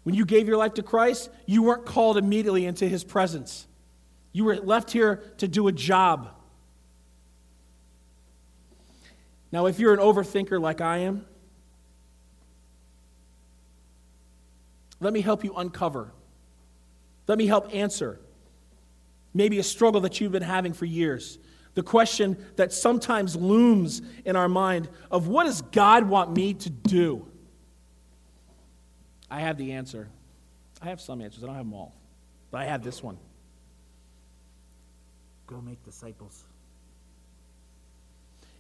when 0.04 0.16
you 0.16 0.26
gave 0.26 0.50
your 0.50 0.58
life 0.58 0.74
to 0.74 0.84
Christ, 0.84 1.30
you 1.46 1.64
weren't 1.64 1.86
called 1.86 2.18
immediately 2.18 2.66
into 2.66 2.90
his 2.90 3.06
presence. 3.06 3.68
You 4.34 4.44
were 4.44 4.58
left 4.58 4.92
here 4.92 5.24
to 5.38 5.48
do 5.48 5.70
a 5.70 5.72
job. 5.72 6.30
Now, 9.50 9.68
if 9.68 9.80
you're 9.80 9.94
an 9.94 10.00
overthinker 10.02 10.60
like 10.60 10.82
I 10.82 10.98
am, 10.98 11.26
let 15.00 15.14
me 15.14 15.22
help 15.22 15.44
you 15.44 15.54
uncover. 15.56 16.12
Let 17.28 17.38
me 17.38 17.48
help 17.48 17.74
answer 17.74 18.20
maybe 19.34 19.60
a 19.60 19.64
struggle 19.64 20.02
that 20.02 20.20
you've 20.20 20.32
been 20.32 20.42
having 20.42 20.74
for 20.74 20.86
years. 20.86 21.38
The 21.76 21.84
question 21.84 22.38
that 22.56 22.74
sometimes 22.74 23.36
looms 23.36 24.02
in 24.26 24.36
our 24.36 24.50
mind 24.50 24.90
of 25.12 25.28
what 25.28 25.46
does 25.46 25.62
God 25.62 26.10
want 26.10 26.36
me 26.36 26.56
to 26.56 26.70
do? 26.70 27.26
I 29.30 29.40
have 29.42 29.58
the 29.58 29.74
answer. 29.74 30.10
I 30.82 30.86
have 30.86 31.00
some 31.00 31.22
answers, 31.22 31.44
I 31.44 31.48
don't 31.48 31.56
have 31.56 31.66
them 31.66 31.74
all, 31.74 31.94
but 32.52 32.62
I 32.62 32.66
have 32.66 32.84
this 32.84 33.04
one. 33.04 33.18
Go 35.46 35.62
make 35.62 35.84
disciples. 35.84 36.44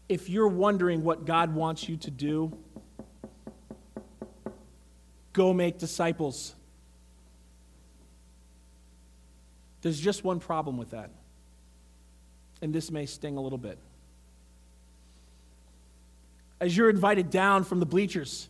If 0.08 0.30
you're 0.30 0.48
wondering 0.48 1.04
what 1.04 1.26
God 1.26 1.54
wants 1.54 1.88
you 1.88 1.96
to 1.98 2.12
do, 2.12 2.58
go 5.34 5.54
make 5.54 5.78
disciples. 5.78 6.54
There's 9.82 10.00
just 10.00 10.24
one 10.24 10.40
problem 10.40 10.78
with 10.78 10.92
that. 10.92 11.12
And 12.62 12.74
this 12.74 12.92
may 12.92 13.06
sting 13.06 13.38
a 13.38 13.42
little 13.42 13.58
bit. 13.58 13.78
As 16.60 16.76
you're 16.76 16.90
invited 16.90 17.30
down 17.30 17.64
from 17.64 17.80
the 17.80 17.86
bleachers, 17.86 18.50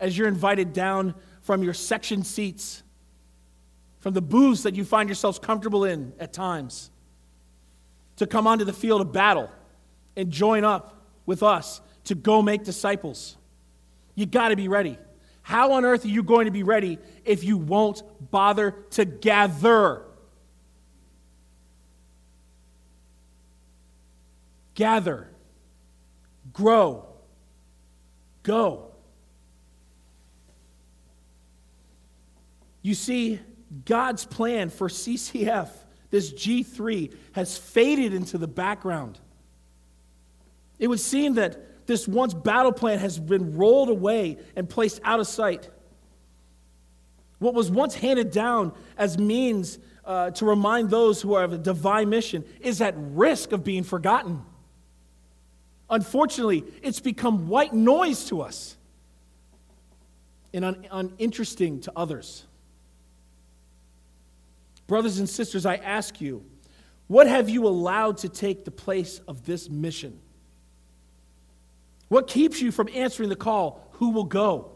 as 0.00 0.16
you're 0.16 0.28
invited 0.28 0.72
down 0.72 1.14
from 1.42 1.62
your 1.62 1.74
section 1.74 2.24
seats, 2.24 2.82
from 4.00 4.14
the 4.14 4.22
booths 4.22 4.62
that 4.62 4.74
you 4.74 4.84
find 4.84 5.08
yourselves 5.08 5.38
comfortable 5.38 5.84
in 5.84 6.12
at 6.18 6.32
times, 6.32 6.90
to 8.16 8.26
come 8.26 8.46
onto 8.46 8.64
the 8.64 8.72
field 8.72 9.00
of 9.00 9.12
battle 9.12 9.50
and 10.16 10.30
join 10.30 10.64
up 10.64 11.04
with 11.26 11.42
us 11.42 11.80
to 12.04 12.14
go 12.14 12.42
make 12.42 12.64
disciples. 12.64 13.36
You 14.14 14.26
got 14.26 14.48
to 14.48 14.56
be 14.56 14.68
ready. 14.68 14.98
How 15.42 15.72
on 15.72 15.84
earth 15.84 16.04
are 16.04 16.08
you 16.08 16.22
going 16.22 16.46
to 16.46 16.50
be 16.50 16.62
ready 16.62 16.98
if 17.24 17.44
you 17.44 17.56
won't 17.56 18.02
bother 18.30 18.72
to 18.90 19.04
gather? 19.04 20.02
Gather, 24.74 25.28
grow, 26.52 27.06
go. 28.42 28.88
You 32.80 32.94
see, 32.94 33.38
God's 33.84 34.24
plan 34.24 34.70
for 34.70 34.88
CCF 34.88 35.68
this 36.12 36.30
G3 36.30 37.16
has 37.32 37.56
faded 37.56 38.12
into 38.12 38.36
the 38.36 38.46
background. 38.46 39.18
It 40.78 40.88
would 40.88 41.00
seem 41.00 41.34
that 41.34 41.71
this 41.86 42.06
once 42.06 42.34
battle 42.34 42.72
plan 42.72 42.98
has 42.98 43.18
been 43.18 43.56
rolled 43.56 43.88
away 43.88 44.38
and 44.56 44.68
placed 44.68 45.00
out 45.04 45.20
of 45.20 45.26
sight. 45.26 45.68
What 47.38 47.54
was 47.54 47.70
once 47.70 47.94
handed 47.94 48.30
down 48.30 48.72
as 48.96 49.18
means 49.18 49.78
uh, 50.04 50.30
to 50.30 50.44
remind 50.44 50.90
those 50.90 51.20
who 51.20 51.36
have 51.36 51.52
a 51.52 51.58
divine 51.58 52.08
mission 52.08 52.44
is 52.60 52.80
at 52.80 52.94
risk 52.96 53.52
of 53.52 53.64
being 53.64 53.82
forgotten. 53.82 54.42
Unfortunately, 55.90 56.64
it's 56.82 57.00
become 57.00 57.48
white 57.48 57.74
noise 57.74 58.24
to 58.26 58.40
us 58.40 58.76
and 60.54 60.64
un- 60.64 60.86
uninteresting 60.90 61.80
to 61.80 61.92
others. 61.96 62.46
Brothers 64.86 65.18
and 65.18 65.28
sisters, 65.28 65.66
I 65.66 65.76
ask 65.76 66.20
you, 66.20 66.44
what 67.08 67.26
have 67.26 67.50
you 67.50 67.66
allowed 67.66 68.18
to 68.18 68.28
take 68.28 68.64
the 68.64 68.70
place 68.70 69.20
of 69.28 69.44
this 69.44 69.68
mission? 69.68 70.18
What 72.12 72.26
keeps 72.26 72.60
you 72.60 72.70
from 72.70 72.90
answering 72.92 73.30
the 73.30 73.36
call? 73.36 73.88
Who 73.92 74.10
will 74.10 74.24
go? 74.24 74.70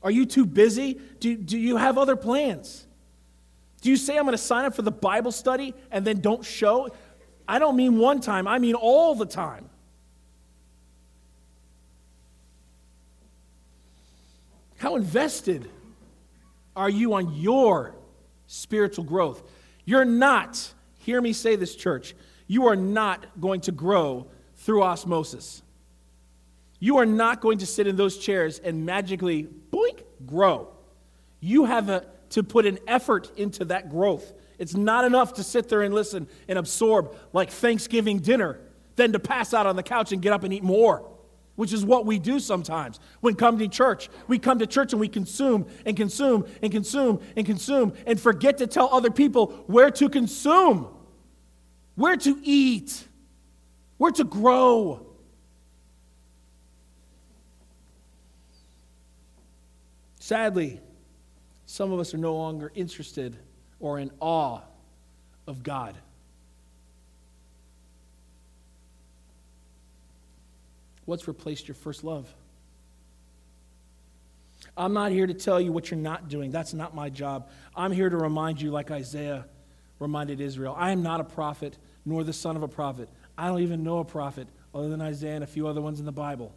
Are 0.00 0.12
you 0.12 0.24
too 0.24 0.46
busy? 0.46 1.00
Do, 1.18 1.36
do 1.36 1.58
you 1.58 1.76
have 1.76 1.98
other 1.98 2.14
plans? 2.14 2.86
Do 3.80 3.90
you 3.90 3.96
say, 3.96 4.16
I'm 4.16 4.22
going 4.22 4.32
to 4.32 4.38
sign 4.38 4.64
up 4.64 4.72
for 4.72 4.82
the 4.82 4.92
Bible 4.92 5.32
study 5.32 5.74
and 5.90 6.04
then 6.04 6.20
don't 6.20 6.44
show? 6.44 6.90
I 7.48 7.58
don't 7.58 7.74
mean 7.74 7.98
one 7.98 8.20
time, 8.20 8.46
I 8.46 8.60
mean 8.60 8.76
all 8.76 9.16
the 9.16 9.26
time. 9.26 9.68
How 14.76 14.94
invested 14.94 15.68
are 16.76 16.88
you 16.88 17.14
on 17.14 17.34
your 17.34 17.96
spiritual 18.46 19.02
growth. 19.02 19.42
You're 19.84 20.04
not, 20.04 20.72
hear 21.00 21.20
me 21.20 21.32
say 21.32 21.56
this, 21.56 21.74
church, 21.74 22.14
you 22.46 22.68
are 22.68 22.76
not 22.76 23.26
going 23.40 23.62
to 23.62 23.72
grow 23.72 24.28
through 24.54 24.84
osmosis. 24.84 25.64
You 26.78 26.98
are 26.98 27.06
not 27.06 27.40
going 27.40 27.58
to 27.58 27.66
sit 27.66 27.86
in 27.86 27.96
those 27.96 28.18
chairs 28.18 28.58
and 28.58 28.84
magically, 28.84 29.48
boink, 29.70 30.02
grow. 30.26 30.68
You 31.40 31.64
have 31.64 31.88
a, 31.88 32.06
to 32.30 32.42
put 32.42 32.66
an 32.66 32.78
effort 32.86 33.30
into 33.36 33.64
that 33.66 33.90
growth. 33.90 34.32
It's 34.58 34.74
not 34.74 35.04
enough 35.04 35.34
to 35.34 35.42
sit 35.42 35.68
there 35.68 35.82
and 35.82 35.94
listen 35.94 36.28
and 36.48 36.58
absorb 36.58 37.14
like 37.32 37.50
Thanksgiving 37.50 38.18
dinner, 38.18 38.60
then 38.96 39.12
to 39.12 39.18
pass 39.18 39.54
out 39.54 39.66
on 39.66 39.76
the 39.76 39.82
couch 39.82 40.12
and 40.12 40.20
get 40.20 40.32
up 40.32 40.44
and 40.44 40.52
eat 40.52 40.62
more 40.62 41.10
which 41.56 41.72
is 41.72 41.84
what 41.84 42.06
we 42.06 42.18
do 42.18 42.38
sometimes 42.38 43.00
when 43.20 43.34
come 43.34 43.58
to 43.58 43.66
church. 43.66 44.08
We 44.28 44.38
come 44.38 44.58
to 44.60 44.66
church 44.66 44.92
and 44.92 45.00
we 45.00 45.08
consume 45.08 45.66
and 45.84 45.96
consume 45.96 46.46
and 46.62 46.70
consume 46.70 47.20
and 47.34 47.44
consume 47.44 47.94
and 48.06 48.20
forget 48.20 48.58
to 48.58 48.66
tell 48.66 48.90
other 48.92 49.10
people 49.10 49.64
where 49.66 49.90
to 49.90 50.08
consume, 50.08 50.88
where 51.94 52.16
to 52.18 52.38
eat, 52.42 53.08
where 53.96 54.12
to 54.12 54.24
grow. 54.24 55.05
Sadly, 60.26 60.80
some 61.66 61.92
of 61.92 62.00
us 62.00 62.12
are 62.12 62.18
no 62.18 62.34
longer 62.34 62.72
interested 62.74 63.36
or 63.78 64.00
in 64.00 64.10
awe 64.18 64.58
of 65.46 65.62
God. 65.62 65.94
What's 71.04 71.28
replaced 71.28 71.68
your 71.68 71.76
first 71.76 72.02
love? 72.02 72.28
I'm 74.76 74.92
not 74.92 75.12
here 75.12 75.28
to 75.28 75.32
tell 75.32 75.60
you 75.60 75.70
what 75.70 75.92
you're 75.92 76.00
not 76.00 76.28
doing. 76.28 76.50
That's 76.50 76.74
not 76.74 76.92
my 76.92 77.08
job. 77.08 77.48
I'm 77.76 77.92
here 77.92 78.10
to 78.10 78.16
remind 78.16 78.60
you, 78.60 78.72
like 78.72 78.90
Isaiah 78.90 79.46
reminded 80.00 80.40
Israel 80.40 80.74
I 80.76 80.90
am 80.90 81.04
not 81.04 81.20
a 81.20 81.24
prophet, 81.24 81.78
nor 82.04 82.24
the 82.24 82.32
son 82.32 82.56
of 82.56 82.64
a 82.64 82.68
prophet. 82.68 83.08
I 83.38 83.46
don't 83.46 83.60
even 83.60 83.84
know 83.84 84.00
a 84.00 84.04
prophet 84.04 84.48
other 84.74 84.88
than 84.88 85.00
Isaiah 85.00 85.36
and 85.36 85.44
a 85.44 85.46
few 85.46 85.68
other 85.68 85.80
ones 85.80 86.00
in 86.00 86.04
the 86.04 86.10
Bible. 86.10 86.52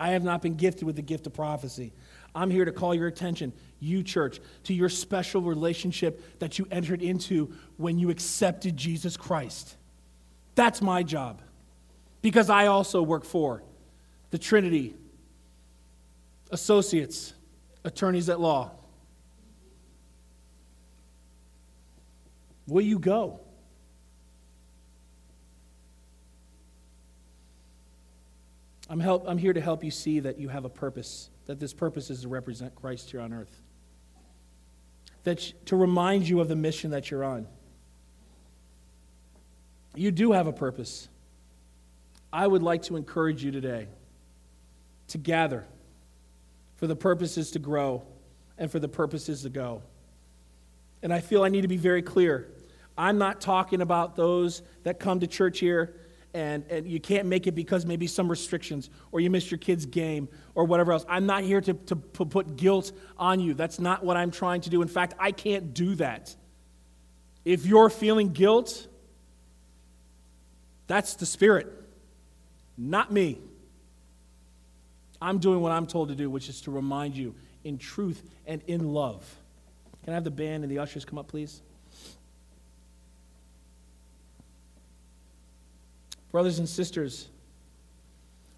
I 0.00 0.10
have 0.10 0.24
not 0.24 0.42
been 0.42 0.56
gifted 0.56 0.84
with 0.84 0.96
the 0.96 1.02
gift 1.02 1.26
of 1.26 1.34
prophecy. 1.34 1.92
I'm 2.34 2.50
here 2.50 2.64
to 2.64 2.72
call 2.72 2.94
your 2.94 3.06
attention, 3.06 3.52
you 3.78 4.02
church, 4.02 4.40
to 4.64 4.74
your 4.74 4.88
special 4.88 5.42
relationship 5.42 6.38
that 6.40 6.58
you 6.58 6.66
entered 6.70 7.02
into 7.02 7.54
when 7.76 7.98
you 7.98 8.10
accepted 8.10 8.76
Jesus 8.76 9.16
Christ. 9.16 9.76
That's 10.54 10.82
my 10.82 11.02
job. 11.02 11.42
Because 12.22 12.50
I 12.50 12.66
also 12.66 13.02
work 13.02 13.24
for 13.24 13.62
the 14.30 14.38
Trinity, 14.38 14.94
associates, 16.50 17.34
attorneys 17.84 18.28
at 18.28 18.40
law. 18.40 18.72
Will 22.66 22.82
you 22.82 22.98
go? 22.98 23.40
I'm, 28.88 29.00
help, 29.00 29.24
I'm 29.26 29.38
here 29.38 29.52
to 29.52 29.60
help 29.60 29.82
you 29.82 29.90
see 29.90 30.20
that 30.20 30.38
you 30.38 30.48
have 30.48 30.64
a 30.64 30.68
purpose, 30.68 31.30
that 31.46 31.60
this 31.60 31.72
purpose 31.72 32.10
is 32.10 32.22
to 32.22 32.28
represent 32.28 32.74
Christ 32.74 33.10
here 33.10 33.20
on 33.20 33.32
earth. 33.32 33.60
That 35.24 35.38
to 35.66 35.76
remind 35.76 36.28
you 36.28 36.40
of 36.40 36.48
the 36.48 36.56
mission 36.56 36.90
that 36.90 37.10
you're 37.10 37.24
on. 37.24 37.46
You 39.94 40.10
do 40.10 40.32
have 40.32 40.46
a 40.46 40.52
purpose. 40.52 41.08
I 42.32 42.46
would 42.46 42.62
like 42.62 42.82
to 42.84 42.96
encourage 42.96 43.44
you 43.44 43.50
today 43.50 43.86
to 45.08 45.18
gather 45.18 45.64
for 46.76 46.86
the 46.86 46.96
purposes 46.96 47.52
to 47.52 47.58
grow 47.58 48.02
and 48.58 48.70
for 48.70 48.78
the 48.78 48.88
purposes 48.88 49.42
to 49.42 49.50
go. 49.50 49.82
And 51.02 51.12
I 51.12 51.20
feel 51.20 51.44
I 51.44 51.48
need 51.48 51.62
to 51.62 51.68
be 51.68 51.76
very 51.76 52.02
clear. 52.02 52.48
I'm 52.96 53.18
not 53.18 53.40
talking 53.40 53.80
about 53.80 54.16
those 54.16 54.62
that 54.82 54.98
come 54.98 55.20
to 55.20 55.26
church 55.26 55.58
here 55.58 55.94
and, 56.34 56.64
and 56.68 56.86
you 56.86 57.00
can't 57.00 57.26
make 57.26 57.46
it 57.46 57.52
because 57.52 57.86
maybe 57.86 58.08
some 58.08 58.28
restrictions 58.28 58.90
or 59.12 59.20
you 59.20 59.30
missed 59.30 59.50
your 59.50 59.58
kid's 59.58 59.86
game 59.86 60.28
or 60.56 60.64
whatever 60.64 60.92
else. 60.92 61.06
I'm 61.08 61.26
not 61.26 61.44
here 61.44 61.60
to, 61.60 61.74
to 61.74 61.96
put 61.96 62.56
guilt 62.56 62.92
on 63.16 63.38
you. 63.38 63.54
That's 63.54 63.78
not 63.78 64.04
what 64.04 64.16
I'm 64.16 64.32
trying 64.32 64.60
to 64.62 64.70
do. 64.70 64.82
In 64.82 64.88
fact, 64.88 65.14
I 65.18 65.30
can't 65.30 65.72
do 65.72 65.94
that. 65.94 66.34
If 67.44 67.66
you're 67.66 67.88
feeling 67.88 68.32
guilt, 68.32 68.88
that's 70.88 71.14
the 71.14 71.26
Spirit, 71.26 71.68
not 72.76 73.12
me. 73.12 73.38
I'm 75.22 75.38
doing 75.38 75.60
what 75.60 75.72
I'm 75.72 75.86
told 75.86 76.08
to 76.08 76.14
do, 76.14 76.28
which 76.28 76.48
is 76.48 76.60
to 76.62 76.70
remind 76.70 77.16
you 77.16 77.34
in 77.62 77.78
truth 77.78 78.22
and 78.46 78.60
in 78.66 78.92
love. 78.92 79.24
Can 80.02 80.12
I 80.12 80.14
have 80.16 80.24
the 80.24 80.30
band 80.30 80.64
and 80.64 80.70
the 80.70 80.80
ushers 80.80 81.04
come 81.04 81.18
up, 81.18 81.28
please? 81.28 81.62
Brothers 86.34 86.58
and 86.58 86.68
sisters, 86.68 87.28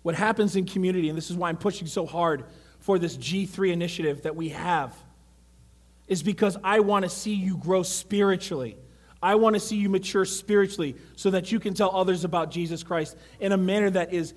what 0.00 0.14
happens 0.14 0.56
in 0.56 0.64
community, 0.64 1.10
and 1.10 1.18
this 1.18 1.28
is 1.28 1.36
why 1.36 1.50
I'm 1.50 1.58
pushing 1.58 1.86
so 1.86 2.06
hard 2.06 2.46
for 2.78 2.98
this 2.98 3.18
G3 3.18 3.70
initiative 3.70 4.22
that 4.22 4.34
we 4.34 4.48
have, 4.48 4.94
is 6.08 6.22
because 6.22 6.56
I 6.64 6.80
want 6.80 7.04
to 7.04 7.10
see 7.10 7.34
you 7.34 7.58
grow 7.58 7.82
spiritually. 7.82 8.78
I 9.22 9.34
want 9.34 9.56
to 9.56 9.60
see 9.60 9.76
you 9.76 9.90
mature 9.90 10.24
spiritually 10.24 10.96
so 11.16 11.28
that 11.32 11.52
you 11.52 11.60
can 11.60 11.74
tell 11.74 11.94
others 11.94 12.24
about 12.24 12.50
Jesus 12.50 12.82
Christ 12.82 13.14
in 13.40 13.52
a 13.52 13.58
manner 13.58 13.90
that 13.90 14.10
is 14.10 14.32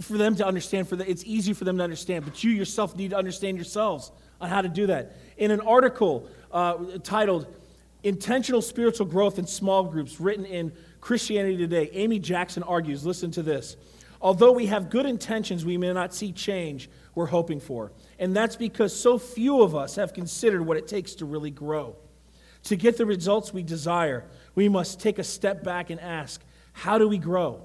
for 0.00 0.16
them 0.16 0.34
to 0.36 0.46
understand, 0.46 0.88
for 0.88 0.96
the, 0.96 1.06
it's 1.06 1.22
easy 1.26 1.52
for 1.52 1.64
them 1.64 1.76
to 1.76 1.84
understand, 1.84 2.24
but 2.24 2.42
you 2.42 2.50
yourself 2.50 2.96
need 2.96 3.10
to 3.10 3.18
understand 3.18 3.58
yourselves 3.58 4.10
on 4.40 4.48
how 4.48 4.62
to 4.62 4.70
do 4.70 4.86
that. 4.86 5.14
In 5.36 5.50
an 5.50 5.60
article 5.60 6.30
uh, 6.50 6.78
titled 7.02 7.46
Intentional 8.04 8.62
Spiritual 8.62 9.04
Growth 9.06 9.38
in 9.38 9.46
Small 9.46 9.84
Groups, 9.84 10.18
written 10.18 10.46
in 10.46 10.72
Christianity 11.04 11.58
Today, 11.58 11.90
Amy 11.92 12.18
Jackson 12.18 12.62
argues 12.62 13.04
listen 13.04 13.30
to 13.32 13.42
this. 13.42 13.76
Although 14.22 14.52
we 14.52 14.64
have 14.66 14.88
good 14.88 15.04
intentions, 15.04 15.62
we 15.62 15.76
may 15.76 15.92
not 15.92 16.14
see 16.14 16.32
change 16.32 16.88
we're 17.14 17.26
hoping 17.26 17.60
for. 17.60 17.92
And 18.18 18.34
that's 18.34 18.56
because 18.56 18.98
so 18.98 19.18
few 19.18 19.60
of 19.60 19.76
us 19.76 19.96
have 19.96 20.14
considered 20.14 20.62
what 20.62 20.78
it 20.78 20.88
takes 20.88 21.14
to 21.16 21.26
really 21.26 21.50
grow. 21.50 21.94
To 22.64 22.76
get 22.76 22.96
the 22.96 23.04
results 23.04 23.52
we 23.52 23.62
desire, 23.62 24.24
we 24.54 24.70
must 24.70 24.98
take 24.98 25.18
a 25.18 25.24
step 25.24 25.62
back 25.62 25.90
and 25.90 26.00
ask, 26.00 26.42
how 26.72 26.96
do 26.96 27.06
we 27.06 27.18
grow? 27.18 27.60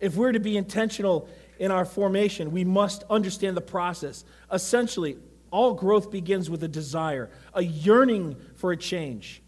If 0.00 0.16
we're 0.16 0.32
to 0.32 0.40
be 0.40 0.58
intentional 0.58 1.30
in 1.58 1.70
our 1.70 1.86
formation, 1.86 2.52
we 2.52 2.64
must 2.64 3.04
understand 3.08 3.56
the 3.56 3.62
process. 3.62 4.26
Essentially, 4.52 5.16
all 5.50 5.72
growth 5.72 6.10
begins 6.10 6.50
with 6.50 6.62
a 6.62 6.68
desire, 6.68 7.30
a 7.54 7.62
yearning 7.62 8.36
for 8.54 8.70
a 8.70 8.76
change. 8.76 9.40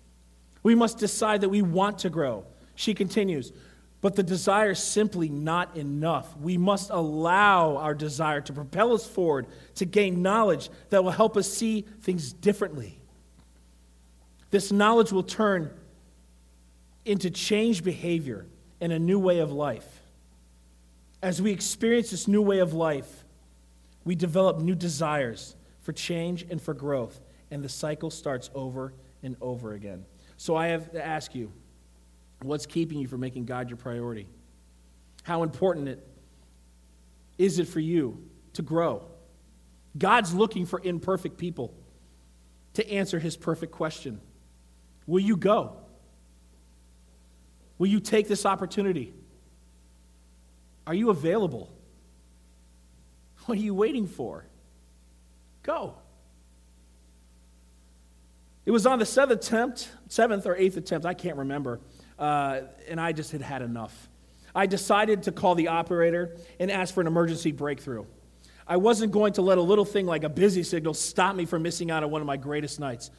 We 0.67 0.75
must 0.75 0.99
decide 0.99 1.43
that 1.43 1.49
we 1.49 1.63
want 1.63 2.01
to 2.01 2.11
grow. 2.11 2.45
She 2.75 2.93
continues, 2.93 3.53
but 4.01 4.17
the 4.17 4.25
desire 4.25 4.71
is 4.71 4.81
simply 4.81 5.29
not 5.29 5.77
enough. 5.77 6.37
We 6.39 6.59
must 6.59 6.91
allow 6.91 7.77
our 7.77 7.95
desire 7.95 8.41
to 8.41 8.53
propel 8.53 8.93
us 8.93 9.07
forward 9.07 9.47
to 9.77 9.85
gain 9.85 10.23
knowledge 10.23 10.69
that 10.91 11.05
will 11.05 11.13
help 11.13 11.37
us 11.37 11.49
see 11.49 11.83
things 12.03 12.33
differently. 12.33 12.99
This 14.51 14.73
knowledge 14.73 15.13
will 15.13 15.23
turn 15.23 15.71
into 17.05 17.31
changed 17.31 17.85
behavior 17.85 18.45
and 18.81 18.93
a 18.93 18.99
new 18.99 19.21
way 19.21 19.39
of 19.39 19.53
life. 19.53 20.03
As 21.23 21.41
we 21.41 21.53
experience 21.53 22.11
this 22.11 22.27
new 22.27 22.43
way 22.43 22.59
of 22.59 22.73
life, 22.73 23.25
we 24.05 24.17
develop 24.17 24.59
new 24.59 24.75
desires 24.75 25.55
for 25.83 25.93
change 25.93 26.45
and 26.51 26.61
for 26.61 26.75
growth, 26.75 27.21
and 27.53 27.63
the 27.63 27.69
cycle 27.69 28.11
starts 28.11 28.51
over 28.53 28.95
and 29.23 29.37
over 29.41 29.73
again. 29.73 30.05
So 30.37 30.57
I 30.57 30.69
have 30.69 30.93
to 30.93 31.05
ask 31.05 31.35
you 31.35 31.53
what's 32.43 32.67
keeping 32.67 32.99
you 32.99 33.09
from 33.09 33.21
making 33.21 33.47
God 33.47 33.69
your 33.71 33.77
priority? 33.77 34.29
How 35.23 35.43
important 35.43 35.89
it, 35.89 36.07
is 37.39 37.59
it 37.59 37.67
for 37.67 37.81
you 37.81 38.23
to 38.53 38.63
grow? 38.63 39.07
God's 39.97 40.35
looking 40.35 40.67
for 40.67 40.81
imperfect 40.83 41.39
people 41.39 41.75
to 42.75 42.89
answer 42.91 43.19
his 43.19 43.37
perfect 43.37 43.73
question 43.73 44.21
Will 45.07 45.21
you 45.21 45.37
go? 45.37 45.77
Will 47.79 47.87
you 47.87 48.01
take 48.01 48.27
this 48.27 48.45
opportunity? 48.47 49.15
Are 50.87 50.95
you 50.95 51.11
available? 51.11 51.73
What 53.45 53.59
are 53.59 53.61
you 53.61 53.75
waiting 53.75 54.07
for? 54.07 54.45
Go. 55.63 55.95
It 58.67 58.73
was 58.73 58.85
on 58.85 58.99
the 58.99 59.07
seventh 59.07 59.47
attempt, 59.47 59.89
seventh 60.09 60.45
or 60.45 60.57
eighth 60.57 60.77
attempt, 60.77 61.07
I 61.07 61.15
can't 61.15 61.37
remember, 61.37 61.81
uh, 62.19 62.63
and 62.89 63.01
I 63.01 63.13
just 63.13 63.31
had 63.31 63.41
had 63.41 63.63
enough. 63.63 64.09
I 64.57 64.67
decided 64.67 65.23
to 65.25 65.33
call 65.33 65.55
the 65.55 65.69
operator 65.69 66.37
and 66.59 66.71
ask 66.71 66.93
for 66.93 67.01
an 67.01 67.07
emergency 67.07 67.53
breakthrough. 67.53 68.05
I 68.67 68.79
wasn't 68.79 69.13
going 69.13 69.35
to 69.35 69.43
let 69.43 69.59
a 69.59 69.63
little 69.63 69.85
thing 69.85 70.07
like 70.07 70.25
a 70.25 70.29
busy 70.29 70.65
signal 70.65 70.95
stop 70.95 71.37
me 71.37 71.45
from 71.45 71.63
missing 71.63 71.93
out 71.93 72.03
on 72.03 72.11
one 72.11 72.21
of 72.21 72.27
my 72.27 72.37
greatest 72.37 72.81
nights. 72.81 73.13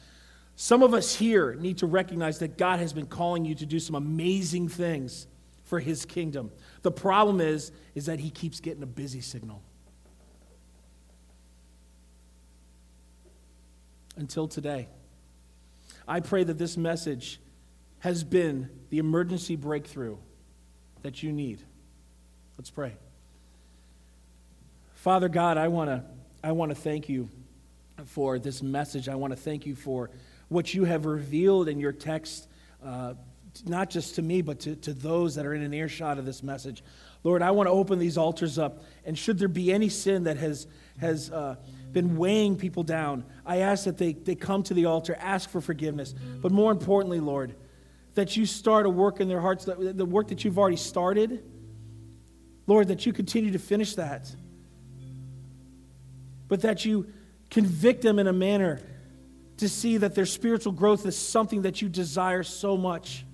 Some 0.56 0.82
of 0.82 0.92
us 0.92 1.14
here 1.14 1.54
need 1.54 1.78
to 1.78 1.86
recognize 1.86 2.40
that 2.40 2.58
God 2.58 2.80
has 2.80 2.92
been 2.92 3.06
calling 3.06 3.46
you 3.46 3.54
to 3.54 3.64
do 3.64 3.78
some 3.78 3.94
amazing 3.94 4.68
things 4.68 5.26
for 5.64 5.80
his 5.80 6.04
kingdom. 6.04 6.50
The 6.82 6.90
problem 6.90 7.40
is 7.40 7.72
is 7.94 8.06
that 8.06 8.18
he 8.18 8.28
keeps 8.28 8.60
getting 8.60 8.82
a 8.82 8.86
busy 8.86 9.22
signal. 9.22 9.62
Until 14.16 14.48
today. 14.48 14.88
I 16.08 16.20
pray 16.20 16.42
that 16.42 16.56
this 16.56 16.76
message 16.76 17.38
has 17.98 18.24
been 18.24 18.70
the 18.88 18.98
emergency 18.98 19.56
breakthrough 19.56 20.16
that 21.02 21.22
you 21.22 21.32
need. 21.32 21.62
Let's 22.56 22.70
pray. 22.70 22.94
Father 24.94 25.28
God, 25.28 25.58
I 25.58 25.68
want 25.68 25.90
to 25.90 26.04
I 26.42 26.52
want 26.52 26.70
to 26.70 26.74
thank 26.74 27.08
you 27.08 27.28
for 28.06 28.38
this 28.38 28.62
message. 28.62 29.08
I 29.08 29.16
want 29.16 29.32
to 29.32 29.36
thank 29.36 29.66
you 29.66 29.74
for 29.74 30.10
what 30.48 30.72
you 30.72 30.84
have 30.84 31.04
revealed 31.04 31.68
in 31.68 31.80
your 31.80 31.92
text, 31.92 32.48
uh, 32.84 33.14
not 33.66 33.90
just 33.90 34.14
to 34.14 34.22
me, 34.22 34.40
but 34.40 34.60
to, 34.60 34.76
to 34.76 34.92
those 34.94 35.34
that 35.34 35.44
are 35.44 35.52
in 35.52 35.62
an 35.62 35.74
earshot 35.74 36.18
of 36.18 36.24
this 36.24 36.42
message. 36.42 36.82
Lord, 37.24 37.42
I 37.42 37.50
want 37.50 37.66
to 37.66 37.72
open 37.72 37.98
these 37.98 38.16
altars 38.16 38.58
up, 38.58 38.82
and 39.04 39.18
should 39.18 39.38
there 39.38 39.48
be 39.48 39.72
any 39.72 39.88
sin 39.88 40.24
that 40.24 40.36
has, 40.36 40.66
has 40.98 41.30
uh, 41.30 41.56
been 41.92 42.16
weighing 42.16 42.56
people 42.56 42.82
down, 42.82 43.24
I 43.44 43.58
ask 43.58 43.84
that 43.84 43.98
they, 43.98 44.12
they 44.12 44.34
come 44.34 44.62
to 44.64 44.74
the 44.74 44.84
altar, 44.84 45.16
ask 45.18 45.50
for 45.50 45.60
forgiveness. 45.60 46.14
But 46.40 46.52
more 46.52 46.70
importantly, 46.70 47.20
Lord, 47.20 47.54
that 48.14 48.36
you 48.36 48.46
start 48.46 48.86
a 48.86 48.90
work 48.90 49.20
in 49.20 49.28
their 49.28 49.40
hearts, 49.40 49.64
the 49.64 50.04
work 50.04 50.28
that 50.28 50.44
you've 50.44 50.58
already 50.58 50.76
started, 50.76 51.42
Lord, 52.66 52.88
that 52.88 53.06
you 53.06 53.12
continue 53.12 53.52
to 53.52 53.58
finish 53.58 53.94
that. 53.94 54.30
But 56.48 56.62
that 56.62 56.84
you 56.84 57.06
convict 57.50 58.02
them 58.02 58.18
in 58.18 58.26
a 58.26 58.32
manner 58.32 58.80
to 59.56 59.68
see 59.68 59.96
that 59.98 60.14
their 60.14 60.26
spiritual 60.26 60.72
growth 60.72 61.06
is 61.06 61.16
something 61.16 61.62
that 61.62 61.82
you 61.82 61.88
desire 61.88 62.42
so 62.42 62.76
much. 62.76 63.24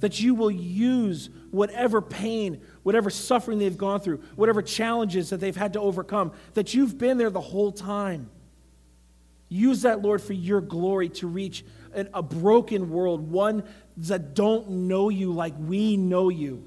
That 0.00 0.20
you 0.20 0.34
will 0.34 0.50
use 0.50 1.30
whatever 1.50 2.02
pain, 2.02 2.60
whatever 2.84 3.10
suffering 3.10 3.58
they've 3.58 3.76
gone 3.76 3.98
through, 3.98 4.18
whatever 4.36 4.62
challenges 4.62 5.30
that 5.30 5.40
they've 5.40 5.56
had 5.56 5.72
to 5.72 5.80
overcome, 5.80 6.32
that 6.52 6.72
you've 6.72 6.96
been 6.96 7.18
there 7.18 7.30
the 7.30 7.40
whole 7.40 7.72
time. 7.72 8.30
Use 9.48 9.82
that, 9.82 10.00
Lord, 10.00 10.22
for 10.22 10.32
your 10.32 10.60
glory 10.60 11.08
to 11.10 11.26
reach 11.26 11.64
an, 11.92 12.08
a 12.14 12.22
broken 12.22 12.90
world, 12.90 13.30
one 13.30 13.64
that 13.96 14.34
don't 14.34 14.68
know 14.70 15.08
you 15.08 15.32
like 15.32 15.54
we 15.58 15.96
know 15.96 16.28
you. 16.28 16.64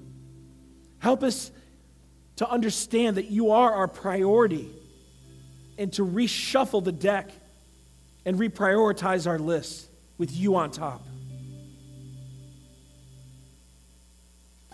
Help 1.00 1.24
us 1.24 1.52
to 2.38 2.50
understand 2.50 3.18
that 3.18 3.32
you 3.32 3.52
are 3.52 3.74
our 3.74 3.88
priority, 3.88 4.70
and 5.78 5.94
to 5.94 6.06
reshuffle 6.06 6.84
the 6.84 6.92
deck 6.92 7.30
and 8.26 8.38
reprioritize 8.38 9.28
our 9.28 9.40
list 9.40 9.88
with 10.18 10.36
you 10.36 10.56
on 10.56 10.72
top. 10.72 11.06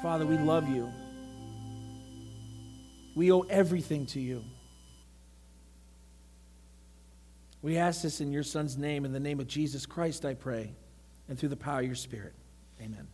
Father, 0.01 0.25
we 0.25 0.37
love 0.37 0.67
you. 0.69 0.91
We 3.16 3.32
owe 3.32 3.41
everything 3.41 4.05
to 4.07 4.20
you. 4.20 4.43
We 7.61 7.78
ask 7.78 8.01
this 8.01 8.20
in 8.20 8.32
your 8.32 8.43
Son's 8.43 8.78
name, 8.78 9.05
in 9.05 9.14
the 9.14 9.20
name 9.20 9.39
of 9.39 9.47
Jesus 9.47 9.86
Christ, 9.86 10.26
I 10.26 10.34
pray, 10.34 10.74
and 11.30 11.39
through 11.39 11.49
the 11.49 11.55
power 11.55 11.80
of 11.80 11.86
your 11.86 11.95
Spirit. 11.95 12.34
Amen. 12.82 13.07